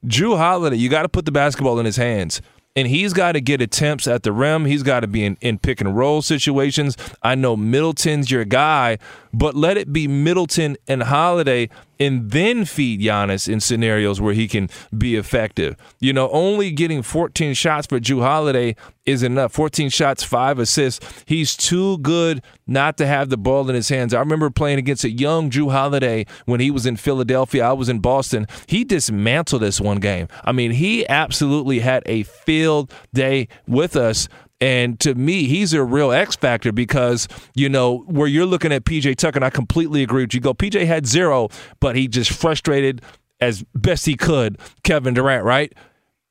Jrue 0.06 0.38
Holiday, 0.38 0.76
you 0.76 0.90
got 0.90 1.04
to 1.04 1.10
put 1.10 1.26
the 1.26 1.32
basketball 1.32 1.80
in 1.80 1.86
his 1.86 1.96
hands. 1.96 2.42
And 2.76 2.88
he's 2.88 3.14
got 3.14 3.34
to 3.34 3.42
get 3.42 3.62
attempts 3.62 4.08
at 4.08 4.24
the 4.24 4.32
rim. 4.32 4.66
He's 4.66 4.84
got 4.84 5.02
to 5.02 5.08
be 5.08 5.24
in, 5.24 5.38
in 5.42 5.60
pick 5.60 5.80
and 5.80 5.96
roll 5.96 6.22
situations. 6.24 6.98
I 7.22 7.36
know 7.36 7.56
Middleton's 7.56 8.32
your 8.32 8.46
guy, 8.46 8.98
but 9.34 9.56
let 9.56 9.78
it 9.78 9.92
be 9.92 10.08
Middleton 10.08 10.78
and 10.88 11.04
Holiday 11.04 11.70
and 12.00 12.32
then 12.32 12.66
feed 12.66 13.02
Giannis 13.02 13.48
in 13.48 13.60
scenarios 13.60 14.20
where 14.20 14.34
he 14.34 14.48
can 14.48 14.70
be 14.98 15.16
effective. 15.16 15.76
You 16.00 16.14
know, 16.14 16.30
only 16.30 16.72
getting 16.72 17.02
14 17.02 17.54
shots 17.54 17.88
for 17.88 18.00
Jrue 18.00 18.22
Holiday 18.22 18.76
is 19.06 19.24
enough. 19.24 19.54
14 19.54 19.90
shots, 19.90 20.24
five 20.24 20.60
assists. 20.60 21.24
He's 21.26 21.56
too 21.56 21.98
good 22.00 22.42
not 22.68 22.98
to 22.98 23.06
have 23.06 23.30
the 23.30 23.38
ball 23.38 23.70
in 23.70 23.76
his 23.76 23.90
hands. 23.90 24.14
I 24.14 24.20
remember 24.20 24.50
playing 24.50 24.80
against 24.80 25.04
a 25.04 25.10
young 25.10 25.50
Jrue 25.50 25.72
Holiday 25.72 26.26
when 26.46 26.60
he 26.60 26.72
was 26.72 26.86
in 26.86 26.96
Philadelphia. 26.96 27.66
I 27.66 27.74
was 27.74 27.90
in 27.90 28.00
Boston. 28.00 28.48
He 28.68 28.84
dismantled 28.84 29.64
us 29.64 29.82
one 29.82 30.00
game. 30.00 30.28
I 30.44 30.52
mean, 30.52 30.72
he 30.72 31.08
absolutely 31.08 31.80
had 31.80 32.04
a 32.06 32.24
field 32.24 32.94
day 33.14 33.50
with 33.68 33.96
us. 33.96 34.28
And 34.64 34.98
to 35.02 35.14
me, 35.14 35.44
he's 35.48 35.74
a 35.74 35.84
real 35.84 36.14
X 36.14 36.38
factor 36.38 36.72
because, 36.72 37.28
you 37.54 37.68
know, 37.68 37.98
where 38.08 38.30
you're 38.30 38.46
looking 38.46 38.72
at 38.72 38.86
PJ 38.86 39.18
Tucker, 39.18 39.38
and 39.38 39.44
I 39.44 39.50
completely 39.50 40.04
agree 40.04 40.24
with 40.24 40.34
you. 40.34 40.40
Go, 40.40 40.54
PJ 40.54 40.86
had 40.86 41.06
zero, 41.06 41.50
but 41.82 41.98
he 41.98 42.08
just 42.08 42.32
frustrated 42.32 43.02
as 43.42 43.66
best 43.76 44.06
he 44.06 44.16
could 44.16 44.58
Kevin 44.84 45.16
Durant, 45.16 45.44
right? 45.44 45.74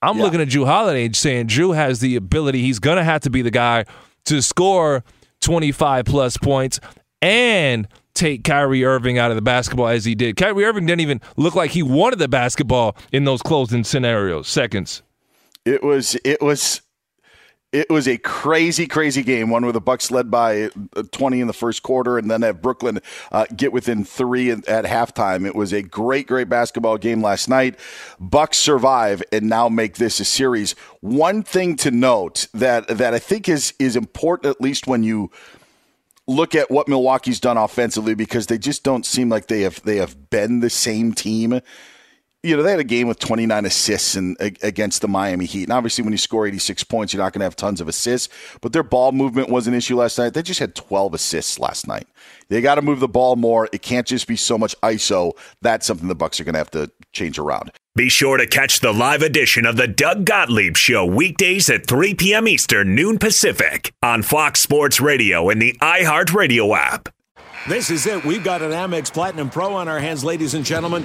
I'm 0.01 0.17
looking 0.17 0.41
at 0.41 0.49
Jrue 0.49 0.65
Holiday 0.65 1.05
and 1.05 1.15
saying 1.15 1.49
Jrue 1.49 1.77
has 1.77 2.01
the 2.01 2.17
ability, 2.17 2.63
he's 2.63 2.79
going 2.79 2.97
to 2.97 3.05
have 3.05 3.21
to 3.21 3.31
be 3.31 3.43
the 3.43 3.51
guy 3.51 3.85
to 4.25 4.41
score 4.41 5.05
25 5.43 6.07
plus 6.07 6.39
points 6.39 6.81
and 7.21 7.87
take 8.15 8.45
Kyrie 8.45 8.83
Irving 8.83 9.19
out 9.19 9.31
of 9.31 9.35
the 9.35 9.43
basketball 9.43 9.89
as 9.89 10.07
he 10.07 10.15
did. 10.15 10.37
Kyrie 10.37 10.65
Irving 10.65 10.87
didn't 10.87 11.03
even 11.03 11.21
look 11.37 11.55
like 11.55 11.73
he 11.73 11.83
wanted 11.83 12.19
the 12.19 12.29
basketball 12.29 12.97
in 13.13 13.25
those 13.25 13.43
closing 13.43 13.85
scenarios, 13.85 14.49
seconds. 14.49 15.03
It 15.65 15.83
was 15.85 16.17
it 16.25 16.41
was 16.41 16.82
it 17.73 17.89
was 17.89 18.07
a 18.07 18.19
crazy, 18.19 18.87
crazy 18.87 19.23
game. 19.23 19.49
One 19.49 19.63
where 19.63 19.73
the 19.73 19.81
Bucks 19.81 20.11
led 20.11 20.31
by 20.31 20.71
uh, 20.95 21.03
20 21.11 21.41
in 21.41 21.47
the 21.47 21.55
first 21.55 21.83
quarter, 21.83 22.19
and 22.19 22.31
then 22.31 22.43
have 22.43 22.61
Brooklyn 22.61 23.01
uh, 23.33 23.47
get 23.57 23.73
within 23.73 24.05
three 24.05 24.51
at, 24.51 24.69
at 24.69 24.85
halftime. 24.85 25.47
It 25.47 25.55
was 25.55 25.73
a 25.73 25.83
great, 25.83 26.27
great 26.27 26.51
basketball 26.51 26.99
game 26.99 27.23
last 27.23 27.49
night. 27.49 27.79
Bucks 28.21 28.59
survive 28.59 29.23
and 29.33 29.49
now 29.49 29.71
make 29.71 29.97
this 29.97 30.21
a 30.21 30.25
series. 30.25 30.73
One 31.01 31.43
thing 31.43 31.77
to 31.77 31.91
note 31.91 32.47
that 32.53 32.87
that 32.89 33.15
I 33.15 33.19
think 33.19 33.49
is 33.49 33.73
is 33.79 33.97
important, 33.97 34.55
at 34.55 34.61
least 34.61 34.87
when 34.87 35.03
you 35.03 35.31
look 36.27 36.55
at 36.55 36.71
what 36.71 36.89
Milwaukee's 36.89 37.41
done 37.41 37.57
offensively, 37.57 38.15
because 38.15 38.47
they 38.47 38.59
just 38.59 38.85
don't 38.85 39.07
seem 39.07 39.31
like 39.31 39.47
they 39.47 39.63
have 39.63 39.83
they 39.83 39.97
have 39.97 40.29
been 40.29 40.61
the 40.61 40.71
same 40.71 41.15
team 41.15 41.61
you 42.43 42.57
know, 42.57 42.63
they 42.63 42.73
had 42.73 42.81
a 42.81 42.85
game 42.85 43.07
with 43.07 43.21
29 43.21 43.65
assists 43.65 44.17
in, 44.17 44.37
against 44.41 45.01
the 45.01 45.09
Miami 45.09 45.45
Heat. 45.45 45.65
And 45.65 45.73
obviously, 45.73 46.03
when 46.03 46.13
you 46.13 46.19
score 46.19 46.47
86 46.47 46.83
points, 46.85 47.13
you're 47.13 47.23
not 47.23 47.33
going 47.33 47.41
to 47.41 47.45
have 47.45 47.55
tons 47.55 47.81
of 47.81 47.87
assists. 47.87 48.29
But 48.61 48.73
their 48.73 48.83
ball 48.83 49.13
movement 49.13 49.49
was 49.49 49.69
an 49.69 49.75
issue 49.75 49.97
last 49.97 50.19
night. 50.19 50.35
They 50.35 50.43
just 50.43 50.59
had 50.59 50.75
12 50.75 51.15
assists 51.15 51.61
last 51.61 51.87
night. 51.87 52.09
They 52.49 52.61
got 52.61 52.75
to 52.75 52.83
move 52.83 52.99
the 52.99 53.09
ball 53.09 53.37
more. 53.37 53.69
It 53.73 53.83
can't 53.83 54.07
just 54.07 54.27
be 54.27 54.35
so 54.35 54.59
much 54.59 54.75
ISO. 54.83 55.33
That's 55.61 55.87
something 55.87 56.09
the 56.09 56.17
Bucks 56.17 56.41
are 56.41 56.45
going 56.45 56.55
to 56.55 56.59
have 56.59 56.71
to 56.73 56.91
change 57.13 57.39
around. 57.39 57.71
Be 57.95 58.09
sure 58.09 58.39
to 58.39 58.47
catch 58.47 58.81
the 58.81 58.93
live 58.93 59.23
edition 59.23 59.65
of 59.65 59.77
the 59.77 59.87
Doug 59.87 60.25
Gottlieb 60.25 60.77
Show 60.77 61.07
weekdays 61.07 61.71
at 61.71 61.87
3 61.87 62.15
p.m. 62.15 62.49
Eastern, 62.49 62.95
noon 62.95 63.19
Pacific 63.19 63.93
on 64.03 64.23
Fox 64.23 64.61
Sports 64.61 65.01
Radio 65.01 65.49
and 65.49 65.63
the 65.63 65.75
iHeartRadio 65.75 66.77
app. 66.77 67.11
This 67.69 67.91
is 67.91 68.07
it. 68.07 68.25
We've 68.25 68.43
got 68.43 68.63
an 68.63 68.73
Amex 68.73 69.13
Platinum 69.13 69.49
Pro 69.49 69.75
on 69.75 69.87
our 69.87 70.01
hands, 70.01 70.25
ladies 70.25 70.55
and 70.55 70.65
gentlemen. 70.65 71.05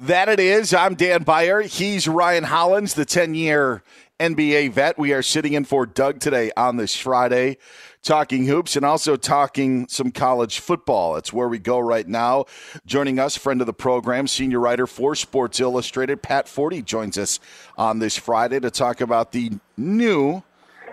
That 0.00 0.30
it 0.30 0.40
is. 0.40 0.72
I'm 0.72 0.94
Dan 0.94 1.24
Beyer. 1.24 1.60
He's 1.60 2.08
Ryan 2.08 2.44
Hollins, 2.44 2.94
the 2.94 3.04
10 3.04 3.34
year 3.34 3.82
NBA 4.18 4.72
vet. 4.72 4.98
We 4.98 5.12
are 5.12 5.20
sitting 5.20 5.52
in 5.52 5.64
for 5.64 5.84
Doug 5.84 6.20
today 6.20 6.50
on 6.56 6.78
this 6.78 6.96
Friday, 6.96 7.58
talking 8.02 8.46
hoops 8.46 8.76
and 8.76 8.86
also 8.86 9.16
talking 9.16 9.86
some 9.88 10.10
college 10.10 10.58
football. 10.58 11.12
That's 11.12 11.34
where 11.34 11.50
we 11.50 11.58
go 11.58 11.78
right 11.78 12.08
now. 12.08 12.46
Joining 12.86 13.18
us, 13.18 13.36
friend 13.36 13.60
of 13.60 13.66
the 13.66 13.74
program, 13.74 14.26
senior 14.26 14.58
writer 14.58 14.86
for 14.86 15.14
Sports 15.14 15.60
Illustrated, 15.60 16.22
Pat 16.22 16.46
Forde, 16.48 16.82
joins 16.86 17.18
us 17.18 17.38
on 17.76 17.98
this 17.98 18.16
Friday 18.16 18.58
to 18.58 18.70
talk 18.70 19.02
about 19.02 19.32
the 19.32 19.50
new, 19.76 20.42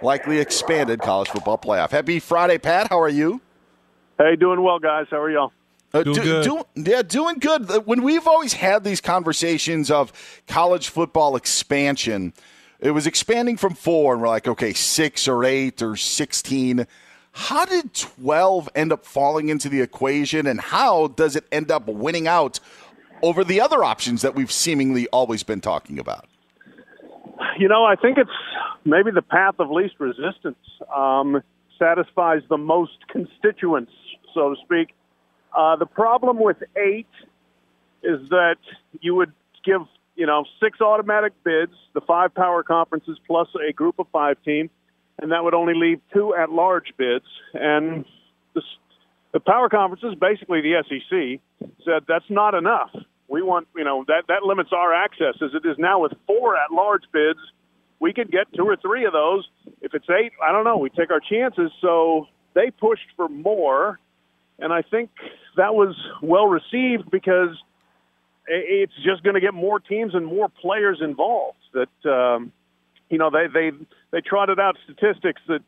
likely 0.02 0.40
expanded 0.40 1.00
college 1.00 1.30
football 1.30 1.58
playoff. 1.58 1.92
Happy 1.92 2.20
Friday, 2.20 2.58
Pat. 2.58 2.90
How 2.90 3.00
are 3.00 3.08
you? 3.08 3.40
Hey, 4.18 4.36
doing 4.36 4.62
well, 4.62 4.80
guys. 4.80 5.06
How 5.10 5.22
are 5.22 5.32
y'all? 5.32 5.54
Uh, 5.98 6.04
Doing 6.04 6.16
do- 6.16 6.24
good. 6.24 6.44
do- 6.76 6.92
yeah, 6.92 7.02
doing 7.02 7.40
good. 7.40 7.72
Uh, 7.72 7.80
When 7.82 8.04
we've 8.04 8.28
always 8.28 8.54
had 8.54 8.84
these 8.84 9.02
conversations 9.02 9.90
of 9.90 10.12
college 10.48 10.90
football 10.90 11.36
expansion, 11.36 12.34
it 12.80 12.92
was 12.92 13.08
expanding 13.08 13.58
from 13.58 13.74
four, 13.74 14.14
and 14.14 14.22
we're 14.22 14.28
like, 14.28 14.48
okay, 14.48 14.74
six 14.74 15.28
or 15.28 15.44
eight 15.44 15.82
or 15.82 15.96
16. 15.96 16.86
How 17.32 17.66
did 17.66 17.94
12 17.94 18.70
end 18.76 18.92
up 18.92 19.06
falling 19.06 19.50
into 19.50 19.70
the 19.70 19.82
equation, 19.82 20.46
and 20.46 20.60
how 20.62 21.08
does 21.08 21.36
it 21.36 21.46
end 21.52 21.72
up 21.72 21.88
winning 21.88 22.28
out 22.28 22.60
over 23.24 23.44
the 23.44 23.60
other 23.60 23.84
options 23.84 24.22
that 24.22 24.36
we've 24.36 24.52
seemingly 24.52 25.08
always 25.08 25.42
been 25.44 25.62
talking 25.62 25.98
about? 25.98 26.26
You 27.58 27.68
know, 27.68 27.84
I 27.86 27.96
think 27.96 28.18
it's 28.20 28.30
maybe 28.86 29.10
the 29.12 29.22
path 29.24 29.56
of 29.60 29.72
least 29.72 29.96
resistance 30.00 30.58
um, 30.96 31.42
satisfies 31.80 32.42
the 32.50 32.58
most 32.58 33.08
constituents, 33.10 33.92
so 34.34 34.54
to 34.54 34.56
speak. 34.64 34.90
Uh, 35.56 35.76
the 35.76 35.86
problem 35.86 36.40
with 36.40 36.58
eight 36.76 37.08
is 38.04 38.30
that 38.30 38.58
you 39.02 39.16
would 39.16 39.34
give, 39.64 39.82
you 40.16 40.26
know, 40.26 40.46
six 40.62 40.82
automatic 40.82 41.34
bids, 41.44 41.74
the 41.94 42.02
five 42.02 42.34
power 42.34 42.64
conferences 42.64 43.18
plus 43.26 43.48
a 43.68 43.74
group 43.74 44.00
of 44.00 44.08
five 44.12 44.38
team, 44.44 44.70
and 45.20 45.32
that 45.32 45.44
would 45.44 45.54
only 45.54 45.74
leave 45.74 46.00
two 46.14 46.36
at 46.36 46.52
large 46.52 46.94
bids. 46.98 47.26
And 47.54 48.06
the, 48.54 48.62
the 49.34 49.40
power 49.40 49.70
conferences, 49.70 50.16
basically 50.20 50.62
the 50.62 50.84
SEC, 50.88 51.70
said 51.84 52.04
that's 52.08 52.30
not 52.30 52.54
enough. 52.54 52.92
We 53.28 53.42
want, 53.42 53.68
you 53.76 53.84
know, 53.84 54.06
that, 54.08 54.24
that 54.30 54.44
limits 54.44 54.70
our 54.72 54.94
access 54.94 55.36
as 55.42 55.52
it 55.54 55.68
is 55.68 55.78
now 55.78 56.02
with 56.02 56.14
four 56.26 56.56
at 56.56 56.72
large 56.72 57.04
bids. 57.12 57.40
We 58.00 58.14
could 58.14 58.32
get 58.32 58.46
two 58.56 58.64
or 58.64 58.78
three 58.78 59.06
of 59.06 59.14
those. 59.14 59.48
If 59.82 59.94
it's 59.94 60.08
eight, 60.10 60.32
I 60.42 60.52
don't 60.52 60.64
know. 60.64 60.78
We 60.78 60.90
take 60.90 61.12
our 61.12 61.20
chances. 61.20 61.72
So 61.82 62.28
they 62.54 62.72
pushed 62.72 63.08
for 63.16 63.28
more. 63.28 64.00
And 64.60 64.74
I 64.74 64.82
think 64.82 65.10
that 65.56 65.76
was 65.76 65.96
well 66.22 66.48
received 66.48 67.12
because 67.12 67.56
it's 68.48 68.94
just 69.04 69.24
going 69.24 69.36
to 69.36 69.42
get 69.42 69.54
more 69.54 69.80
teams 69.80 70.16
and 70.16 70.26
more 70.26 70.50
players 70.50 71.00
involved. 71.02 71.58
That 71.74 72.10
um, 72.10 72.52
you 73.10 73.18
know 73.18 73.30
they 73.30 73.48
they 73.54 73.72
they 74.12 74.22
trotted 74.22 74.60
out 74.60 74.78
statistics 74.86 75.42
that 75.48 75.62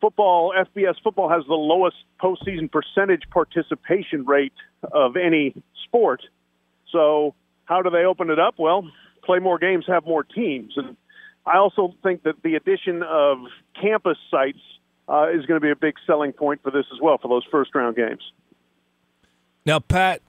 football 0.00 0.52
FBS 0.56 0.94
football 1.02 1.28
has 1.28 1.44
the 1.46 1.54
lowest 1.54 1.96
postseason 2.20 2.70
percentage 2.70 3.22
participation 3.30 4.26
rate 4.26 4.52
of 4.92 5.16
any 5.16 5.54
sport. 5.84 6.22
So 6.92 7.34
how 7.64 7.82
do 7.82 7.90
they 7.90 8.04
open 8.04 8.30
it 8.30 8.38
up? 8.38 8.54
Well, 8.58 8.90
play 9.24 9.38
more 9.38 9.58
games, 9.58 9.84
have 9.88 10.04
more 10.04 10.24
teams, 10.24 10.74
and 10.76 10.96
I 11.46 11.58
also 11.58 11.94
think 12.02 12.24
that 12.24 12.42
the 12.42 12.56
addition 12.56 13.02
of 13.02 13.38
campus 13.80 14.18
sites 14.30 14.58
uh, 15.08 15.28
is 15.30 15.46
going 15.46 15.60
to 15.60 15.64
be 15.64 15.70
a 15.70 15.76
big 15.76 15.94
selling 16.06 16.32
point 16.32 16.62
for 16.62 16.70
this 16.70 16.86
as 16.92 17.00
well 17.00 17.18
for 17.18 17.28
those 17.28 17.44
first 17.50 17.74
round 17.74 17.96
games. 17.96 18.32
Now, 19.64 19.80
Pat, 19.80 20.22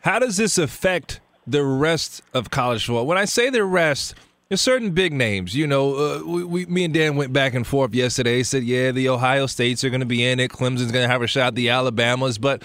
how 0.00 0.18
does 0.18 0.36
this 0.36 0.58
affect 0.58 1.20
the 1.46 1.64
rest 1.64 2.22
of 2.34 2.50
college 2.50 2.86
football? 2.86 3.06
When 3.06 3.18
I 3.18 3.24
say 3.24 3.50
the 3.50 3.64
rest, 3.64 4.14
there's 4.48 4.60
certain 4.60 4.90
big 4.90 5.12
names. 5.12 5.54
You 5.54 5.66
know, 5.66 5.94
uh, 5.94 6.22
we, 6.24 6.44
we, 6.44 6.66
me 6.66 6.84
and 6.84 6.94
Dan 6.94 7.16
went 7.16 7.32
back 7.32 7.54
and 7.54 7.66
forth 7.66 7.94
yesterday. 7.94 8.42
Said, 8.42 8.64
yeah, 8.64 8.90
the 8.90 9.08
Ohio 9.08 9.46
States 9.46 9.84
are 9.84 9.90
going 9.90 10.00
to 10.00 10.06
be 10.06 10.24
in 10.24 10.40
it. 10.40 10.50
Clemson's 10.50 10.90
going 10.90 11.04
to 11.04 11.08
have 11.08 11.22
a 11.22 11.28
shot. 11.28 11.54
The 11.54 11.68
Alabamas, 11.68 12.38
but 12.38 12.62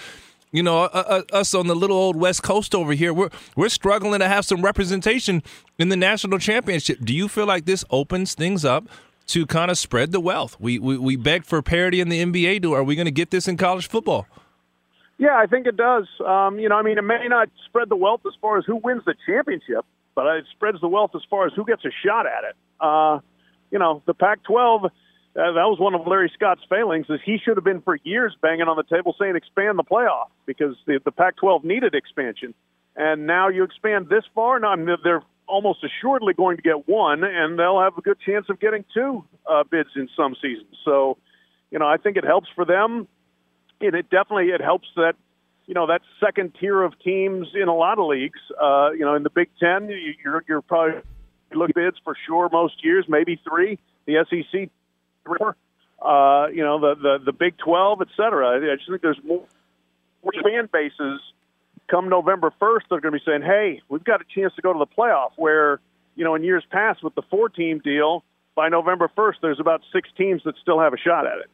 you 0.52 0.62
know, 0.62 0.84
uh, 0.84 0.86
uh, 1.06 1.22
us 1.32 1.54
on 1.54 1.66
the 1.66 1.76
little 1.76 1.96
old 1.96 2.16
West 2.16 2.42
Coast 2.42 2.74
over 2.74 2.92
here, 2.92 3.12
we're 3.12 3.30
we're 3.56 3.68
struggling 3.68 4.20
to 4.20 4.28
have 4.28 4.44
some 4.44 4.62
representation 4.62 5.42
in 5.78 5.88
the 5.88 5.96
national 5.96 6.38
championship. 6.38 6.98
Do 7.04 7.14
you 7.14 7.28
feel 7.28 7.46
like 7.46 7.66
this 7.66 7.84
opens 7.90 8.34
things 8.34 8.64
up 8.64 8.88
to 9.28 9.46
kind 9.46 9.70
of 9.70 9.78
spread 9.78 10.12
the 10.12 10.20
wealth? 10.20 10.56
We 10.60 10.78
we, 10.78 10.98
we 10.98 11.16
beg 11.16 11.44
for 11.44 11.60
parity 11.62 12.00
in 12.00 12.08
the 12.08 12.22
NBA. 12.22 12.62
Do 12.62 12.72
are 12.72 12.84
we 12.84 12.94
going 12.94 13.06
to 13.06 13.12
get 13.12 13.30
this 13.30 13.48
in 13.48 13.56
college 13.56 13.88
football? 13.88 14.26
Yeah, 15.18 15.36
I 15.36 15.46
think 15.46 15.66
it 15.66 15.76
does. 15.76 16.06
Um, 16.24 16.58
you 16.58 16.68
know, 16.68 16.76
I 16.76 16.82
mean, 16.82 16.98
it 16.98 17.02
may 17.02 17.26
not 17.28 17.48
spread 17.66 17.88
the 17.88 17.96
wealth 17.96 18.20
as 18.26 18.34
far 18.40 18.58
as 18.58 18.64
who 18.66 18.76
wins 18.76 19.02
the 19.06 19.14
championship, 19.26 19.86
but 20.14 20.26
it 20.36 20.44
spreads 20.52 20.80
the 20.80 20.88
wealth 20.88 21.12
as 21.14 21.22
far 21.30 21.46
as 21.46 21.52
who 21.54 21.64
gets 21.64 21.84
a 21.84 21.90
shot 22.04 22.26
at 22.26 22.44
it. 22.44 22.56
Uh, 22.80 23.20
you 23.70 23.78
know, 23.78 24.02
the 24.06 24.14
Pac-12. 24.14 24.84
Uh, 24.84 24.88
that 25.34 25.68
was 25.68 25.78
one 25.78 25.94
of 25.94 26.06
Larry 26.06 26.30
Scott's 26.34 26.62
failings. 26.68 27.06
Is 27.08 27.20
he 27.24 27.38
should 27.42 27.56
have 27.56 27.64
been 27.64 27.82
for 27.82 27.98
years 28.04 28.34
banging 28.40 28.68
on 28.68 28.76
the 28.76 28.84
table 28.84 29.14
saying 29.18 29.36
expand 29.36 29.78
the 29.78 29.84
playoff 29.84 30.28
because 30.46 30.74
the, 30.86 31.00
the 31.04 31.12
Pac-12 31.12 31.64
needed 31.64 31.94
expansion, 31.94 32.54
and 32.94 33.26
now 33.26 33.48
you 33.48 33.62
expand 33.64 34.08
this 34.08 34.24
far. 34.34 34.58
Now 34.58 34.68
I 34.68 34.76
mean, 34.76 34.96
they're 35.02 35.22
almost 35.46 35.84
assuredly 35.84 36.34
going 36.34 36.56
to 36.56 36.62
get 36.62 36.88
one, 36.88 37.22
and 37.24 37.58
they'll 37.58 37.80
have 37.80 37.96
a 37.98 38.02
good 38.02 38.18
chance 38.24 38.46
of 38.48 38.60
getting 38.60 38.84
two 38.92 39.24
uh, 39.50 39.64
bids 39.70 39.90
in 39.96 40.08
some 40.16 40.34
seasons. 40.40 40.76
So, 40.84 41.18
you 41.70 41.78
know, 41.78 41.86
I 41.86 41.96
think 41.96 42.16
it 42.16 42.24
helps 42.24 42.48
for 42.54 42.64
them 42.64 43.08
and 43.80 43.94
it 43.94 44.10
definitely 44.10 44.46
it 44.46 44.60
helps 44.60 44.88
that 44.96 45.14
you 45.66 45.74
know 45.74 45.86
that 45.86 46.00
second 46.24 46.54
tier 46.60 46.82
of 46.82 46.98
teams 47.00 47.48
in 47.54 47.68
a 47.68 47.74
lot 47.74 47.98
of 47.98 48.06
leagues. 48.06 48.40
Uh, 48.60 48.90
you 48.92 49.04
know, 49.04 49.14
in 49.14 49.22
the 49.22 49.30
Big 49.30 49.48
Ten, 49.60 49.88
you're 50.22 50.44
you're 50.48 50.62
probably 50.62 51.00
look 51.54 51.70
bids 51.74 51.96
for 52.04 52.16
sure 52.26 52.48
most 52.50 52.84
years, 52.84 53.04
maybe 53.08 53.40
three. 53.48 53.78
The 54.06 54.24
SEC, 54.30 54.70
four. 55.24 55.56
Uh, 56.00 56.48
you 56.48 56.62
know, 56.62 56.78
the 56.80 56.94
the 56.94 57.18
the 57.26 57.32
Big 57.32 57.56
Twelve, 57.58 58.00
et 58.00 58.08
cetera. 58.16 58.72
I 58.72 58.76
just 58.76 58.88
think 58.88 59.02
there's 59.02 59.20
more 59.24 59.44
fan 60.22 60.68
bases 60.72 61.20
come 61.88 62.08
November 62.08 62.52
first. 62.58 62.86
They're 62.90 63.00
going 63.00 63.12
to 63.12 63.18
be 63.18 63.24
saying, 63.24 63.42
"Hey, 63.42 63.80
we've 63.88 64.04
got 64.04 64.20
a 64.20 64.24
chance 64.34 64.54
to 64.56 64.62
go 64.62 64.72
to 64.72 64.78
the 64.78 64.86
playoff." 64.86 65.30
Where 65.36 65.80
you 66.14 66.24
know, 66.24 66.34
in 66.34 66.42
years 66.42 66.64
past 66.70 67.02
with 67.02 67.14
the 67.14 67.22
four 67.22 67.48
team 67.48 67.80
deal, 67.84 68.24
by 68.54 68.68
November 68.68 69.10
first, 69.14 69.40
there's 69.42 69.60
about 69.60 69.82
six 69.92 70.08
teams 70.16 70.42
that 70.44 70.54
still 70.60 70.80
have 70.80 70.92
a 70.92 70.98
shot 70.98 71.26
at 71.26 71.38
it. 71.38 71.50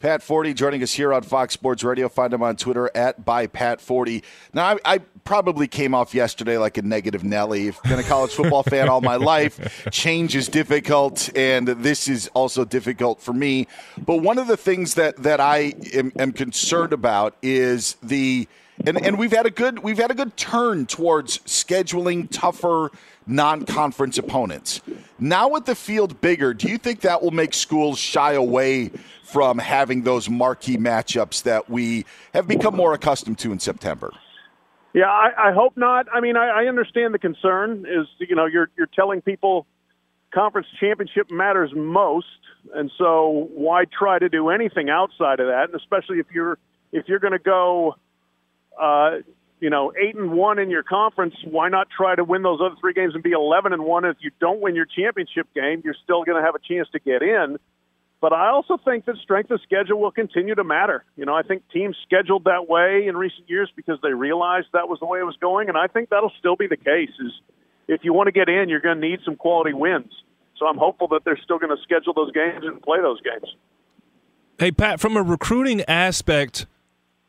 Pat 0.00 0.20
Forde 0.20 0.54
joining 0.54 0.82
us 0.82 0.92
here 0.92 1.14
on 1.14 1.22
Fox 1.22 1.54
Sports 1.54 1.82
Radio. 1.82 2.08
Find 2.10 2.32
him 2.32 2.42
on 2.42 2.56
Twitter 2.56 2.90
at 2.94 3.24
by 3.24 3.46
Pat 3.46 3.80
Forde. 3.80 4.22
Now, 4.52 4.66
I, 4.66 4.78
I, 4.84 4.98
probably 5.24 5.66
came 5.66 5.94
off 5.94 6.14
yesterday 6.14 6.58
like 6.58 6.76
a 6.76 6.82
negative 6.82 7.24
Nelly. 7.24 7.68
I've 7.68 7.82
been 7.84 7.98
a 7.98 8.02
college 8.02 8.32
football 8.32 8.62
fan 8.68 8.90
all 8.90 9.00
my 9.00 9.16
life. 9.16 9.88
Change 9.90 10.36
is 10.36 10.48
difficult, 10.48 11.34
and 11.34 11.66
this 11.66 12.08
is 12.08 12.28
also 12.34 12.66
difficult 12.66 13.22
for 13.22 13.32
me. 13.32 13.66
But 13.96 14.16
one 14.18 14.36
of 14.36 14.46
the 14.46 14.58
things 14.58 14.94
that 14.94 15.16
that 15.22 15.40
I 15.40 15.72
am, 15.94 16.12
am 16.18 16.32
concerned 16.32 16.92
about 16.92 17.36
is 17.40 17.96
the 18.02 18.46
and 18.86 19.04
and 19.04 19.18
we've 19.18 19.32
had 19.32 19.46
a 19.46 19.50
good 19.50 19.78
we've 19.80 19.98
had 19.98 20.10
a 20.10 20.14
good 20.14 20.36
turn 20.36 20.86
towards 20.86 21.38
scheduling 21.38 22.28
tougher 22.30 22.90
non-conference 23.26 24.18
opponents. 24.18 24.80
Now 25.18 25.48
with 25.48 25.64
the 25.64 25.74
field 25.74 26.20
bigger, 26.20 26.52
do 26.52 26.68
you 26.68 26.78
think 26.78 27.00
that 27.00 27.22
will 27.22 27.30
make 27.30 27.54
schools 27.54 27.98
shy 27.98 28.34
away 28.34 28.90
from 29.22 29.58
having 29.58 30.02
those 30.02 30.28
marquee 30.28 30.76
matchups 30.76 31.42
that 31.44 31.70
we 31.70 32.04
have 32.34 32.46
become 32.46 32.76
more 32.76 32.92
accustomed 32.92 33.38
to 33.38 33.52
in 33.52 33.58
September? 33.58 34.12
Yeah, 34.92 35.06
I, 35.06 35.48
I 35.48 35.52
hope 35.52 35.76
not. 35.76 36.06
I 36.12 36.20
mean, 36.20 36.36
I, 36.36 36.48
I 36.48 36.66
understand 36.66 37.14
the 37.14 37.18
concern 37.18 37.84
is 37.88 38.06
you 38.18 38.36
know 38.36 38.46
you're 38.46 38.70
you're 38.76 38.90
telling 38.94 39.22
people 39.22 39.66
conference 40.32 40.66
championship 40.80 41.30
matters 41.30 41.70
most, 41.74 42.26
and 42.74 42.90
so 42.98 43.48
why 43.54 43.84
try 43.86 44.18
to 44.18 44.28
do 44.28 44.50
anything 44.50 44.90
outside 44.90 45.40
of 45.40 45.46
that? 45.46 45.70
And 45.70 45.74
especially 45.74 46.18
if 46.18 46.26
you're 46.32 46.58
if 46.92 47.08
you're 47.08 47.18
going 47.18 47.32
to 47.32 47.38
go, 47.40 47.96
uh, 48.80 49.18
you 49.60 49.70
know, 49.70 49.92
eight 50.00 50.14
and 50.14 50.32
one 50.32 50.58
in 50.58 50.70
your 50.70 50.82
conference, 50.82 51.34
why 51.44 51.68
not 51.68 51.88
try 51.96 52.14
to 52.14 52.24
win 52.24 52.42
those 52.42 52.60
other 52.60 52.74
three 52.80 52.92
games 52.92 53.14
and 53.14 53.22
be 53.22 53.32
eleven 53.32 53.72
and 53.72 53.84
one? 53.84 54.04
If 54.04 54.16
you 54.20 54.30
don't 54.40 54.60
win 54.60 54.74
your 54.74 54.86
championship 54.86 55.46
game, 55.54 55.82
you're 55.84 55.96
still 56.02 56.24
going 56.24 56.38
to 56.38 56.44
have 56.44 56.54
a 56.54 56.58
chance 56.58 56.88
to 56.92 56.98
get 56.98 57.22
in. 57.22 57.58
But 58.20 58.32
I 58.32 58.48
also 58.48 58.78
think 58.82 59.04
that 59.04 59.16
strength 59.22 59.50
of 59.50 59.60
schedule 59.62 60.00
will 60.00 60.10
continue 60.10 60.54
to 60.54 60.64
matter. 60.64 61.04
You 61.16 61.26
know, 61.26 61.34
I 61.34 61.42
think 61.42 61.62
teams 61.70 61.96
scheduled 62.04 62.44
that 62.44 62.68
way 62.68 63.06
in 63.06 63.16
recent 63.16 63.48
years 63.50 63.70
because 63.76 63.98
they 64.02 64.12
realized 64.12 64.68
that 64.72 64.88
was 64.88 64.98
the 64.98 65.06
way 65.06 65.20
it 65.20 65.24
was 65.24 65.36
going, 65.40 65.68
and 65.68 65.76
I 65.76 65.86
think 65.88 66.08
that'll 66.08 66.32
still 66.38 66.56
be 66.56 66.66
the 66.66 66.76
case. 66.76 67.10
Is 67.20 67.32
if 67.86 68.00
you 68.02 68.12
want 68.12 68.28
to 68.28 68.32
get 68.32 68.48
in, 68.48 68.68
you're 68.68 68.80
going 68.80 69.00
to 69.00 69.08
need 69.08 69.20
some 69.24 69.36
quality 69.36 69.72
wins. 69.72 70.12
So 70.58 70.66
I'm 70.66 70.78
hopeful 70.78 71.08
that 71.08 71.22
they're 71.24 71.40
still 71.42 71.58
going 71.58 71.76
to 71.76 71.82
schedule 71.82 72.14
those 72.14 72.32
games 72.32 72.64
and 72.64 72.80
play 72.80 72.98
those 73.02 73.20
games. 73.20 73.54
Hey 74.58 74.70
Pat, 74.70 75.00
from 75.00 75.16
a 75.16 75.22
recruiting 75.22 75.82
aspect, 75.88 76.66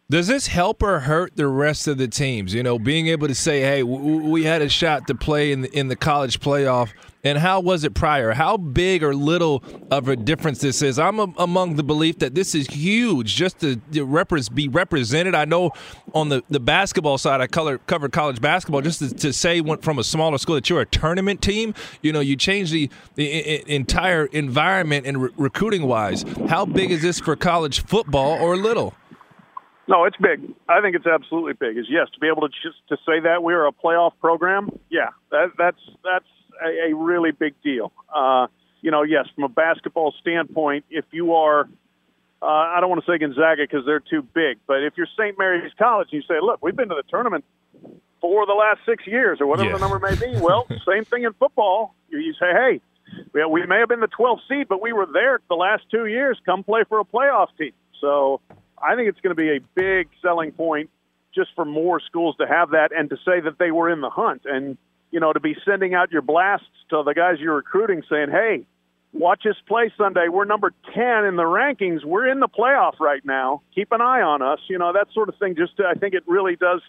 does 0.10 0.28
this 0.28 0.48
help 0.48 0.84
or 0.84 1.00
hurt 1.00 1.36
the 1.36 1.48
rest 1.48 1.88
of 1.88 1.98
the 1.98 2.08
teams? 2.08 2.54
You 2.54 2.62
know, 2.62 2.78
being 2.78 3.08
able 3.08 3.28
to 3.28 3.36
say, 3.36 3.62
"Hey, 3.62 3.82
we 3.84 4.44
had 4.44 4.62
a 4.62 4.70
shot 4.70 5.08
to 5.08 5.16
play 5.16 5.52
in 5.52 5.62
the, 5.62 5.78
in 5.78 5.88
the 5.88 5.96
college 5.96 6.40
playoff," 6.40 6.92
and 7.24 7.40
how 7.40 7.60
was 7.60 7.84
it 7.84 7.96
prior? 7.96 8.34
How 8.34 8.56
big 8.56 9.04
or 9.04 9.16
little 9.16 9.64
of 9.90 10.08
a 10.08 10.16
difference 10.16 10.60
this 10.60 10.84
is? 10.84 11.00
I'm 11.00 11.20
a, 11.20 11.34
among 11.40 11.76
the 11.76 11.84
belief 11.84 12.20
that 12.20 12.36
this 12.36 12.54
is 12.54 12.68
huge, 12.68 13.36
just 13.36 13.60
to, 13.62 13.78
to 13.94 14.52
be 14.54 14.68
represented. 14.68 15.34
I 15.34 15.46
know 15.46 15.72
on 16.14 16.30
the, 16.30 16.44
the 16.52 16.60
basketball 16.60 17.18
side, 17.18 17.42
I 17.42 17.48
color, 17.48 17.80
covered 17.80 18.12
college 18.12 18.40
basketball. 18.40 18.82
Just 18.82 19.00
to, 19.00 19.12
to 19.12 19.34
say 19.34 19.60
from 19.82 19.98
a 19.98 20.04
smaller 20.04 20.38
school 20.38 20.54
that 20.54 20.70
you're 20.70 20.82
a 20.82 20.86
tournament 20.86 21.42
team, 21.42 21.74
you 22.04 22.14
know, 22.14 22.20
you 22.20 22.36
change 22.36 22.70
the, 22.70 22.92
the 23.16 23.74
entire 23.74 24.28
environment 24.28 25.08
and 25.08 25.24
re- 25.24 25.30
recruiting 25.36 25.88
wise. 25.88 26.24
How 26.48 26.64
big 26.64 26.92
is 26.92 27.02
this 27.02 27.20
for 27.20 27.36
college 27.36 27.84
football 27.84 28.40
or 28.40 28.56
little? 28.56 28.94
No, 29.88 30.06
it's 30.06 30.18
big. 30.18 30.42
I 30.68 30.82
think 30.82 30.96
it's 30.96 31.06
absolutely 31.06 31.54
big. 31.54 31.78
Is 31.78 31.86
yes 31.90 32.08
to 32.14 32.20
be 32.20 32.28
able 32.28 32.42
to 32.42 32.50
just 32.64 32.78
to 32.90 32.98
say 33.06 33.20
that 33.22 33.44
we 33.44 33.54
are 33.54 33.68
a 33.68 33.72
playoff 33.72 34.14
program. 34.20 34.70
Yeah, 34.90 35.10
that, 35.32 35.52
that's 35.58 35.80
that's 36.04 36.26
a, 36.64 36.92
a 36.92 36.96
really 36.96 37.32
big 37.32 37.54
deal. 37.64 37.92
Uh, 38.14 38.48
you 38.82 38.92
know, 38.92 39.04
yes, 39.04 39.26
from 39.34 39.44
a 39.44 39.50
basketball 39.50 40.14
standpoint, 40.22 40.86
if 40.90 41.06
you 41.12 41.34
are, 41.34 41.62
uh, 42.42 42.46
I 42.46 42.80
don't 42.80 42.90
want 42.90 43.04
to 43.06 43.12
say 43.12 43.18
Gonzaga 43.18 43.64
because 43.64 43.86
they're 43.86 44.00
too 44.00 44.22
big, 44.22 44.58
but 44.68 44.84
if 44.84 44.94
you're 44.96 45.08
St. 45.18 45.38
Mary's 45.38 45.72
College, 45.78 46.10
and 46.12 46.22
you 46.22 46.28
say, 46.28 46.40
look, 46.42 46.64
we've 46.64 46.76
been 46.76 46.90
to 46.90 46.96
the 46.96 47.04
tournament 47.10 47.46
for 48.22 48.46
the 48.46 48.54
last 48.54 48.80
six 48.86 49.06
years 49.06 49.40
or 49.42 49.48
whatever 49.48 49.74
the 49.74 49.80
number 49.80 50.00
may 50.00 50.16
be. 50.16 50.40
Well, 50.40 50.68
same 50.88 51.06
thing 51.06 51.24
in 51.24 51.34
football. 51.34 51.96
You, 52.10 52.20
you 52.20 52.34
say, 52.34 52.52
hey, 52.54 52.82
we, 53.34 53.46
we 53.46 53.66
may 53.66 53.80
have 53.80 53.90
been 53.90 54.00
the 54.00 54.08
12th 54.08 54.40
seed, 54.50 54.68
but 54.68 54.82
we 54.82 54.94
were 54.94 55.08
there 55.12 55.40
the 55.50 55.56
last 55.56 55.84
two 55.92 56.06
years. 56.06 56.40
Come 56.46 56.64
play 56.64 56.84
for 56.88 57.00
a 57.00 57.06
playoff 57.06 57.48
team. 57.58 57.74
So 58.02 58.42
I 58.82 58.96
think 58.96 59.10
it's 59.10 59.20
going 59.22 59.36
to 59.36 59.42
be 59.42 59.56
a 59.56 59.60
big 59.76 60.10
selling 60.22 60.52
point 60.52 60.90
just 61.34 61.50
for 61.56 61.66
more 61.66 62.00
schools 62.00 62.36
to 62.38 62.48
have 62.48 62.72
that 62.72 62.90
and 62.96 63.10
to 63.10 63.18
say 63.18 63.42
that 63.42 63.60
they 63.60 63.72
were 63.72 63.90
in 63.90 64.02
the 64.02 64.10
hunt 64.10 64.44
and 64.46 64.78
you 65.12 65.20
know 65.20 65.34
to 65.34 65.40
be 65.40 65.56
sending 65.66 65.94
out 65.94 66.12
your 66.12 66.22
blasts 66.22 66.68
to 66.90 67.04
the 67.04 67.14
guys 67.14 67.40
you're 67.40 67.56
recruiting 67.56 68.04
saying, 68.10 68.30
"Hey, 68.32 68.66
watch 69.14 69.46
us 69.46 69.56
play 69.68 69.92
Sunday. 69.98 70.28
We're 70.30 70.46
number 70.46 70.72
10 70.94 71.26
in 71.26 71.36
the 71.36 71.44
rankings. 71.44 72.04
We're 72.04 72.28
in 72.28 72.40
the 72.40 72.48
playoff 72.48 73.00
right 73.00 73.24
now. 73.26 73.62
Keep 73.74 73.92
an 73.92 74.02
eye 74.02 74.22
on 74.22 74.42
us." 74.42 74.60
You 74.68 74.78
know, 74.78 74.94
that 74.94 75.08
sort 75.14 75.30
of 75.30 75.36
thing 75.38 75.56
just 75.56 75.78
to, 75.78 75.86
I 75.86 75.94
think 75.94 76.14
it 76.14 76.24
really 76.28 76.56
does 76.56 76.82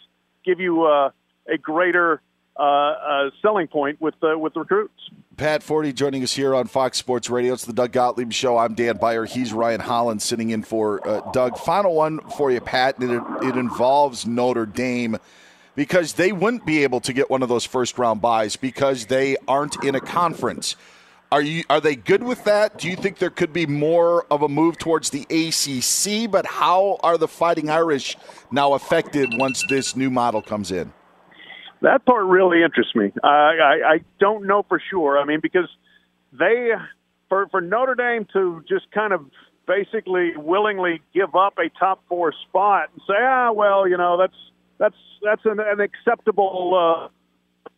give 0.44 0.60
you 0.60 0.84
uh, 0.84 1.10
a 1.48 1.58
greater 1.58 2.20
uh, 2.58 2.62
uh, 2.62 3.30
selling 3.42 3.66
point 3.66 4.00
with 4.00 4.14
uh, 4.22 4.38
with 4.38 4.56
recruits. 4.56 5.10
Pat 5.36 5.62
Forde 5.62 5.94
joining 5.94 6.22
us 6.22 6.32
here 6.32 6.54
on 6.54 6.66
Fox 6.66 6.96
Sports 6.96 7.28
Radio. 7.28 7.52
It's 7.52 7.66
the 7.66 7.72
Doug 7.72 7.92
Gottlieb 7.92 8.32
Show. 8.32 8.56
I'm 8.56 8.74
Dan 8.74 8.96
Beyer. 8.96 9.26
He's 9.26 9.52
Ryan 9.52 9.80
Hollins 9.80 10.24
sitting 10.24 10.50
in 10.50 10.62
for 10.62 11.06
uh, 11.06 11.20
Doug. 11.32 11.58
Final 11.58 11.94
one 11.94 12.20
for 12.36 12.50
you, 12.50 12.60
Pat. 12.60 12.96
It, 12.98 13.22
it 13.42 13.56
involves 13.56 14.26
Notre 14.26 14.64
Dame 14.64 15.18
because 15.74 16.14
they 16.14 16.32
wouldn't 16.32 16.64
be 16.64 16.82
able 16.82 17.00
to 17.00 17.12
get 17.12 17.28
one 17.28 17.42
of 17.42 17.50
those 17.50 17.66
first 17.66 17.98
round 17.98 18.22
buys 18.22 18.56
because 18.56 19.06
they 19.06 19.36
aren't 19.46 19.84
in 19.84 19.94
a 19.94 20.00
conference. 20.00 20.74
Are 21.30 21.42
you 21.42 21.64
are 21.68 21.80
they 21.80 21.96
good 21.96 22.22
with 22.22 22.44
that? 22.44 22.78
Do 22.78 22.88
you 22.88 22.96
think 22.96 23.18
there 23.18 23.30
could 23.30 23.52
be 23.52 23.66
more 23.66 24.24
of 24.30 24.42
a 24.42 24.48
move 24.48 24.78
towards 24.78 25.10
the 25.10 25.22
ACC? 25.28 26.30
But 26.30 26.46
how 26.46 26.98
are 27.02 27.18
the 27.18 27.28
Fighting 27.28 27.68
Irish 27.68 28.16
now 28.50 28.74
affected 28.74 29.28
once 29.34 29.62
this 29.68 29.96
new 29.96 30.08
model 30.08 30.40
comes 30.40 30.70
in? 30.70 30.92
That 31.82 32.04
part 32.06 32.24
really 32.26 32.62
interests 32.62 32.94
me. 32.94 33.12
Uh, 33.22 33.26
I, 33.26 33.78
I 33.86 33.98
don't 34.18 34.46
know 34.46 34.64
for 34.68 34.80
sure. 34.90 35.18
I 35.18 35.24
mean, 35.24 35.40
because 35.42 35.68
they, 36.32 36.70
for, 37.28 37.48
for 37.48 37.60
Notre 37.60 37.94
Dame 37.94 38.26
to 38.32 38.64
just 38.68 38.90
kind 38.92 39.12
of 39.12 39.26
basically 39.66 40.32
willingly 40.36 41.02
give 41.12 41.34
up 41.34 41.58
a 41.58 41.68
top 41.78 42.02
four 42.08 42.32
spot 42.48 42.88
and 42.92 43.02
say, 43.06 43.16
ah, 43.18 43.52
well, 43.52 43.88
you 43.88 43.96
know, 43.96 44.16
that's 44.16 44.36
that's 44.78 44.96
that's 45.22 45.42
an, 45.44 45.58
an 45.60 45.80
acceptable 45.80 46.72
uh, 46.74 47.08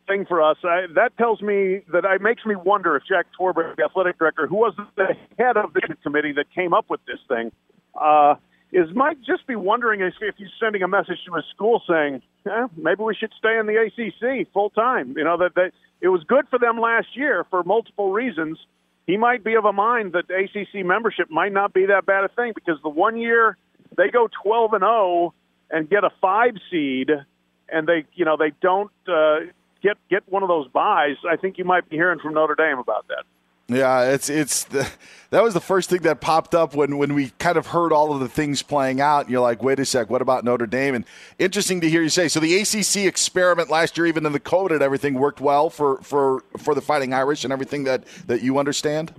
thing 0.07 0.27
for 0.27 0.43
us. 0.43 0.57
I, 0.65 0.87
that 0.95 1.17
tells 1.17 1.41
me 1.41 1.83
that 1.93 2.05
it 2.05 2.23
makes 2.23 2.45
me 2.45 2.55
wonder 2.57 2.97
if 2.97 3.05
Jack 3.09 3.27
Swarbrick, 3.39 3.77
the 3.77 3.85
athletic 3.85 4.19
director, 4.19 4.47
who 4.47 4.57
was 4.57 4.75
the 4.97 5.15
head 5.39 5.57
of 5.57 5.73
the 5.73 5.81
committee 6.03 6.33
that 6.33 6.47
came 6.55 6.73
up 6.73 6.87
with 6.89 7.01
this 7.07 7.19
thing, 7.29 7.53
uh, 8.01 8.35
is 8.73 8.95
might 8.95 9.19
just 9.23 9.47
be 9.47 9.57
wondering 9.57 10.01
if, 10.01 10.15
if 10.21 10.37
he's 10.37 10.49
sending 10.61 10.83
a 10.83 10.89
message 10.89 11.19
to 11.27 11.35
his 11.35 11.45
school 11.55 11.83
saying, 11.89 12.23
eh, 12.47 12.67
maybe 12.77 13.03
we 13.03 13.15
should 13.15 13.33
stay 13.39 13.59
in 13.59 13.67
the 13.67 13.77
ACC 13.77 14.53
full 14.53 14.71
time. 14.71 15.15
You 15.17 15.25
know 15.25 15.39
that 15.39 15.55
that 15.55 15.73
it 16.01 16.09
was 16.09 16.23
good 16.25 16.47
for 16.49 16.59
them 16.59 16.79
last 16.79 17.09
year 17.15 17.47
for 17.51 17.63
multiple 17.65 18.13
reasons. 18.13 18.59
He 19.07 19.17
might 19.17 19.43
be 19.43 19.55
of 19.55 19.65
a 19.65 19.73
mind 19.73 20.13
that 20.13 20.25
ACC 20.31 20.85
membership 20.85 21.31
might 21.31 21.53
not 21.53 21.73
be 21.73 21.87
that 21.87 22.05
bad 22.05 22.25
a 22.25 22.29
thing 22.29 22.53
because 22.55 22.79
the 22.83 22.91
one 22.91 23.17
year 23.17 23.57
they 23.97 24.11
go 24.11 24.29
12 24.43 24.75
and 24.75 24.83
0 24.83 25.35
and 25.71 25.89
get 25.89 26.05
a 26.05 26.11
five 26.21 26.55
seed, 26.71 27.11
and 27.71 27.87
they 27.87 28.05
you 28.15 28.25
know 28.25 28.37
they 28.37 28.53
don't 28.61 28.93
uh, 29.09 29.41
get 29.83 29.97
get 30.11 30.23
one 30.29 30.43
of 30.43 30.49
those 30.49 30.69
buys. 30.69 31.17
I 31.29 31.37
think 31.37 31.59
you 31.59 31.65
might 31.65 31.89
be 31.89 31.97
hearing 31.97 32.19
from 32.19 32.35
Notre 32.35 32.55
Dame 32.55 32.79
about 32.79 33.09
that. 33.09 33.25
Yeah, 33.71 34.13
it's 34.13 34.31
it's 34.31 34.65
the, 34.65 34.91
that 35.29 35.43
was 35.43 35.53
the 35.53 35.61
first 35.61 35.91
thing 35.91 36.01
that 36.03 36.23
popped 36.23 36.55
up 36.55 36.75
when 36.75 36.97
when 36.97 37.13
we 37.15 37.31
kind 37.39 37.59
of 37.59 37.67
heard 37.67 37.93
all 37.93 38.15
of 38.15 38.21
the 38.21 38.29
things 38.29 38.63
playing 38.63 39.01
out. 39.03 39.23
And 39.23 39.31
you're 39.31 39.43
like, 39.43 39.63
wait 39.63 39.79
a 39.79 39.85
sec, 39.85 40.09
what 40.09 40.23
about 40.23 40.43
Notre 40.43 40.67
Dame? 40.67 40.95
And 40.95 41.05
interesting 41.39 41.83
to 41.83 41.91
hear 41.91 42.01
you 42.03 42.09
say. 42.09 42.29
So 42.29 42.41
the 42.41 42.57
ACC 42.61 43.07
experiment 43.07 43.69
last 43.69 43.99
year, 43.99 44.07
even 44.07 44.25
in 44.25 44.33
the 44.33 44.41
COVID 44.41 44.71
and 44.73 44.81
everything, 44.83 45.15
worked 45.15 45.41
well 45.43 45.69
for 45.69 45.99
for 45.99 46.43
for 46.57 46.75
the 46.75 46.81
Fighting 46.81 47.13
Irish 47.13 47.45
and 47.45 47.53
everything 47.53 47.85
that 47.85 48.05
that 48.27 48.41
you 48.41 48.59
understand. 48.59 49.13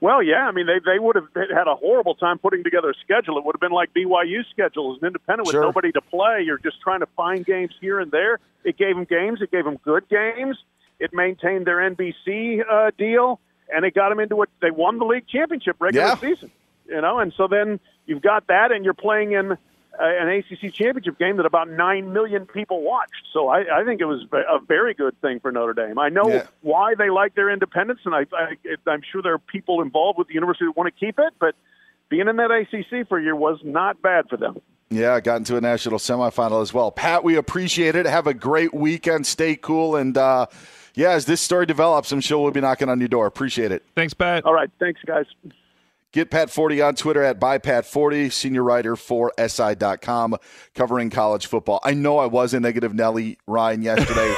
Well, 0.00 0.24
yeah, 0.24 0.48
I 0.48 0.50
mean 0.50 0.66
they 0.66 0.80
they 0.84 0.98
would 0.98 1.14
have 1.14 1.28
had 1.34 1.68
a 1.68 1.76
horrible 1.76 2.16
time 2.16 2.38
putting 2.38 2.64
together 2.64 2.90
a 2.90 2.94
schedule. 3.04 3.38
It 3.38 3.44
would 3.44 3.54
have 3.54 3.60
been 3.60 3.70
like 3.70 3.94
BYU's 3.94 4.46
schedule 4.50 4.92
as 4.96 5.00
an 5.02 5.06
independent 5.06 5.46
with 5.46 5.54
Sure. 5.54 5.62
nobody 5.62 5.92
to 5.92 6.00
play. 6.00 6.42
You're 6.44 6.58
just 6.58 6.80
trying 6.80 7.00
to 7.00 7.08
find 7.16 7.46
games 7.46 7.74
here 7.80 8.00
and 8.00 8.10
there. 8.10 8.40
It 8.64 8.76
gave 8.76 8.96
them 8.96 9.04
games. 9.04 9.40
It 9.40 9.52
gave 9.52 9.64
them 9.64 9.78
good 9.84 10.08
games. 10.08 10.56
It 10.98 11.14
maintained 11.14 11.64
their 11.64 11.76
NBC 11.78 12.60
uh, 12.68 12.90
deal, 12.98 13.38
and 13.74 13.84
it 13.84 13.94
got 13.94 14.08
them 14.10 14.20
into 14.20 14.42
it. 14.42 14.48
They 14.60 14.70
won 14.70 14.98
the 14.98 15.04
league 15.04 15.26
championship 15.28 15.76
regular 15.80 16.06
Yeah. 16.08 16.14
season, 16.16 16.50
you 16.88 17.00
know. 17.00 17.18
And 17.18 17.32
so 17.36 17.46
then 17.48 17.80
you've 18.06 18.22
got 18.22 18.46
that, 18.48 18.72
and 18.72 18.84
you're 18.84 18.94
playing 18.94 19.32
in 19.32 19.52
uh, 19.52 19.56
an 20.00 20.28
ACC 20.28 20.72
championship 20.72 21.18
game 21.18 21.38
that 21.38 21.46
about 21.46 21.68
nine 21.68 22.12
million 22.12 22.46
people 22.46 22.82
watched. 22.82 23.26
So 23.32 23.48
I, 23.48 23.80
I 23.80 23.84
think 23.84 24.00
it 24.00 24.04
was 24.04 24.24
a 24.32 24.60
very 24.64 24.94
good 24.94 25.20
thing 25.20 25.40
for 25.40 25.50
Notre 25.50 25.72
Dame. 25.74 25.98
I 25.98 26.08
know 26.08 26.28
Yeah. 26.28 26.46
why 26.62 26.94
they 26.94 27.10
like 27.10 27.34
their 27.34 27.50
independence, 27.50 28.00
and 28.04 28.14
I, 28.14 28.26
I, 28.32 28.56
I'm 28.86 29.02
sure 29.10 29.22
there 29.22 29.34
are 29.34 29.38
people 29.38 29.82
involved 29.82 30.16
with 30.18 30.28
the 30.28 30.34
university 30.34 30.66
that 30.66 30.76
want 30.76 30.92
to 30.94 30.98
keep 31.04 31.18
it. 31.18 31.32
But 31.40 31.56
being 32.08 32.28
in 32.28 32.36
that 32.36 32.50
ACC 32.52 33.08
for 33.08 33.18
a 33.18 33.22
year 33.22 33.34
was 33.34 33.58
not 33.64 34.00
bad 34.00 34.28
for 34.30 34.36
them. 34.36 34.60
Yeah, 34.90 35.20
got 35.20 35.36
into 35.36 35.56
a 35.56 35.60
national 35.60 35.98
semifinal 35.98 36.62
as 36.62 36.72
well. 36.72 36.90
Pat, 36.90 37.22
we 37.24 37.34
appreciate 37.36 37.94
it. 37.94 38.06
Have 38.06 38.26
a 38.26 38.32
great 38.32 38.72
weekend. 38.72 39.26
Stay 39.26 39.54
cool, 39.56 39.96
and 39.96 40.16
uh, 40.16 40.46
yeah, 40.98 41.10
as 41.10 41.26
this 41.26 41.40
story 41.40 41.64
develops, 41.64 42.10
I'm 42.10 42.20
sure 42.20 42.42
we'll 42.42 42.50
be 42.50 42.60
knocking 42.60 42.88
on 42.88 42.98
your 42.98 43.08
door. 43.08 43.26
Appreciate 43.26 43.70
it. 43.70 43.84
Thanks, 43.94 44.14
Pat. 44.14 44.44
All 44.44 44.52
right, 44.52 44.68
thanks, 44.80 45.00
guys. 45.06 45.26
Get 46.10 46.30
Pat 46.30 46.48
Forde 46.48 46.84
on 46.84 46.96
Twitter 46.96 47.22
at 47.22 47.38
ByPatForde, 47.38 48.32
senior 48.32 48.64
writer 48.64 48.96
for 48.96 49.32
SI.com, 49.38 50.36
covering 50.74 51.10
college 51.10 51.46
football. 51.46 51.78
I 51.84 51.94
know 51.94 52.18
I 52.18 52.26
was 52.26 52.52
a 52.52 52.58
negative 52.58 52.94
Nelly 52.94 53.38
Ryan 53.46 53.82
yesterday. 53.82 54.34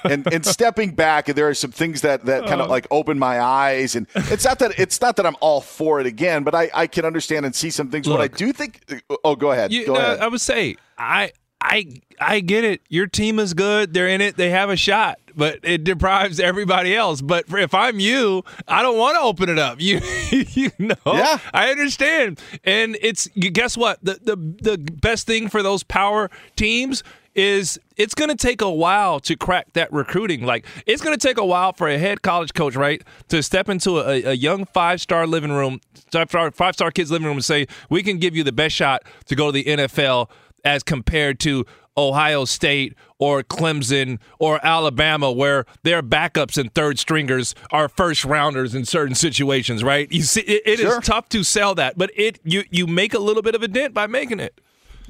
and, 0.04 0.32
and 0.32 0.46
stepping 0.46 0.92
back, 0.94 1.26
there 1.26 1.48
are 1.48 1.54
some 1.54 1.72
things 1.72 2.00
that, 2.00 2.24
that 2.24 2.46
kind 2.46 2.62
of 2.62 2.68
oh. 2.68 2.70
like 2.70 2.86
open 2.90 3.18
my 3.18 3.40
eyes. 3.40 3.94
And 3.94 4.06
it's 4.14 4.44
not 4.44 4.60
that 4.60 4.78
it's 4.78 5.00
not 5.02 5.16
that 5.16 5.26
I'm 5.26 5.36
all 5.40 5.60
for 5.60 6.00
it 6.00 6.06
again, 6.06 6.42
but 6.42 6.54
I, 6.54 6.70
I 6.72 6.86
can 6.86 7.04
understand 7.04 7.44
and 7.44 7.54
see 7.54 7.68
some 7.68 7.90
things. 7.90 8.08
what 8.08 8.20
I 8.20 8.28
do 8.28 8.52
think 8.52 9.02
oh 9.24 9.36
go 9.36 9.50
ahead. 9.50 9.72
You, 9.72 9.86
go 9.86 9.94
no, 9.94 10.00
ahead. 10.00 10.20
I 10.20 10.28
would 10.28 10.40
say 10.40 10.76
I 10.96 11.32
I 11.60 12.00
I 12.20 12.40
get 12.40 12.64
it. 12.64 12.80
Your 12.88 13.06
team 13.06 13.38
is 13.38 13.54
good. 13.54 13.92
They're 13.92 14.08
in 14.08 14.20
it. 14.20 14.36
They 14.36 14.50
have 14.50 14.70
a 14.70 14.76
shot, 14.76 15.18
but 15.38 15.60
it 15.62 15.84
deprives 15.84 16.40
everybody 16.40 16.94
else. 16.94 17.22
But 17.22 17.46
if 17.48 17.72
I'm 17.72 18.00
you, 18.00 18.44
I 18.66 18.82
don't 18.82 18.98
want 18.98 19.16
to 19.16 19.22
open 19.22 19.48
it 19.48 19.58
up. 19.58 19.78
You 19.88 20.00
you 20.30 20.70
know. 20.78 20.94
Yeah. 21.06 21.38
I 21.54 21.70
understand. 21.70 22.40
And 22.64 22.98
it's 23.00 23.28
guess 23.28 23.76
what? 23.76 24.04
The 24.04 24.18
the 24.22 24.36
the 24.36 24.78
best 24.78 25.26
thing 25.26 25.48
for 25.48 25.62
those 25.62 25.82
power 25.82 26.30
teams 26.56 27.02
is 27.34 27.78
it's 27.96 28.14
going 28.14 28.28
to 28.28 28.36
take 28.36 28.60
a 28.60 28.70
while 28.70 29.20
to 29.20 29.36
crack 29.36 29.72
that 29.74 29.92
recruiting. 29.92 30.42
Like 30.44 30.66
it's 30.86 31.00
going 31.00 31.16
to 31.16 31.28
take 31.28 31.38
a 31.38 31.44
while 31.44 31.72
for 31.72 31.88
a 31.88 31.96
head 31.96 32.22
college 32.22 32.52
coach, 32.52 32.74
right, 32.74 33.02
to 33.28 33.42
step 33.42 33.68
into 33.68 34.00
a, 34.00 34.22
a 34.24 34.32
young 34.32 34.64
five 34.64 35.00
star 35.00 35.26
living 35.26 35.52
room, 35.52 35.80
five 36.12 36.74
star 36.74 36.90
kids 36.90 37.10
living 37.10 37.26
room, 37.26 37.36
and 37.36 37.44
say 37.44 37.66
we 37.88 38.02
can 38.02 38.18
give 38.18 38.36
you 38.36 38.42
the 38.42 38.52
best 38.52 38.74
shot 38.74 39.04
to 39.26 39.36
go 39.36 39.46
to 39.46 39.52
the 39.52 39.64
NFL 39.64 40.28
as 40.64 40.82
compared 40.82 41.38
to 41.40 41.64
Ohio 41.98 42.44
State 42.44 42.94
or 43.18 43.42
Clemson 43.42 44.18
or 44.38 44.64
Alabama, 44.64 45.32
where 45.32 45.66
their 45.82 46.02
backups 46.02 46.56
and 46.56 46.72
third 46.72 46.98
stringers 46.98 47.54
are 47.72 47.88
first 47.88 48.24
rounders 48.24 48.74
in 48.74 48.84
certain 48.84 49.14
situations, 49.14 49.82
right? 49.82 50.10
You 50.12 50.22
see, 50.22 50.42
it, 50.42 50.62
it 50.64 50.80
is 50.80 50.86
Sure. 50.86 51.00
tough 51.00 51.28
to 51.30 51.42
sell 51.42 51.74
that, 51.74 51.98
but 51.98 52.10
it 52.16 52.38
you 52.44 52.62
you 52.70 52.86
make 52.86 53.12
a 53.14 53.18
little 53.18 53.42
bit 53.42 53.54
of 53.54 53.62
a 53.62 53.68
dent 53.68 53.92
by 53.92 54.06
making 54.06 54.40
it. 54.40 54.60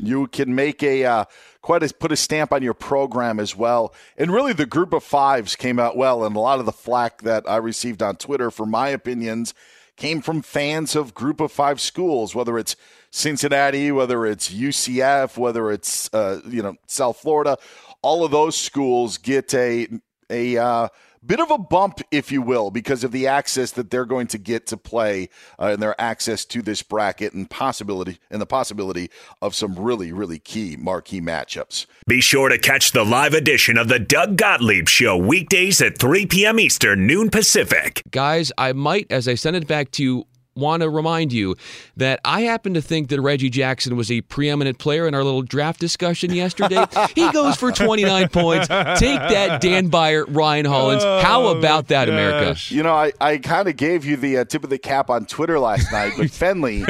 you 0.01 0.29
can 0.29 0.55
make 0.55 0.83
a 0.83 1.05
uh, 1.05 1.25
quite 1.61 1.83
a 1.83 1.93
put 1.93 2.13
a 2.13 2.17
stamp 2.17 2.53
on 2.53 2.63
your 2.63 2.73
program 2.75 3.39
as 3.41 3.55
well. 3.57 3.93
And 4.17 4.31
really, 4.33 4.53
the 4.53 4.65
group 4.67 4.93
of 4.93 5.03
fives 5.05 5.57
came 5.57 5.79
out 5.79 5.97
well, 5.97 6.25
and 6.25 6.35
a 6.37 6.41
lot 6.41 6.61
of 6.61 6.67
the 6.67 6.73
flack 6.73 7.23
that 7.23 7.45
I 7.49 7.57
received 7.57 8.03
on 8.03 8.17
Twitter 8.17 8.51
for 8.51 8.65
my 8.65 8.89
opinions 8.89 9.55
came 9.99 10.23
from 10.23 10.41
fans 10.41 10.97
of 10.97 11.13
group 11.13 11.41
of 11.41 11.53
five 11.53 11.81
schools, 11.81 12.35
whether 12.35 12.57
it's 12.57 12.77
Cincinnati, 13.11 13.93
whether 13.93 14.25
it's 14.25 14.51
UCF, 14.51 15.37
whether 15.37 15.71
it's 15.71 16.09
uh, 16.15 16.41
you 16.49 16.63
know 16.63 16.77
South 16.87 17.19
Florida. 17.19 17.59
All 18.01 18.25
of 18.25 18.31
those 18.31 18.57
schools 18.57 19.19
get 19.19 19.53
a 19.53 19.89
a 20.31 20.57
uh, 20.57 20.89
bit 21.29 21.39
of 21.39 21.51
a 21.51 21.59
bump, 21.59 22.01
if 22.11 22.33
you 22.33 22.43
will, 22.43 22.71
because 22.71 23.05
of 23.05 23.13
the 23.13 23.27
access 23.27 23.71
that 23.73 23.91
they're 23.91 24.07
going 24.07 24.27
to 24.27 24.39
get 24.39 24.67
to 24.67 24.77
play 24.77 25.29
uh, 25.59 25.67
and 25.67 25.83
their 25.83 25.99
access 26.01 26.45
to 26.47 26.63
this 26.63 26.83
bracket 26.83 27.35
and 27.35 27.49
possibility 27.49 28.19
and 28.31 28.41
the 28.41 28.47
possibility 28.47 29.11
of 29.41 29.55
some 29.55 29.77
really, 29.77 30.11
really 30.11 30.39
key 30.39 30.77
marquee 30.77 31.21
matchups. 31.21 31.87
Be 32.07 32.21
sure 32.21 32.49
to 32.49 32.59
catch 32.59 32.93
the 32.93 33.05
live 33.05 33.35
edition 33.35 33.77
of 33.77 33.89
the 33.89 33.99
Doug 33.99 34.37
Gottlieb 34.37 34.89
Show 34.89 35.17
weekdays 35.17 35.81
at 35.83 35.99
3 35.99 36.27
p.m. 36.27 36.59
Eastern, 36.59 37.07
noon 37.07 37.31
Pacific. 37.31 38.03
Guys, 38.11 38.51
I 38.57 38.73
might, 38.73 39.07
as 39.13 39.29
I 39.29 39.35
send 39.35 39.55
it 39.55 39.69
back 39.69 39.91
to 39.93 40.03
you, 40.03 40.25
want 40.59 40.83
to 40.83 40.91
remind 40.91 41.33
you 41.33 41.57
that 41.97 42.21
I 42.25 42.43
happen 42.43 42.75
to 42.75 42.83
think 42.83 43.09
that 43.09 43.21
Reggie 43.21 43.51
Jackson 43.51 43.97
was 43.97 44.11
a 44.11 44.21
preeminent 44.23 44.79
player 44.79 45.07
in 45.07 45.15
our 45.15 45.25
little 45.25 45.43
draft 45.43 45.81
discussion 45.81 46.33
yesterday. 46.33 46.85
he 47.15 47.31
goes 47.33 47.57
for 47.57 47.73
29 47.73 48.29
points. 48.29 48.69
Take 48.69 49.19
that, 49.19 49.61
Dan 49.61 49.89
Beyer, 49.89 50.25
Ryan 50.27 50.67
Hollins. 50.67 51.03
How 51.03 51.49
about 51.49 51.89
that, 51.89 52.09
America? 52.09 52.59
You 52.69 52.83
know, 52.83 52.95
I, 52.95 53.13
I 53.21 53.39
kind 53.39 53.69
of 53.69 53.77
gave 53.77 54.05
you 54.05 54.17
the 54.17 54.39
uh, 54.39 54.45
tip 54.45 54.65
of 54.65 54.71
the 54.71 54.79
cap 54.79 55.11
on 55.11 55.27
Twitter 55.27 55.59
last 55.59 55.91
night, 55.93 56.13
but 56.17 56.27
Fenley 56.39 56.85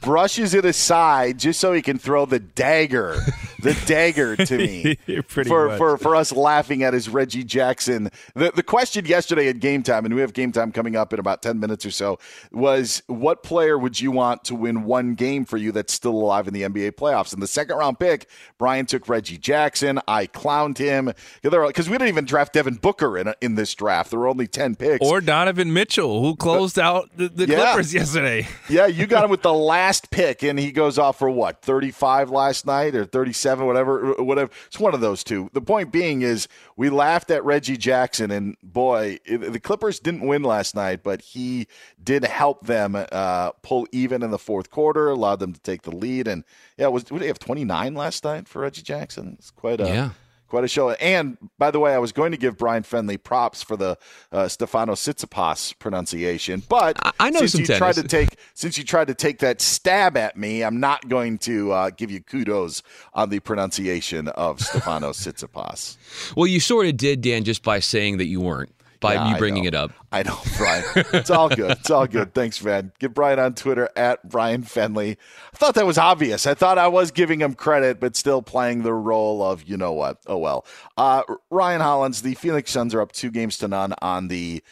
brushes 0.00 0.54
it 0.54 0.64
aside 0.64 1.38
just 1.38 1.60
so 1.60 1.72
he 1.72 1.82
can 1.82 1.98
throw 1.98 2.26
the 2.26 2.38
dagger, 2.38 3.16
the 3.60 3.74
dagger 3.86 4.36
to 4.36 4.58
me 4.58 4.96
Pretty 5.28 5.48
for, 5.48 5.68
much. 5.68 5.78
for 5.78 5.98
for 5.98 6.16
us 6.16 6.32
laughing 6.32 6.82
at 6.82 6.94
his 6.94 7.08
Reggie 7.08 7.44
Jackson. 7.44 8.10
The 8.34 8.50
the 8.54 8.62
question 8.62 9.04
yesterday 9.06 9.48
at 9.48 9.60
game 9.60 9.82
time, 9.82 10.04
and 10.04 10.14
we 10.14 10.20
have 10.20 10.32
game 10.32 10.52
time 10.52 10.72
coming 10.72 10.96
up 10.96 11.12
in 11.12 11.20
about 11.20 11.42
ten 11.42 11.60
minutes 11.60 11.86
or 11.86 11.90
so, 11.90 12.18
was 12.50 13.02
what 13.12 13.42
player 13.42 13.78
would 13.78 14.00
you 14.00 14.10
want 14.10 14.44
to 14.44 14.54
win 14.54 14.84
one 14.84 15.14
game 15.14 15.44
for 15.44 15.56
you 15.56 15.72
that's 15.72 15.92
still 15.92 16.12
alive 16.12 16.48
in 16.48 16.54
the 16.54 16.62
NBA 16.62 16.92
playoffs? 16.92 17.32
In 17.34 17.40
the 17.40 17.46
second 17.46 17.76
round 17.76 17.98
pick, 17.98 18.28
Brian 18.58 18.86
took 18.86 19.08
Reggie 19.08 19.38
Jackson. 19.38 20.00
I 20.08 20.26
clowned 20.26 20.78
him 20.78 21.12
because 21.42 21.88
we 21.88 21.94
didn't 21.94 22.08
even 22.08 22.24
draft 22.24 22.52
Devin 22.52 22.74
Booker 22.76 23.18
in 23.18 23.32
in 23.40 23.54
this 23.54 23.74
draft. 23.74 24.10
There 24.10 24.20
were 24.20 24.28
only 24.28 24.46
ten 24.46 24.74
picks. 24.74 25.06
Or 25.06 25.20
Donovan 25.20 25.72
Mitchell, 25.72 26.22
who 26.22 26.36
closed 26.36 26.78
uh, 26.78 26.82
out 26.82 27.10
the, 27.16 27.28
the 27.28 27.46
Yeah. 27.46 27.72
Clippers 27.72 27.92
yesterday. 27.94 28.46
yeah, 28.68 28.86
you 28.86 29.06
got 29.06 29.24
him 29.24 29.30
with 29.30 29.42
the 29.42 29.52
last 29.52 30.10
pick, 30.10 30.42
and 30.42 30.58
he 30.58 30.72
goes 30.72 30.98
off 30.98 31.18
for 31.18 31.30
what 31.30 31.62
thirty 31.62 31.90
five 31.90 32.30
last 32.30 32.66
night 32.66 32.94
or 32.94 33.04
thirty 33.04 33.32
seven, 33.32 33.66
whatever, 33.66 34.14
whatever. 34.22 34.50
It's 34.66 34.78
one 34.80 34.94
of 34.94 35.00
those 35.00 35.22
two. 35.24 35.50
The 35.52 35.60
point 35.60 35.92
being 35.92 36.22
is 36.22 36.48
we 36.76 36.90
laughed 36.90 37.30
at 37.30 37.44
Reggie 37.44 37.76
Jackson, 37.76 38.30
and 38.30 38.56
boy, 38.62 39.18
the 39.26 39.60
Clippers 39.60 40.00
didn't 40.00 40.26
win 40.26 40.42
last 40.42 40.74
night, 40.74 41.02
but 41.02 41.20
he 41.22 41.66
did 42.02 42.24
help 42.24 42.66
them 42.66 43.01
uh, 43.10 43.52
pull 43.62 43.86
even 43.92 44.22
in 44.22 44.30
the 44.30 44.38
fourth 44.38 44.70
quarter, 44.70 45.08
allowed 45.08 45.40
them 45.40 45.52
to 45.52 45.60
take 45.60 45.82
the 45.82 45.94
lead, 45.94 46.28
and 46.28 46.44
yeah, 46.76 46.86
was 46.88 47.04
what 47.10 47.18
did 47.18 47.22
he 47.24 47.28
have 47.28 47.38
twenty 47.38 47.64
nine 47.64 47.94
last 47.94 48.24
night 48.24 48.48
for 48.48 48.60
Reggie 48.62 48.82
Jackson? 48.82 49.36
It's 49.38 49.50
quite 49.50 49.80
a 49.80 49.86
Yeah. 49.86 50.10
Quite 50.48 50.64
a 50.64 50.68
show. 50.68 50.90
And 50.90 51.38
by 51.58 51.70
the 51.70 51.80
way, 51.80 51.94
I 51.94 51.98
was 51.98 52.12
going 52.12 52.30
to 52.32 52.36
give 52.36 52.58
Brian 52.58 52.82
Fenley 52.82 53.16
props 53.16 53.62
for 53.62 53.74
the 53.74 53.96
uh, 54.30 54.48
Stefano 54.48 54.92
Tsitsipas 54.92 55.78
pronunciation, 55.78 56.62
but 56.68 56.98
I- 57.02 57.12
I 57.20 57.30
know 57.30 57.38
since 57.46 57.54
you 57.54 57.64
tried 57.78 57.94
to 57.94 58.02
take 58.02 58.36
since 58.52 58.76
you 58.76 58.84
tried 58.84 59.06
to 59.06 59.14
take 59.14 59.38
that 59.38 59.62
stab 59.62 60.14
at 60.18 60.36
me, 60.36 60.62
I'm 60.62 60.78
not 60.78 61.08
going 61.08 61.38
to 61.38 61.72
uh, 61.72 61.88
give 61.96 62.10
you 62.10 62.20
kudos 62.20 62.82
on 63.14 63.30
the 63.30 63.40
pronunciation 63.40 64.28
of 64.28 64.60
Stefano 64.60 65.10
Tsitsipas. 65.12 65.96
Well, 66.36 66.46
you 66.46 66.60
sort 66.60 66.84
of 66.86 66.98
did, 66.98 67.22
Dan, 67.22 67.44
just 67.44 67.62
by 67.62 67.78
saying 67.80 68.18
that 68.18 68.26
you 68.26 68.42
weren't, 68.42 68.74
by 69.02 69.14
Yeah, 69.14 69.32
you 69.32 69.36
bringing 69.36 69.64
it 69.64 69.74
up. 69.74 69.92
I 70.10 70.22
know, 70.22 70.38
Brian. 70.56 70.84
It's 70.94 71.28
all 71.28 71.50
good. 71.50 71.72
It's 71.72 71.90
all 71.90 72.06
good. 72.06 72.32
Thanks, 72.32 72.62
man. 72.64 72.92
Get 72.98 73.12
Brian 73.12 73.38
on 73.38 73.54
Twitter 73.54 73.90
at 73.94 74.26
Brian 74.26 74.62
Fenley. 74.62 75.18
I 75.52 75.56
thought 75.56 75.74
that 75.74 75.84
was 75.84 75.98
obvious. 75.98 76.46
I 76.46 76.54
thought 76.54 76.78
I 76.78 76.88
was 76.88 77.10
giving 77.10 77.40
him 77.40 77.52
credit, 77.52 78.00
but 78.00 78.16
still 78.16 78.40
playing 78.40 78.82
the 78.82 78.94
role 78.94 79.42
of 79.42 79.64
you 79.64 79.76
know 79.76 79.92
what. 79.92 80.18
Oh 80.26 80.38
well. 80.38 80.64
Uh, 80.96 81.22
Ryan 81.50 81.82
Hollins, 81.82 82.22
the 82.22 82.34
Phoenix 82.34 82.70
Suns 82.70 82.94
are 82.94 83.02
up 83.02 83.12
two 83.12 83.30
games 83.30 83.58
to 83.58 83.68
none 83.68 83.94
on 84.00 84.28
the 84.28 84.62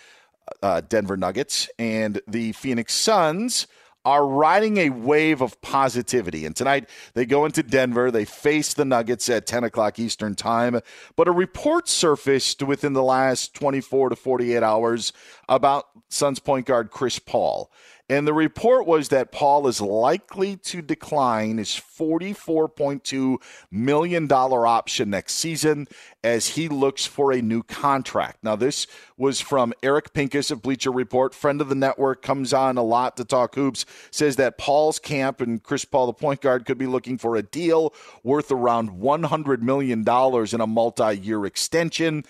uh, 0.63 0.81
Denver 0.81 1.17
Nuggets, 1.17 1.69
and 1.79 2.21
the 2.27 2.53
Phoenix 2.53 2.95
Suns 2.95 3.67
are 4.05 4.27
riding 4.27 4.79
a 4.79 4.91
wave 4.91 5.41
of 5.41 5.61
positivity. 5.61 6.47
And 6.47 6.57
tonight 6.57 6.89
they 7.15 7.27
go 7.27 7.45
into 7.45 7.63
Denver. 7.63 8.11
They 8.11 8.25
face 8.25 8.73
the 8.73 8.85
Nuggets 8.85 9.29
at 9.29 9.47
10 9.47 9.65
o'clock 9.65 9.99
Eastern 9.99 10.35
Time. 10.35 10.81
But 11.17 11.29
a 11.29 11.33
report 11.33 11.89
surfaced 11.89 12.63
within 12.63 12.95
the 12.95 13.03
last 13.03 13.55
24 13.55 14.11
to 14.11 14.17
48 14.17 14.63
hours 14.63 15.13
about 15.49 15.87
Suns 16.09 16.39
point 16.39 16.67
guard 16.67 16.91
Chris 16.91 17.19
Paul. 17.19 17.71
And 18.11 18.27
the 18.27 18.35
report 18.35 18.89
was 18.89 19.11
that 19.11 19.31
Paul 19.31 19.69
is 19.69 19.81
likely 19.81 20.57
to 20.57 20.83
decline 20.83 21.59
his 21.59 21.69
$44.2 21.69 23.41
million 23.71 24.33
option 24.33 25.11
next 25.11 25.35
season 25.35 25.87
as 26.25 26.49
he 26.49 26.69
looks 26.69 27.07
for 27.07 27.31
a 27.31 27.41
new 27.41 27.63
contract. 27.63 28.43
Now, 28.43 28.57
this 28.57 28.89
was 29.17 29.41
from 29.41 29.73
Eric 29.81 30.13
Pincus 30.13 30.51
of 30.51 30.61
Bleacher 30.61 30.91
Report, 30.91 31.33
friend 31.33 31.61
of 31.61 31.69
the 31.69 31.77
network, 31.77 32.21
comes 32.21 32.53
on 32.53 32.77
a 32.77 32.83
lot 32.83 33.17
to 33.17 33.25
talk 33.25 33.55
hoops, 33.55 33.87
says 34.11 34.35
that 34.37 34.59
Paul's 34.59 34.99
camp 34.99 35.41
and 35.41 35.63
Chris 35.63 35.85
Paul, 35.85 36.07
the 36.07 36.13
point 36.13 36.41
guard, 36.41 36.67
could 36.67 36.79
be 36.79 36.89
looking 36.89 37.17
for 37.17 37.37
a 37.37 37.45
deal 37.45 37.95
worth 38.25 38.51
around 38.51 38.91
$100 38.91 39.63
million 39.63 40.01
in 40.01 40.61
a 40.61 40.67
multi 40.67 41.17
year 41.17 41.47
extension. 41.47 42.25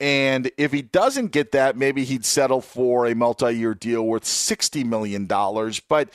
And 0.00 0.50
if 0.56 0.72
he 0.72 0.80
doesn't 0.80 1.28
get 1.28 1.52
that, 1.52 1.76
maybe 1.76 2.04
he'd 2.04 2.24
settle 2.24 2.62
for 2.62 3.06
a 3.06 3.14
multi 3.14 3.52
year 3.52 3.74
deal 3.74 4.02
worth 4.06 4.24
$60 4.24 4.84
million. 4.86 5.26
But, 5.26 6.08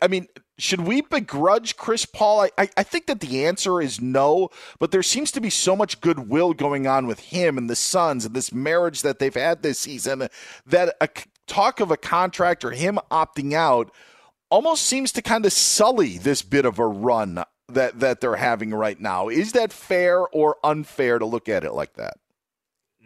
I 0.00 0.08
mean, 0.08 0.28
should 0.56 0.80
we 0.80 1.02
begrudge 1.02 1.76
Chris 1.76 2.06
Paul? 2.06 2.48
I, 2.56 2.68
I, 2.76 2.82
think 2.82 3.06
that 3.06 3.20
the 3.20 3.44
answer 3.44 3.80
is 3.80 4.00
no, 4.00 4.48
but 4.80 4.90
there 4.90 5.04
seems 5.04 5.30
to 5.32 5.40
be 5.40 5.50
so 5.50 5.76
much 5.76 6.00
goodwill 6.00 6.52
going 6.52 6.86
on 6.86 7.06
with 7.06 7.20
him 7.20 7.56
and 7.58 7.70
the 7.70 7.76
Suns 7.76 8.24
and 8.24 8.34
this 8.34 8.52
marriage 8.52 9.02
that 9.02 9.18
they've 9.18 9.32
had 9.32 9.62
this 9.62 9.78
season 9.78 10.28
that 10.66 10.96
a 11.00 11.08
talk 11.46 11.80
of 11.80 11.90
a 11.90 11.96
contract 11.96 12.64
or 12.64 12.72
him 12.72 12.98
opting 13.10 13.52
out 13.52 13.92
almost 14.50 14.84
seems 14.84 15.12
to 15.12 15.22
kind 15.22 15.46
of 15.46 15.52
sully 15.52 16.18
this 16.18 16.42
bit 16.42 16.64
of 16.64 16.78
a 16.78 16.86
run 16.86 17.44
that, 17.68 18.00
that 18.00 18.20
they're 18.20 18.36
having 18.36 18.74
right 18.74 19.00
now. 19.00 19.28
Is 19.28 19.52
that 19.52 19.72
fair 19.72 20.26
or 20.28 20.56
unfair 20.64 21.18
to 21.18 21.26
look 21.26 21.48
at 21.48 21.62
it 21.62 21.72
like 21.72 21.94
that? 21.94 22.16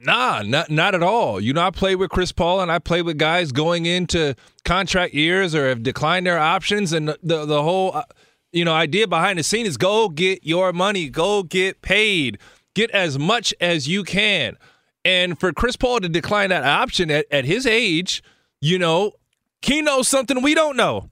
Nah, 0.05 0.43
not 0.43 0.69
not 0.69 0.95
at 0.95 1.03
all. 1.03 1.41
You 1.41 1.53
know, 1.53 1.63
I 1.63 1.71
play 1.71 1.95
with 1.95 2.11
Chris 2.11 2.33
Paul 2.33 2.61
and 2.61 2.73
I 2.73 2.81
play 2.81 3.03
with 3.03 3.19
guys 3.19 3.53
going 3.53 3.87
into 3.87 4.35
contract 4.65 5.15
years 5.15 5.55
or 5.55 5.69
have 5.69 5.83
declined 5.83 6.27
their 6.27 6.39
options, 6.39 6.93
and 6.93 7.09
the 7.09 7.47
the 7.47 7.63
whole 7.63 7.95
uh, 7.95 8.05
you 8.53 8.65
know 8.65 8.75
idea 8.75 9.07
behind 9.07 9.39
the 9.39 9.45
scene 9.45 9.65
is 9.65 9.77
go 9.77 10.09
get 10.09 10.45
your 10.45 10.73
money, 10.73 11.09
go 11.09 11.45
get 11.45 11.83
paid, 11.83 12.39
get 12.75 12.91
as 12.91 13.17
much 13.17 13.55
as 13.61 13.87
you 13.87 14.03
can. 14.03 14.57
And 15.05 15.39
for 15.39 15.53
Chris 15.53 15.77
Paul 15.77 16.01
to 16.01 16.09
decline 16.09 16.51
that 16.51 16.65
option 16.65 17.11
at, 17.11 17.27
at 17.31 17.45
his 17.45 17.67
age, 17.67 18.23
you 18.61 18.79
know, 18.79 19.13
he 19.61 19.83
knows 19.83 20.09
something 20.09 20.43
we 20.43 20.55
don't 20.55 20.77
know. 20.77 21.11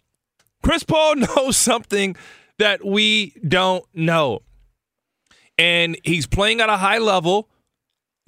Chris 0.65 0.83
Paul 0.83 1.17
knows 1.37 1.57
something 1.57 2.17
that 2.59 2.85
we 2.85 3.35
don't 3.47 3.85
know. 3.95 4.41
And 5.59 5.97
he's 6.05 6.27
playing 6.27 6.61
at 6.61 6.69
a 6.69 6.77
high 6.79 6.99
level 6.99 7.50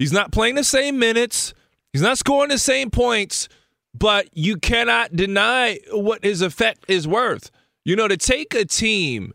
He's 0.03 0.11
not 0.11 0.33
playing 0.33 0.55
the 0.55 0.65
same 0.65 0.99
minutes. 0.99 1.53
He's 1.93 2.01
not 2.01 2.17
scoring 2.17 2.49
the 2.49 2.57
same 2.57 2.89
points, 2.89 3.47
but 3.97 4.27
you 4.33 4.57
cannot 4.57 5.15
deny 5.15 5.79
what 5.91 6.25
his 6.25 6.41
effect 6.41 6.83
is 6.89 7.07
worth. 7.07 7.49
You 7.85 7.95
know, 7.95 8.09
to 8.09 8.17
take 8.17 8.53
a 8.53 8.65
team 8.65 9.31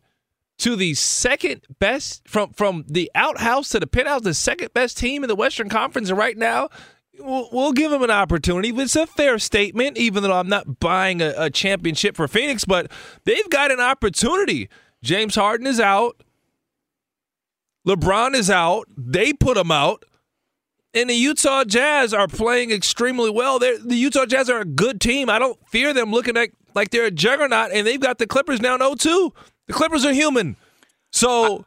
to 0.59 0.77
the 0.77 0.93
second 0.93 1.62
best 1.79 2.29
from 2.29 2.53
from 2.53 2.85
the 2.87 3.11
outhouse 3.14 3.71
to 3.71 3.81
the 3.81 3.87
penthouse, 3.87 4.21
the 4.21 4.35
second 4.35 4.75
best 4.75 4.99
team 4.99 5.25
in 5.25 5.29
the 5.29 5.35
Western 5.35 5.71
Conference 5.71 6.11
right 6.11 6.37
now. 6.37 6.69
We'll, 7.19 7.49
we'll 7.51 7.73
give 7.73 7.91
him 7.91 8.03
an 8.03 8.11
opportunity. 8.11 8.69
It's 8.69 8.95
a 8.95 9.07
fair 9.07 9.39
statement, 9.39 9.97
even 9.97 10.23
though 10.23 10.39
I'm 10.39 10.51
not 10.51 10.81
buying 10.81 11.23
a, 11.23 11.33
a 11.39 11.49
championship 11.49 12.14
for 12.14 12.29
Phoenix, 12.29 12.66
but 12.66 12.93
they've 13.25 13.49
got 13.49 13.71
an 13.71 13.81
opportunity. 13.81 14.69
James 15.03 15.35
Harden 15.35 15.66
is 15.66 15.81
out. 15.81 16.23
LeBron 17.87 18.35
is 18.35 18.51
out. 18.51 18.87
They 18.99 19.33
put 19.33 19.57
him 19.57 19.71
out 19.71 20.05
and 20.95 21.11
the 21.11 21.14
Utah 21.14 21.64
Jazz 21.64 22.14
are 22.14 22.28
playing 22.28 22.70
extremely 22.70 23.30
well. 23.30 23.59
They're, 23.59 23.78
the 23.78 23.97
Utah 23.97 24.26
Jazz 24.26 24.49
are 24.49 24.61
a 24.61 24.64
good 24.64 25.01
team. 25.01 25.28
I 25.28 25.39
don't 25.39 25.59
fear 25.68 25.93
them 25.93 26.11
looking 26.11 26.34
like, 26.34 26.53
like 26.74 26.91
they're 26.91 27.07
a 27.07 27.11
juggernaut, 27.11 27.70
and 27.72 27.86
they've 27.86 28.01
got 28.01 28.18
the 28.18 28.26
Clippers 28.26 28.61
now 28.61 28.76
0 28.78 28.95
2. 28.95 29.32
The 29.66 29.72
Clippers 29.72 30.05
are 30.05 30.12
human. 30.12 30.57
So, 31.11 31.66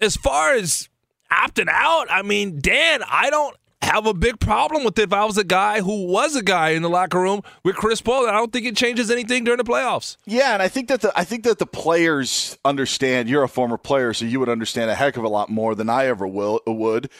as 0.00 0.16
far 0.16 0.54
as 0.54 0.88
opting 1.32 1.68
out, 1.68 2.06
I 2.10 2.22
mean, 2.22 2.60
Dan, 2.60 3.02
I 3.08 3.30
don't 3.30 3.56
have 3.82 4.06
a 4.06 4.14
big 4.14 4.38
problem 4.38 4.84
with 4.84 4.98
it 4.98 5.04
if 5.04 5.12
I 5.12 5.24
was 5.24 5.38
a 5.38 5.44
guy 5.44 5.80
who 5.80 6.06
was 6.06 6.36
a 6.36 6.42
guy 6.42 6.70
in 6.70 6.82
the 6.82 6.88
locker 6.88 7.20
room 7.20 7.42
with 7.64 7.76
Chris 7.76 8.00
Paul. 8.00 8.28
I 8.28 8.32
don't 8.32 8.52
think 8.52 8.66
it 8.66 8.76
changes 8.76 9.10
anything 9.10 9.44
during 9.44 9.58
the 9.58 9.64
playoffs. 9.64 10.16
Yeah, 10.26 10.52
and 10.52 10.62
I 10.62 10.68
think 10.68 10.88
that 10.88 11.00
the 11.00 11.12
I 11.18 11.24
think 11.24 11.44
that 11.44 11.58
the 11.58 11.66
players 11.66 12.58
understand. 12.64 13.28
You're 13.28 13.42
a 13.42 13.48
former 13.48 13.78
player, 13.78 14.12
so 14.12 14.26
you 14.26 14.38
would 14.38 14.48
understand 14.48 14.90
a 14.90 14.94
heck 14.94 15.16
of 15.16 15.24
a 15.24 15.28
lot 15.28 15.48
more 15.50 15.74
than 15.74 15.88
I 15.88 16.06
ever 16.06 16.26
will 16.26 16.60
would 16.66 17.10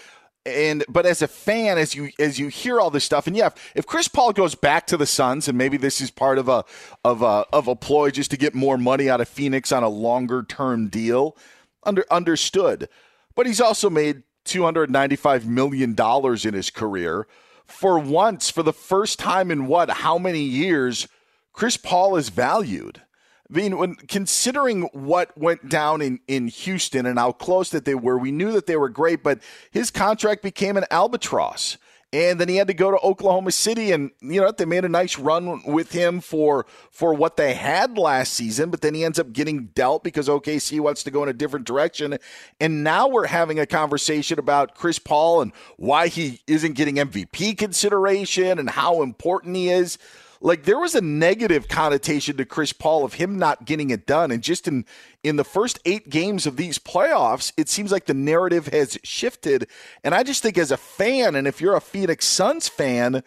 and 0.47 0.85
but 0.89 1.05
as 1.05 1.21
a 1.21 1.29
fan 1.29 1.77
as 1.77 1.95
you 1.95 2.11
as 2.19 2.39
you 2.39 2.49
hear 2.49 2.81
all 2.81 2.91
this 2.91 3.05
stuff 3.05 3.27
and 3.27 3.37
yeah 3.37 3.51
if, 3.75 3.87
chris 3.87 4.09
paul 4.09 4.33
goes 4.33 4.55
back 4.55 4.87
to 4.87 4.97
the 4.97 5.05
suns 5.05 5.49
and 5.49 5.59
maybe 5.59 5.77
this 5.77 6.01
is 6.01 6.11
part 6.11 6.39
of 6.39 6.49
a 6.49 6.65
of 7.05 7.21
a 7.21 7.45
of 7.53 7.69
a 7.69 7.77
ploy 7.77 8.11
just 8.11 8.31
to 8.31 8.39
get 8.39 8.55
more 8.55 8.79
money 8.79 9.11
out 9.11 9.21
of 9.21 9.29
phoenix 9.29 9.71
on 9.71 9.83
a 9.83 9.89
longer 9.89 10.43
term 10.43 10.89
deal 10.89 11.37
under 11.83 12.05
understood. 12.11 12.89
But 13.35 13.47
he's 13.47 13.61
also 13.61 13.91
made 13.91 14.23
295 14.45 15.47
million 15.47 15.95
dollars 15.95 16.45
in 16.45 16.55
his 16.55 16.71
career. 16.71 17.27
For 17.67 17.99
once 17.99 18.51
for 18.51 18.63
the 18.63 18.73
first 18.73 19.19
time 19.19 19.51
in 19.51 19.67
what 19.67 19.91
how 19.91 20.19
many 20.19 20.43
years 20.43 21.07
chris 21.53 21.77
paul 21.77 22.17
is 22.17 22.29
valued 22.29 23.03
I 23.51 23.57
mean, 23.57 23.79
when 23.79 23.95
considering 23.97 24.83
what 24.93 25.37
went 25.37 25.69
down 25.69 26.03
in, 26.03 26.21
in 26.29 26.47
Houston 26.49 27.05
and 27.05 27.19
how 27.19 27.33
close 27.33 27.71
that 27.71 27.85
they 27.85 27.97
were, 27.97 28.17
we 28.17 28.31
knew 28.31 28.53
that 28.53 28.67
they 28.67 28.77
were 28.77 28.89
great, 28.89 29.25
but 29.25 29.41
his 29.73 29.91
contract 29.91 30.43
became 30.43 30.77
an 30.77 30.85
albatross. 30.91 31.77
And 32.13 32.41
then 32.41 32.49
he 32.49 32.57
had 32.57 32.67
to 32.67 32.75
go 32.75 32.91
to 32.91 32.99
Oklahoma 32.99 33.53
City, 33.53 33.93
and 33.93 34.11
you 34.21 34.41
know 34.41 34.51
they 34.51 34.65
made 34.65 34.85
a 34.85 34.89
nice 34.89 35.17
run 35.17 35.63
with 35.65 35.93
him 35.93 36.21
for 36.21 36.67
for 36.91 37.15
what 37.15 37.37
they 37.37 37.55
had 37.55 37.97
last 37.97 38.33
season. 38.33 38.71
But 38.71 38.81
then 38.81 38.95
he 38.95 39.05
ends 39.05 39.21
up 39.21 39.33
getting 39.33 39.67
dealt 39.67 40.03
because 40.03 40.27
OKC 40.27 40.81
wants 40.81 41.05
to 41.05 41.13
go 41.13 41.23
in 41.23 41.29
a 41.29 41.33
different 41.33 41.67
direction. 41.67 42.19
And 42.59 42.83
now 42.83 43.07
we're 43.07 43.29
having 43.29 43.61
a 43.61 43.67
conversation 43.67 44.41
about 44.41 44.75
Chris 44.75 44.99
Paul 44.99 45.41
and 45.41 45.53
why 45.77 46.09
he 46.09 46.41
isn't 46.49 46.73
getting 46.73 46.97
MVP 46.97 47.57
consideration 47.57 48.59
and 48.59 48.71
how 48.71 49.03
important 49.03 49.55
he 49.55 49.69
is 49.71 49.97
like 50.41 50.65
there 50.65 50.79
was 50.79 50.95
a 50.95 51.01
negative 51.01 51.69
connotation 51.69 52.37
to 52.39 52.45
Chris 52.45 52.73
Paul 52.73 53.05
of 53.05 53.15
him 53.15 53.39
not 53.39 53.67
getting 53.67 53.91
it 53.91 54.07
done. 54.07 54.31
And 54.31 54.43
just 54.43 54.67
in 54.67 54.85
in 55.23 55.37
the 55.37 55.45
first 55.45 55.79
eight 55.85 56.09
games 56.09 56.47
of 56.47 56.57
these 56.57 56.79
playoffs, 56.79 57.53
it 57.57 57.69
seems 57.69 57.93
like 57.93 58.07
the 58.07 58.15
narrative 58.15 58.69
has 58.69 58.99
shifted. 59.05 59.69
And 60.03 60.15
I 60.15 60.23
just 60.23 60.43
think 60.43 60.57
as 60.57 60.71
a 60.71 60.77
fan, 60.77 61.35
and 61.35 61.47
if 61.47 61.61
you're 61.61 61.77
a 61.77 61.81
Phoenix 61.81 62.25
Suns 62.25 62.69
fan, 62.69 63.23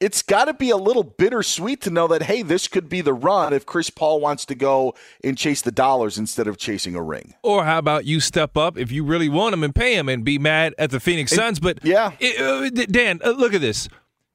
it's 0.00 0.22
got 0.22 0.44
to 0.44 0.54
be 0.54 0.70
a 0.70 0.76
little 0.76 1.02
bittersweet 1.02 1.80
to 1.82 1.90
know 1.90 2.06
that 2.08 2.24
hey, 2.24 2.42
this 2.42 2.68
could 2.68 2.88
be 2.90 3.00
the 3.00 3.14
run 3.14 3.54
if 3.54 3.64
Chris 3.64 3.88
Paul 3.88 4.20
wants 4.20 4.44
to 4.46 4.54
go 4.54 4.94
and 5.24 5.36
chase 5.36 5.62
the 5.62 5.72
dollars 5.72 6.18
instead 6.18 6.46
of 6.46 6.58
chasing 6.58 6.94
a 6.94 7.02
ring. 7.02 7.34
Or 7.42 7.64
how 7.64 7.78
about 7.78 8.04
you 8.04 8.20
step 8.20 8.56
up 8.56 8.76
if 8.76 8.92
you 8.92 9.02
really 9.02 9.30
want 9.30 9.54
him 9.54 9.64
and 9.64 9.74
pay 9.74 9.94
him 9.94 10.10
and 10.10 10.24
be 10.24 10.38
mad 10.38 10.74
at 10.78 10.90
the 10.90 11.00
Phoenix 11.00 11.32
Suns? 11.32 11.58
But 11.58 11.82
yeah, 11.82 12.12
it, 12.20 12.38
uh, 12.38 12.84
Dan, 12.90 13.20
uh, 13.24 13.30
look 13.30 13.54
at 13.54 13.62
this. 13.62 13.88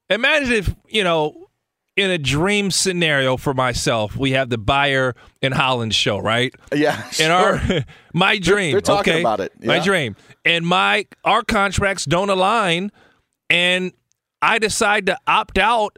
Imagine 0.10 0.52
if 0.52 0.76
you 0.90 1.04
know 1.04 1.44
in 1.96 2.10
a 2.10 2.18
dream 2.18 2.72
scenario 2.72 3.38
for 3.38 3.54
myself, 3.54 4.18
we 4.18 4.32
have 4.32 4.50
the 4.50 4.58
Beyer 4.58 5.16
and 5.42 5.54
Hollins 5.54 5.96
show, 5.96 6.18
right? 6.18 6.54
Yeah. 6.74 7.10
Sure. 7.10 7.24
And 7.24 7.34
our 7.34 7.86
my 8.14 8.40
dream. 8.40 8.72
They're, 8.72 8.82
they're 8.82 8.96
talking 8.96 9.14
okay? 9.14 9.22
about 9.22 9.40
it. 9.40 9.52
Yeah. 9.60 9.68
My 9.68 9.80
dream. 9.80 10.16
And 10.44 10.66
my 10.66 11.06
our 11.24 11.44
contracts 11.44 12.06
don't 12.06 12.30
align 12.30 12.92
and 13.50 13.94
I 14.42 14.60
decide 14.60 15.06
to 15.06 15.18
opt 15.28 15.58
out 15.58 15.98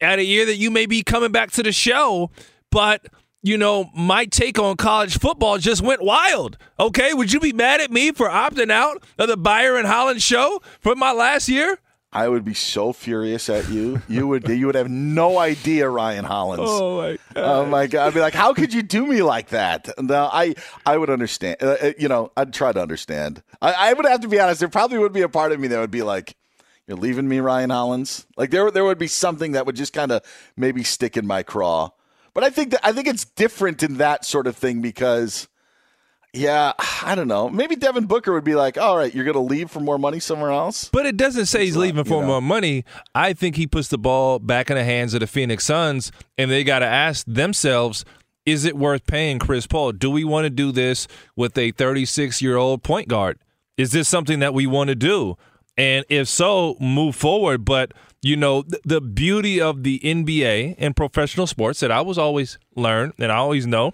at 0.00 0.18
a 0.18 0.24
year 0.24 0.46
that 0.46 0.56
you 0.56 0.70
may 0.70 0.86
be 0.86 1.02
coming 1.02 1.32
back 1.32 1.50
to 1.52 1.62
the 1.62 1.72
show, 1.72 2.30
but 2.70 3.06
you 3.42 3.58
know, 3.58 3.90
my 3.94 4.24
take 4.24 4.58
on 4.58 4.76
college 4.76 5.18
football 5.18 5.58
just 5.58 5.82
went 5.82 6.02
wild. 6.02 6.56
Okay, 6.80 7.12
would 7.12 7.30
you 7.30 7.40
be 7.40 7.52
mad 7.52 7.80
at 7.80 7.90
me 7.90 8.10
for 8.10 8.28
opting 8.28 8.70
out 8.70 9.02
of 9.18 9.28
the 9.28 9.36
Beyer 9.36 9.76
and 9.76 9.86
Hollins 9.86 10.22
show 10.22 10.62
for 10.80 10.94
my 10.94 11.12
last 11.12 11.48
year? 11.48 11.78
I 12.14 12.28
would 12.28 12.44
be 12.44 12.54
so 12.54 12.92
furious 12.92 13.50
at 13.50 13.68
you. 13.68 14.00
You 14.08 14.28
would 14.28 14.48
you 14.48 14.66
would 14.66 14.76
have 14.76 14.88
no 14.88 15.38
idea, 15.38 15.88
Ryan 15.88 16.24
Hollins. 16.24 16.60
Oh 16.64 16.96
my 16.96 17.18
god! 17.34 17.44
Oh 17.44 17.66
my 17.66 17.86
god! 17.88 18.06
I'd 18.06 18.14
be 18.14 18.20
like, 18.20 18.34
how 18.34 18.54
could 18.54 18.72
you 18.72 18.82
do 18.82 19.04
me 19.04 19.22
like 19.22 19.48
that? 19.48 19.88
No, 19.98 20.30
I 20.32 20.54
I 20.86 20.96
would 20.96 21.10
understand. 21.10 21.56
Uh, 21.60 21.76
uh, 21.82 21.92
you 21.98 22.08
know, 22.08 22.30
I'd 22.36 22.54
try 22.54 22.70
to 22.72 22.80
understand. 22.80 23.42
I, 23.60 23.90
I 23.90 23.92
would 23.92 24.06
have 24.06 24.20
to 24.20 24.28
be 24.28 24.38
honest. 24.38 24.60
There 24.60 24.68
probably 24.68 24.98
would 24.98 25.12
be 25.12 25.22
a 25.22 25.28
part 25.28 25.50
of 25.50 25.58
me 25.58 25.66
that 25.68 25.80
would 25.80 25.90
be 25.90 26.02
like, 26.02 26.36
"You're 26.86 26.96
leaving 26.96 27.28
me, 27.28 27.40
Ryan 27.40 27.70
Hollins." 27.70 28.26
Like 28.36 28.50
there 28.50 28.70
there 28.70 28.84
would 28.84 28.98
be 28.98 29.08
something 29.08 29.52
that 29.52 29.66
would 29.66 29.76
just 29.76 29.92
kind 29.92 30.12
of 30.12 30.22
maybe 30.56 30.84
stick 30.84 31.16
in 31.16 31.26
my 31.26 31.42
craw. 31.42 31.90
But 32.32 32.44
I 32.44 32.50
think 32.50 32.70
that 32.70 32.80
I 32.86 32.92
think 32.92 33.08
it's 33.08 33.24
different 33.24 33.82
in 33.82 33.96
that 33.96 34.24
sort 34.24 34.46
of 34.46 34.56
thing 34.56 34.80
because 34.80 35.48
Yeah, 36.34 36.72
I 37.02 37.14
don't 37.14 37.28
know. 37.28 37.48
Maybe 37.48 37.76
Devin 37.76 38.06
Booker 38.06 38.32
would 38.32 38.44
be 38.44 38.54
like, 38.54 38.76
"All 38.76 38.96
right, 38.96 39.14
you're 39.14 39.24
going 39.24 39.34
to 39.34 39.40
leave 39.40 39.70
for 39.70 39.80
more 39.80 39.98
money 39.98 40.20
somewhere 40.20 40.50
else." 40.50 40.90
But 40.92 41.06
it 41.06 41.16
doesn't 41.16 41.46
say 41.46 41.64
he's 41.64 41.76
leaving 41.76 42.04
for 42.04 42.20
know. 42.20 42.26
more 42.26 42.42
money. 42.42 42.84
I 43.14 43.32
think 43.32 43.56
he 43.56 43.66
puts 43.66 43.88
the 43.88 43.98
ball 43.98 44.38
back 44.38 44.70
in 44.70 44.76
the 44.76 44.84
hands 44.84 45.14
of 45.14 45.20
the 45.20 45.26
Phoenix 45.26 45.64
Suns, 45.64 46.12
and 46.36 46.50
they 46.50 46.64
got 46.64 46.80
to 46.80 46.86
ask 46.86 47.24
themselves: 47.26 48.04
Is 48.44 48.64
it 48.64 48.76
worth 48.76 49.06
paying 49.06 49.38
Chris 49.38 49.66
Paul? 49.66 49.92
Do 49.92 50.10
we 50.10 50.24
want 50.24 50.44
to 50.44 50.50
do 50.50 50.72
this 50.72 51.06
with 51.36 51.56
a 51.56 51.70
36 51.72 52.42
year 52.42 52.56
old 52.56 52.82
point 52.82 53.08
guard? 53.08 53.38
Is 53.76 53.92
this 53.92 54.08
something 54.08 54.40
that 54.40 54.54
we 54.54 54.66
want 54.66 54.88
to 54.88 54.94
do? 54.94 55.36
And 55.76 56.04
if 56.08 56.28
so, 56.28 56.76
move 56.80 57.16
forward. 57.16 57.64
But 57.64 57.92
you 58.22 58.36
know, 58.36 58.62
th- 58.62 58.82
the 58.84 59.00
beauty 59.00 59.60
of 59.60 59.82
the 59.82 60.00
NBA 60.00 60.76
and 60.78 60.96
professional 60.96 61.46
sports 61.46 61.80
that 61.80 61.90
I 61.90 62.00
was 62.00 62.16
always 62.16 62.58
learn 62.74 63.12
and 63.18 63.30
I 63.30 63.36
always 63.36 63.66
know, 63.66 63.92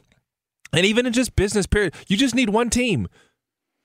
and 0.73 0.87
even 0.87 1.07
in 1.07 1.13
just 1.13 1.37
business 1.37 1.67
period, 1.67 1.95
you 2.09 2.17
just 2.17 2.35
need 2.35 2.51
one 2.51 2.71
team. 2.71 3.09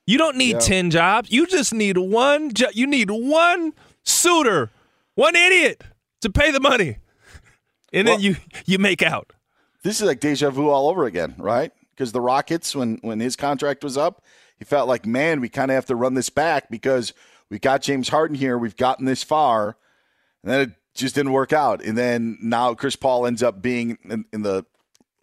You 0.08 0.18
don't 0.18 0.38
need 0.38 0.54
Yeah. 0.54 0.60
10 0.60 0.92
jobs. 0.92 1.32
You 1.32 1.48
just 1.48 1.74
need 1.74 1.98
one 1.98 2.52
jo- 2.54 2.70
you 2.74 2.86
need 2.86 3.10
one 3.10 3.74
suitor, 4.04 4.72
one 5.16 5.36
idiot 5.36 5.84
to 6.22 6.30
pay 6.30 6.52
the 6.52 6.60
money. 6.60 6.98
And 7.94 8.08
then 8.08 8.20
you 8.20 8.36
you 8.66 8.78
make 8.78 9.02
out. 9.02 9.32
This 9.84 10.02
is 10.02 10.08
like 10.08 10.20
deja 10.20 10.50
vu 10.50 10.70
all 10.70 10.90
over 10.90 11.06
again, 11.06 11.36
right? 11.38 11.72
Because 11.92 12.12
the 12.12 12.22
Rockets, 12.22 12.76
when 12.76 12.98
when 13.02 13.20
his 13.20 13.36
contract 13.36 13.84
was 13.84 13.98
up, 13.98 14.24
he 14.60 14.66
felt 14.66 14.88
like, 14.88 15.06
man, 15.06 15.40
we 15.42 15.50
kind 15.50 15.72
of 15.72 15.76
have 15.76 15.86
to 15.88 15.96
run 15.96 16.14
this 16.14 16.30
back 16.30 16.70
because 16.70 17.14
we 17.50 17.58
got 17.60 17.82
James 17.82 18.10
Harden 18.10 18.36
here, 18.36 18.58
we've 18.58 18.76
gotten 18.76 19.06
this 19.06 19.24
far, 19.24 19.78
and 20.44 20.52
then 20.52 20.60
it 20.62 20.72
just 20.94 21.16
didn't 21.16 21.32
work 21.32 21.54
out. 21.54 21.84
And 21.84 21.98
then 21.98 22.38
now 22.42 22.74
Chris 22.74 22.96
Paul 22.96 23.26
ends 23.28 23.42
up 23.44 23.62
being 23.62 23.98
in, 24.04 24.26
in 24.34 24.42
the 24.42 24.66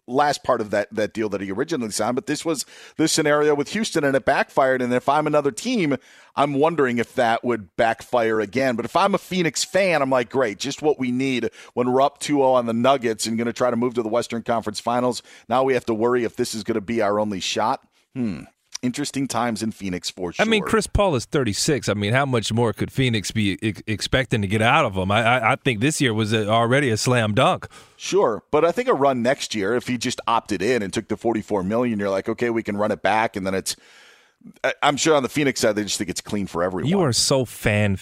last 0.07 0.43
part 0.43 0.61
of 0.61 0.71
that 0.71 0.93
that 0.93 1.13
deal 1.13 1.29
that 1.29 1.41
he 1.41 1.51
originally 1.51 1.91
signed. 1.91 2.15
But 2.15 2.25
this 2.25 2.43
was 2.43 2.65
the 2.97 3.07
scenario 3.07 3.55
with 3.55 3.69
Houston, 3.69 4.03
and 4.03 4.15
it 4.15 4.25
backfired. 4.25 4.81
And 4.81 4.93
if 4.93 5.07
I'm 5.07 5.27
another 5.27 5.51
team, 5.51 5.97
I'm 6.35 6.53
wondering 6.53 6.97
if 6.97 7.13
that 7.15 7.43
would 7.43 7.75
backfire 7.75 8.39
again. 8.39 8.75
But 8.75 8.85
if 8.85 8.95
I'm 8.95 9.15
a 9.15 9.19
Phoenix 9.19 9.63
fan, 9.63 10.01
I'm 10.01 10.09
like, 10.09 10.29
great, 10.29 10.57
just 10.57 10.81
what 10.81 10.99
we 10.99 11.11
need 11.11 11.49
when 11.73 11.91
we're 11.91 12.01
up 12.01 12.19
2-0 12.19 12.53
on 12.53 12.65
the 12.65 12.73
Nuggets 12.73 13.25
and 13.25 13.37
going 13.37 13.45
to 13.45 13.53
try 13.53 13.69
to 13.69 13.75
move 13.75 13.93
to 13.95 14.03
the 14.03 14.09
Western 14.09 14.43
Conference 14.43 14.79
Finals. 14.79 15.21
Now 15.47 15.63
we 15.63 15.73
have 15.73 15.85
to 15.85 15.93
worry 15.93 16.23
if 16.23 16.35
this 16.35 16.53
is 16.53 16.63
going 16.63 16.75
to 16.75 16.81
be 16.81 17.01
our 17.01 17.19
only 17.19 17.39
shot. 17.39 17.87
Hmm. 18.15 18.41
Interesting 18.83 19.27
times 19.29 19.63
in 19.63 19.71
Phoenix 19.71 20.09
for 20.09 20.33
sure. 20.33 20.45
I 20.45 20.47
mean, 20.47 20.61
Chris 20.61 20.87
Paul 20.87 21.15
is 21.15 21.23
36. 21.23 21.87
I 21.87 21.93
mean, 21.93 22.11
how 22.11 22.25
much 22.25 22.51
more 22.51 22.73
could 22.73 22.91
Phoenix 22.91 23.31
be 23.31 23.57
ex- 23.63 23.81
expecting 23.87 24.41
to 24.41 24.47
get 24.47 24.61
out 24.61 24.83
of 24.83 24.95
him? 24.95 25.09
I, 25.09 25.23
I, 25.23 25.53
I 25.53 25.55
think 25.55 25.79
this 25.79 26.01
year 26.01 26.13
was 26.13 26.33
a, 26.33 26.49
already 26.49 26.89
a 26.89 26.97
slam 26.97 27.33
dunk. 27.33 27.67
Sure, 27.95 28.43
but 28.51 28.65
I 28.65 28.73
think 28.73 28.89
a 28.89 28.93
run 28.93 29.21
next 29.21 29.55
year, 29.55 29.73
if 29.75 29.87
he 29.87 29.97
just 29.97 30.19
opted 30.27 30.61
in 30.61 30.83
and 30.83 30.91
took 30.91 31.07
the 31.07 31.15
forty-four 31.15 31.63
million, 31.63 31.97
you're 31.97 32.09
like, 32.09 32.27
okay, 32.27 32.49
we 32.49 32.61
can 32.61 32.75
run 32.75 32.91
it 32.91 33.01
back, 33.01 33.35
and 33.35 33.47
then 33.47 33.55
it's. 33.55 33.75
I'm 34.81 34.97
sure 34.97 35.15
on 35.15 35.23
the 35.23 35.29
Phoenix 35.29 35.61
side, 35.61 35.77
they 35.77 35.83
just 35.83 35.97
think 35.97 36.09
it's 36.09 36.19
clean 36.19 36.47
for 36.47 36.61
everyone. 36.61 36.89
You 36.89 36.99
are 36.99 37.13
so 37.13 37.45
fan. 37.45 37.97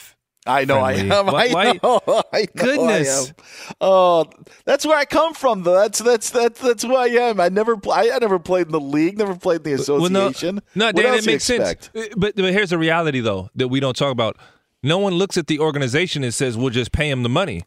I 0.48 0.66
know 0.66 0.80
I 0.80 0.94
am. 0.94 1.28
Why- 1.28 1.54
I 1.56 1.80
know. 1.84 2.02
I 2.34 2.40
know 2.42 2.46
Goodness. 2.56 3.34
I. 3.70 3.74
Oh, 3.80 4.26
that's 4.66 4.86
where 4.86 4.98
I 4.98 5.06
come 5.06 5.34
from, 5.36 5.64
though. 5.64 5.76
That's 5.76 6.00
that's 6.00 6.30
that's 6.32 6.60
that's 6.60 6.84
who 6.84 6.96
I 6.96 7.08
am. 7.08 7.40
I 7.40 7.50
never 7.50 7.78
play. 7.78 8.12
I 8.12 8.18
never 8.20 8.40
played 8.40 8.66
in 8.68 8.72
the 8.72 8.80
league. 8.80 9.18
Never 9.20 9.36
played 9.36 9.66
in 9.68 9.78
the 9.78 9.86
Well, 10.00 10.10
no- 10.10 10.28
association. 10.30 10.62
no, 10.74 10.88
What 10.88 10.96
Dan, 10.96 11.14
it 11.14 11.26
makes 11.26 11.44
sense. 11.44 11.90
Uh, 11.96 12.06
But, 12.18 12.36
but 12.36 12.46
here's 12.54 12.72
the 12.72 12.78
reality, 12.80 13.20
though, 13.20 13.50
that 13.56 13.68
we 13.68 13.80
don't 13.80 13.96
talk 13.96 14.12
about. 14.12 14.36
No 14.84 14.98
one 14.98 15.14
looks 15.14 15.38
at 15.38 15.46
the 15.46 15.60
organization 15.60 16.24
and 16.24 16.34
says, 16.34 16.58
"We'll 16.58 16.72
just 16.72 16.92
pay 16.92 17.10
him 17.10 17.22
the 17.22 17.30
money." 17.30 17.64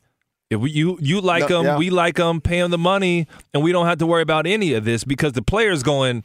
If 0.51 0.61
we, 0.61 0.71
you 0.73 0.99
you 1.01 1.21
like 1.21 1.49
No, 1.49 1.59
them, 1.59 1.65
yeah. 1.65 1.79
we 1.79 1.91
like 1.91 2.17
them, 2.17 2.41
pay 2.41 2.59
him 2.59 2.71
the 2.73 2.79
money, 2.79 3.29
and 3.55 3.63
we 3.63 3.71
don't 3.71 3.87
have 3.87 3.99
to 3.99 4.07
worry 4.07 4.23
about 4.23 4.47
any 4.49 4.75
of 4.75 4.85
this 4.85 5.05
because 5.05 5.33
the 5.33 5.43
players 5.43 5.83
going. 5.85 6.25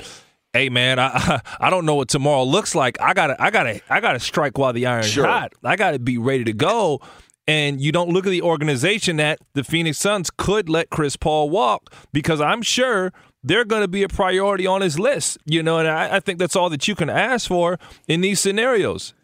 Hey 0.53 0.69
man, 0.69 0.99
I 0.99 1.41
I 1.59 1.69
don't 1.69 1.85
know 1.85 1.95
what 1.95 2.09
tomorrow 2.09 2.43
looks 2.43 2.73
like. 2.75 2.99
I 3.01 3.13
gotta 3.13 3.41
I 3.41 3.51
gotta 3.51 3.81
I 3.89 3.99
gotta 3.99 4.19
strike 4.19 4.57
while 4.57 4.73
the 4.73 4.85
iron's 4.85 5.07
Sure. 5.09 5.25
hot. 5.27 5.53
I 5.63 5.75
gotta 5.75 5.99
be 5.99 6.17
ready 6.17 6.43
to 6.45 6.53
go. 6.53 7.01
And 7.47 7.81
you 7.81 7.91
don't 7.91 8.09
look 8.11 8.27
at 8.27 8.29
the 8.29 8.43
organization 8.43 9.17
that 9.17 9.39
the 9.53 9.63
Phoenix 9.63 9.97
Suns 9.97 10.29
could 10.29 10.69
let 10.69 10.91
Chris 10.91 11.15
Paul 11.15 11.49
walk 11.49 11.91
because 12.13 12.39
I'm 12.39 12.61
sure 12.61 13.11
they're 13.43 13.65
going 13.65 13.81
to 13.81 13.87
be 13.87 14.03
a 14.03 14.07
priority 14.07 14.67
on 14.67 14.81
his 14.81 14.99
list. 14.99 15.39
You 15.45 15.63
know, 15.63 15.79
and 15.79 15.87
I, 15.87 16.17
I 16.17 16.19
think 16.19 16.37
that's 16.37 16.55
all 16.55 16.69
that 16.69 16.87
you 16.87 16.93
can 16.93 17.09
ask 17.09 17.47
for 17.47 17.79
in 18.07 18.21
these 18.21 18.39
scenarios. 18.39 19.15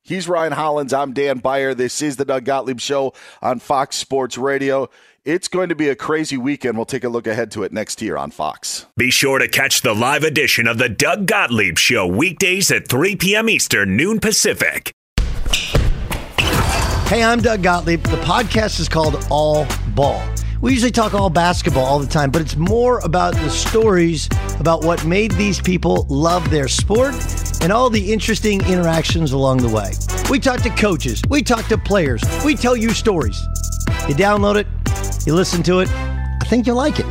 He's 0.00 0.26
Ryan 0.28 0.52
Hollins. 0.52 0.94
I'm 0.94 1.12
Dan 1.12 1.38
Beyer. 1.40 1.74
This 1.74 2.00
is 2.00 2.16
the 2.16 2.24
Doug 2.24 2.46
Gottlieb 2.46 2.80
Show 2.80 3.12
on 3.42 3.58
Fox 3.58 3.96
Sports 3.96 4.38
Radio. 4.38 4.88
It's 5.24 5.48
going 5.48 5.70
to 5.70 5.74
be 5.74 5.88
a 5.88 5.96
crazy 5.96 6.36
weekend. 6.36 6.76
We'll 6.76 6.84
take 6.84 7.02
a 7.02 7.08
look 7.08 7.26
ahead 7.26 7.50
to 7.52 7.62
it 7.62 7.72
next 7.72 8.02
year 8.02 8.18
on 8.18 8.30
Fox. 8.30 8.84
Be 8.94 9.10
sure 9.10 9.38
to 9.38 9.48
catch 9.48 9.80
the 9.80 9.94
live 9.94 10.22
edition 10.22 10.66
of 10.66 10.76
the 10.76 10.90
Doug 10.90 11.24
Gottlieb 11.24 11.78
Show 11.78 12.06
weekdays 12.06 12.70
at 12.70 12.88
3 12.88 13.16
p.m. 13.16 13.48
Eastern, 13.48 13.96
noon 13.96 14.20
Pacific. 14.20 14.92
Hey, 17.06 17.24
I'm 17.24 17.40
Doug 17.40 17.62
Gottlieb. 17.62 18.02
The 18.02 18.18
podcast 18.18 18.78
is 18.80 18.86
called 18.90 19.26
All 19.30 19.66
Ball. 19.94 20.22
We 20.60 20.72
usually 20.72 20.92
talk 20.92 21.14
all 21.14 21.30
basketball 21.30 21.86
all 21.86 21.98
the 21.98 22.06
time, 22.06 22.30
but 22.30 22.42
it's 22.42 22.56
more 22.56 22.98
about 22.98 23.32
the 23.32 23.48
stories 23.48 24.28
about 24.60 24.84
what 24.84 25.06
made 25.06 25.30
these 25.32 25.58
people 25.58 26.06
love 26.10 26.50
their 26.50 26.68
sport 26.68 27.14
and 27.62 27.72
all 27.72 27.88
the 27.88 28.12
interesting 28.12 28.60
interactions 28.66 29.32
along 29.32 29.62
the 29.62 29.70
way. 29.70 29.92
We 30.28 30.38
talk 30.38 30.60
to 30.60 30.70
coaches, 30.70 31.22
we 31.30 31.42
talk 31.42 31.66
to 31.68 31.78
players, 31.78 32.22
we 32.44 32.54
tell 32.54 32.76
you 32.76 32.90
stories. 32.90 33.42
You 34.08 34.14
download 34.14 34.56
it, 34.56 34.66
you 35.26 35.34
listen 35.34 35.62
to 35.64 35.80
it, 35.80 35.90
I 35.90 36.46
think 36.46 36.66
you'll 36.66 36.76
like 36.76 36.98
it. 36.98 37.06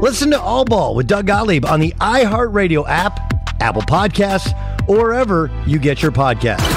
Listen 0.00 0.30
to 0.30 0.40
All 0.40 0.64
Ball 0.64 0.94
with 0.94 1.06
Doug 1.06 1.26
Gottlieb 1.26 1.64
on 1.64 1.80
the 1.80 1.92
iHeartRadio 2.00 2.84
app, 2.88 3.18
Apple 3.60 3.82
Podcasts, 3.82 4.52
or 4.88 4.96
wherever 4.96 5.50
you 5.66 5.78
get 5.78 6.02
your 6.02 6.12
podcasts. 6.12 6.68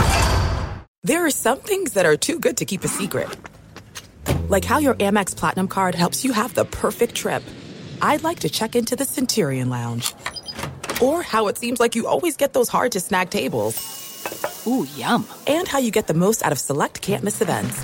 There 1.03 1.26
are 1.26 1.32
some 1.32 1.59
things 1.59 1.93
that 1.93 2.05
are 2.05 2.17
too 2.17 2.39
good 2.39 2.57
to 2.57 2.65
keep 2.65 2.84
a 2.84 2.88
secret. 2.88 3.30
Like 4.47 4.65
how 4.65 4.80
your 4.80 4.95
Amex 4.95 5.36
Platinum 5.36 5.67
card 5.67 5.95
helps 5.95 6.23
you 6.23 6.34
have 6.34 6.53
the 6.53 6.65
perfect 6.65 7.15
trip. 7.15 7.43
I'd 8.01 8.23
like 8.23 8.39
to 8.39 8.49
check 8.49 8.76
into 8.76 8.95
the 8.95 9.05
Centurion 9.05 9.69
Lounge. 9.69 10.13
Or 11.01 11.21
how 11.23 11.47
it 11.47 11.57
seems 11.57 11.80
like 11.80 11.95
you 11.95 12.07
always 12.07 12.38
get 12.38 12.53
those 12.53 12.69
hard 12.69 12.91
to 12.93 12.99
snag 12.99 13.30
tables. 13.30 14.65
Ooh, 14.67 14.88
yum. 14.95 15.28
And 15.47 15.67
how 15.67 15.80
you 15.80 15.91
get 15.91 16.07
the 16.07 16.13
most 16.13 16.43
out 16.43 16.51
of 16.51 16.59
select 16.59 17.01
can't 17.01 17.23
miss 17.23 17.41
events. 17.41 17.84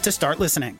to 0.03 0.11
start 0.11 0.39
listening. 0.39 0.79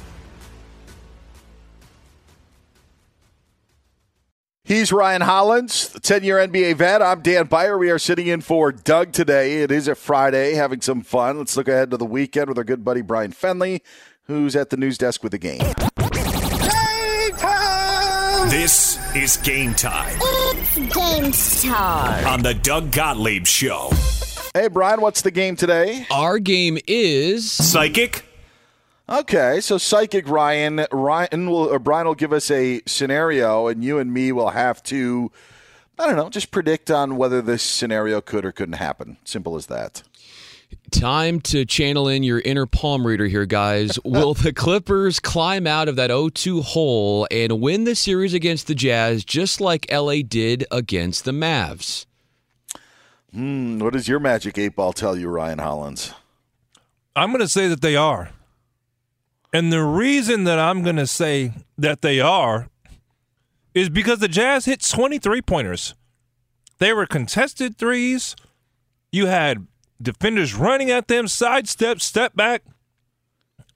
He's 4.71 4.93
Ryan 4.93 5.19
Hollins, 5.19 5.89
10 6.01 6.23
year 6.23 6.37
NBA 6.37 6.77
vet. 6.77 7.01
I'm 7.01 7.19
Dan 7.21 7.47
Beyer. 7.47 7.77
We 7.77 7.89
are 7.91 7.99
sitting 7.99 8.27
in 8.27 8.39
for 8.39 8.71
Doug 8.71 9.11
today. 9.11 9.63
It 9.63 9.69
is 9.69 9.89
a 9.89 9.95
Friday, 9.95 10.53
having 10.53 10.79
some 10.79 11.01
fun. 11.01 11.39
Let's 11.39 11.57
look 11.57 11.67
ahead 11.67 11.91
to 11.91 11.97
the 11.97 12.05
weekend 12.05 12.47
with 12.47 12.57
our 12.57 12.63
good 12.63 12.81
buddy 12.85 13.01
Brian 13.01 13.33
Fenley, 13.33 13.81
who's 14.27 14.55
at 14.55 14.69
the 14.69 14.77
news 14.77 14.97
desk 14.97 15.23
with 15.23 15.33
the 15.33 15.37
game. 15.37 15.59
Game 15.59 17.35
time! 17.35 18.49
This 18.49 18.97
is 19.13 19.35
game 19.35 19.73
time 19.73 20.17
It's 20.21 20.77
game 20.77 21.69
time. 21.69 22.25
on 22.25 22.41
the 22.41 22.53
Doug 22.53 22.93
Gottlieb 22.93 23.45
Show. 23.45 23.91
Hey, 24.53 24.69
Brian, 24.69 25.01
what's 25.01 25.21
the 25.21 25.31
game 25.31 25.57
today? 25.57 26.05
Our 26.09 26.39
game 26.39 26.77
is 26.87 27.51
Psychic. 27.51 28.23
Okay, 29.09 29.59
so 29.59 29.77
psychic 29.77 30.27
Ryan, 30.29 30.85
Ryan 30.91 31.49
will 31.49 31.67
or 31.67 31.79
Brian 31.79 32.07
will 32.07 32.15
give 32.15 32.31
us 32.31 32.49
a 32.49 32.81
scenario, 32.85 33.67
and 33.67 33.83
you 33.83 33.99
and 33.99 34.13
me 34.13 34.31
will 34.31 34.51
have 34.51 34.81
to, 34.83 35.31
I 35.99 36.07
don't 36.07 36.15
know, 36.15 36.29
just 36.29 36.51
predict 36.51 36.89
on 36.89 37.17
whether 37.17 37.41
this 37.41 37.63
scenario 37.63 38.21
could 38.21 38.45
or 38.45 38.51
couldn't 38.51 38.73
happen. 38.73 39.17
Simple 39.25 39.55
as 39.55 39.65
that. 39.67 40.03
Time 40.91 41.41
to 41.41 41.65
channel 41.65 42.07
in 42.07 42.23
your 42.23 42.39
inner 42.41 42.65
palm 42.65 43.05
reader 43.05 43.25
here, 43.27 43.45
guys. 43.45 43.99
Will 44.05 44.33
the 44.33 44.53
Clippers 44.53 45.19
climb 45.19 45.67
out 45.67 45.89
of 45.89 45.95
that 45.97 46.09
0 46.09 46.29
2 46.29 46.61
hole 46.61 47.27
and 47.29 47.61
win 47.61 47.83
the 47.83 47.95
series 47.95 48.33
against 48.33 48.67
the 48.67 48.75
Jazz 48.75 49.25
just 49.25 49.59
like 49.59 49.91
LA 49.91 50.17
did 50.25 50.65
against 50.71 51.25
the 51.25 51.31
Mavs? 51.31 52.05
Hmm, 53.33 53.79
what 53.79 53.93
does 53.93 54.07
your 54.07 54.19
magic 54.19 54.57
eight 54.57 54.75
ball 54.75 54.91
tell 54.91 55.17
you, 55.17 55.29
Ryan 55.29 55.59
Hollins? 55.59 56.13
I'm 57.15 57.29
going 57.29 57.39
to 57.39 57.47
say 57.47 57.67
that 57.67 57.81
they 57.81 57.95
are. 57.95 58.31
And 59.53 59.71
the 59.71 59.83
reason 59.83 60.45
that 60.45 60.59
I'm 60.59 60.81
going 60.83 60.95
to 60.95 61.07
say 61.07 61.53
that 61.77 62.01
they 62.01 62.19
are 62.19 62.69
is 63.73 63.89
because 63.89 64.19
the 64.19 64.27
Jazz 64.27 64.65
hit 64.65 64.81
23 64.81 65.41
pointers. 65.41 65.95
They 66.79 66.93
were 66.93 67.05
contested 67.05 67.77
threes. 67.77 68.35
You 69.11 69.27
had 69.27 69.67
defenders 70.01 70.55
running 70.55 70.89
at 70.89 71.07
them, 71.07 71.27
sidestep, 71.27 72.01
step 72.01 72.35
back. 72.35 72.63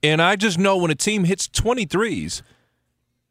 And 0.02 0.22
I 0.22 0.36
just 0.36 0.58
know 0.58 0.78
when 0.78 0.92
a 0.92 0.96
team 0.96 1.26
hits 1.26 1.48
23s, 1.48 2.42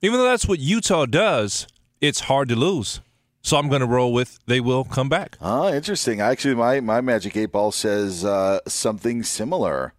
even 0.02 0.18
though 0.18 0.24
that's 0.24 0.46
what 0.46 0.58
Utah 0.58 1.06
does, 1.06 1.66
it's 2.00 2.20
hard 2.20 2.48
to 2.50 2.56
lose. 2.56 3.00
So 3.42 3.56
I'm 3.58 3.68
going 3.68 3.80
to 3.80 3.86
roll 3.86 4.12
with 4.12 4.38
they 4.46 4.60
will 4.60 4.84
come 4.84 5.08
back. 5.08 5.36
Oh, 5.40 5.72
interesting. 5.72 6.20
Actually, 6.20 6.54
my, 6.54 6.80
my 6.80 7.00
magic 7.00 7.36
eight 7.36 7.52
ball 7.52 7.72
says 7.72 8.24
uh, 8.24 8.60
something 8.66 9.22
similar. 9.22 9.92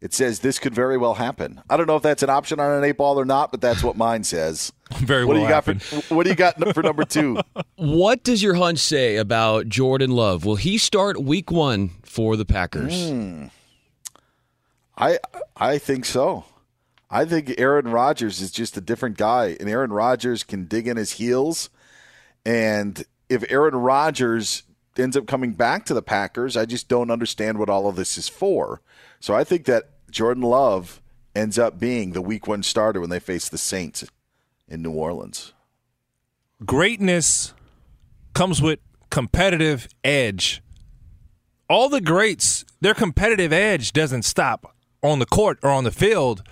It 0.00 0.14
says 0.14 0.40
this 0.40 0.60
could 0.60 0.74
very 0.74 0.96
well 0.96 1.14
happen. 1.14 1.60
I 1.68 1.76
don't 1.76 1.88
know 1.88 1.96
if 1.96 2.02
that's 2.02 2.22
an 2.22 2.30
option 2.30 2.60
on 2.60 2.70
an 2.70 2.84
eight 2.84 2.96
ball 2.96 3.18
or 3.18 3.24
not, 3.24 3.50
but 3.50 3.60
that's 3.60 3.82
what 3.82 3.96
mine 3.96 4.22
says. 4.22 4.72
Very 4.98 5.24
what 5.24 5.34
well 5.34 5.42
do 5.42 5.42
you 5.42 5.48
got 5.48 5.64
for 5.64 6.14
What 6.14 6.22
do 6.24 6.30
you 6.30 6.36
got 6.36 6.72
for 6.72 6.82
number 6.82 7.04
two? 7.04 7.40
What 7.74 8.22
does 8.22 8.42
your 8.42 8.54
hunch 8.54 8.78
say 8.78 9.16
about 9.16 9.68
Jordan 9.68 10.12
Love? 10.12 10.44
Will 10.44 10.56
he 10.56 10.78
start 10.78 11.20
week 11.20 11.50
one 11.50 11.90
for 12.04 12.36
the 12.36 12.44
Packers? 12.44 13.10
Hmm. 13.10 13.46
I 14.96 15.18
I 15.56 15.78
think 15.78 16.04
so. 16.04 16.44
I 17.10 17.24
think 17.24 17.54
Aaron 17.58 17.88
Rodgers 17.88 18.40
is 18.40 18.50
just 18.50 18.76
a 18.76 18.80
different 18.80 19.16
guy, 19.16 19.56
and 19.58 19.68
Aaron 19.68 19.92
Rodgers 19.92 20.44
can 20.44 20.66
dig 20.66 20.86
in 20.86 20.96
his 20.96 21.12
heels. 21.12 21.70
And 22.44 23.04
if 23.28 23.44
Aaron 23.50 23.74
Rodgers 23.76 24.62
ends 24.96 25.16
up 25.16 25.26
coming 25.26 25.52
back 25.52 25.84
to 25.86 25.94
the 25.94 26.02
Packers, 26.02 26.56
I 26.56 26.66
just 26.66 26.88
don't 26.88 27.10
understand 27.10 27.58
what 27.58 27.70
all 27.70 27.88
of 27.88 27.96
this 27.96 28.18
is 28.18 28.28
for. 28.28 28.80
So 29.20 29.34
I 29.34 29.44
think 29.44 29.64
that 29.66 29.90
Jordan 30.10 30.42
Love 30.42 31.00
ends 31.34 31.58
up 31.58 31.78
being 31.78 32.12
the 32.12 32.22
week 32.22 32.46
one 32.46 32.62
starter 32.62 33.00
when 33.00 33.10
they 33.10 33.20
face 33.20 33.48
the 33.48 33.58
Saints 33.58 34.04
in 34.68 34.82
New 34.82 34.92
Orleans. 34.92 35.52
greatness 36.64 37.54
comes 38.34 38.60
with 38.60 38.80
competitive 39.10 39.88
edge. 40.04 40.62
All 41.68 41.88
the 41.88 42.00
greats, 42.00 42.64
their 42.80 42.94
competitive 42.94 43.52
edge 43.52 43.92
doesn't 43.92 44.22
stop 44.22 44.74
on 45.02 45.18
the 45.18 45.26
court 45.26 45.58
or 45.62 45.70
on 45.70 45.84
the 45.84 45.90
field, 45.90 46.42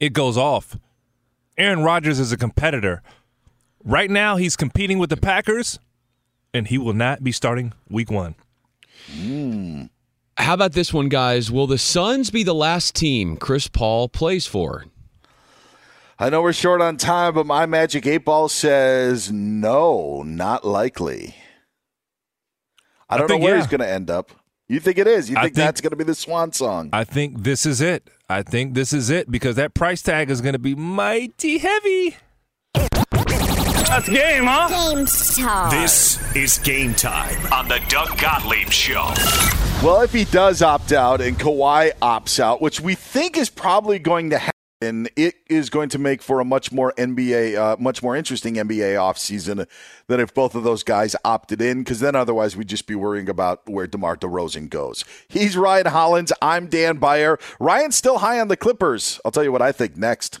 it 0.00 0.12
goes 0.12 0.36
off. 0.36 0.76
Aaron 1.58 1.82
Rodgers 1.82 2.18
is 2.18 2.32
a 2.32 2.36
competitor. 2.36 3.02
Right 3.84 4.10
now, 4.10 4.36
he's 4.36 4.56
competing 4.56 4.98
with 4.98 5.10
the 5.10 5.16
Packers, 5.16 5.78
and 6.52 6.66
he 6.66 6.76
will 6.78 6.92
not 6.92 7.22
be 7.24 7.32
starting 7.32 7.72
week 7.88 8.10
one. 8.10 8.34
Hmm. 9.10 9.84
How 10.38 10.54
about 10.54 10.72
this 10.72 10.92
one, 10.92 11.08
guys? 11.08 11.50
Will 11.50 11.66
the 11.66 11.78
Suns 11.78 12.30
be 12.30 12.42
the 12.42 12.54
last 12.54 12.94
team 12.94 13.36
Chris 13.36 13.68
Paul 13.68 14.08
plays 14.08 14.46
for? 14.46 14.84
I 16.18 16.30
know 16.30 16.40
we're 16.42 16.52
short 16.52 16.80
on 16.80 16.96
time, 16.96 17.34
but 17.34 17.46
my 17.46 17.66
magic 17.66 18.06
eight 18.06 18.24
ball 18.24 18.48
says 18.48 19.30
no, 19.30 20.22
not 20.22 20.64
likely. 20.64 21.34
I 23.08 23.14
I 23.14 23.18
don't 23.18 23.28
know 23.28 23.34
think, 23.34 23.44
where 23.44 23.54
yeah. 23.54 23.60
he's 23.60 23.66
going 23.70 23.80
to 23.80 23.88
end 23.88 24.10
up. 24.10 24.30
You 24.68 24.80
think 24.80 24.98
it 24.98 25.06
is? 25.06 25.30
You 25.30 25.36
think, 25.36 25.54
think- 25.54 25.56
that's 25.56 25.80
going 25.80 25.90
to 25.90 25.96
be 25.96 26.04
the 26.04 26.14
swan 26.14 26.52
song? 26.52 26.90
I 26.92 27.04
think 27.04 27.42
this 27.42 27.64
is 27.66 27.80
it. 27.80 28.08
I 28.28 28.42
think 28.42 28.74
this 28.74 28.92
is 28.92 29.10
it 29.10 29.30
because 29.30 29.56
that 29.56 29.74
price 29.74 30.02
tag 30.02 30.30
is 30.30 30.40
going 30.40 30.54
to 30.54 30.58
be 30.58 30.74
mighty 30.74 31.58
heavy. 31.58 32.16
That's 33.88 34.08
game, 34.08 34.44
huh? 34.44 34.68
Game 34.68 35.06
time. 35.06 35.70
This 35.70 36.36
is 36.36 36.58
game 36.58 36.92
time 36.94 37.52
on 37.52 37.68
the 37.68 37.80
Doug 37.88 38.18
Gottlieb 38.18 38.68
Show. 38.70 39.12
Well, 39.82 40.00
if 40.02 40.12
he 40.12 40.24
does 40.24 40.60
opt 40.60 40.92
out 40.92 41.20
and 41.20 41.38
Kawhi 41.38 41.92
opts 42.02 42.40
out, 42.40 42.60
which 42.60 42.80
we 42.80 42.94
think 42.94 43.36
is 43.36 43.48
probably 43.48 43.98
going 43.98 44.30
to 44.30 44.38
happen. 44.38 44.52
and 44.82 45.08
it 45.16 45.36
is 45.48 45.70
going 45.70 45.88
to 45.90 45.98
make 45.98 46.20
for 46.20 46.40
a 46.40 46.44
much 46.44 46.72
more 46.72 46.92
NBA, 46.98 47.56
uh, 47.56 47.76
much 47.78 48.02
more 48.02 48.16
interesting 48.16 48.56
NBA 48.56 48.94
offseason 48.96 49.66
than 50.08 50.20
if 50.20 50.34
both 50.34 50.54
of 50.54 50.64
those 50.64 50.82
guys 50.82 51.14
opted 51.24 51.62
in, 51.62 51.78
because 51.78 52.00
then 52.00 52.14
otherwise 52.16 52.56
we'd 52.56 52.68
just 52.68 52.86
be 52.86 52.94
worrying 52.94 53.28
about 53.28 53.68
where 53.68 53.86
DeMar 53.86 54.16
DeRozan 54.16 54.68
goes. 54.68 55.04
He's 55.28 55.56
Ryan 55.56 55.86
Hollins. 55.86 56.32
I'm 56.42 56.66
Dan 56.66 56.98
Beyer. 56.98 57.38
Ryan's 57.60 57.96
still 57.96 58.18
high 58.18 58.40
on 58.40 58.48
the 58.48 58.56
Clippers. 58.56 59.20
I'll 59.24 59.30
tell 59.32 59.44
you 59.44 59.52
what 59.52 59.62
I 59.62 59.72
think 59.72 59.96
next. 59.96 60.40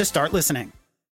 to 0.00 0.04
start 0.06 0.32
listening. 0.32 0.79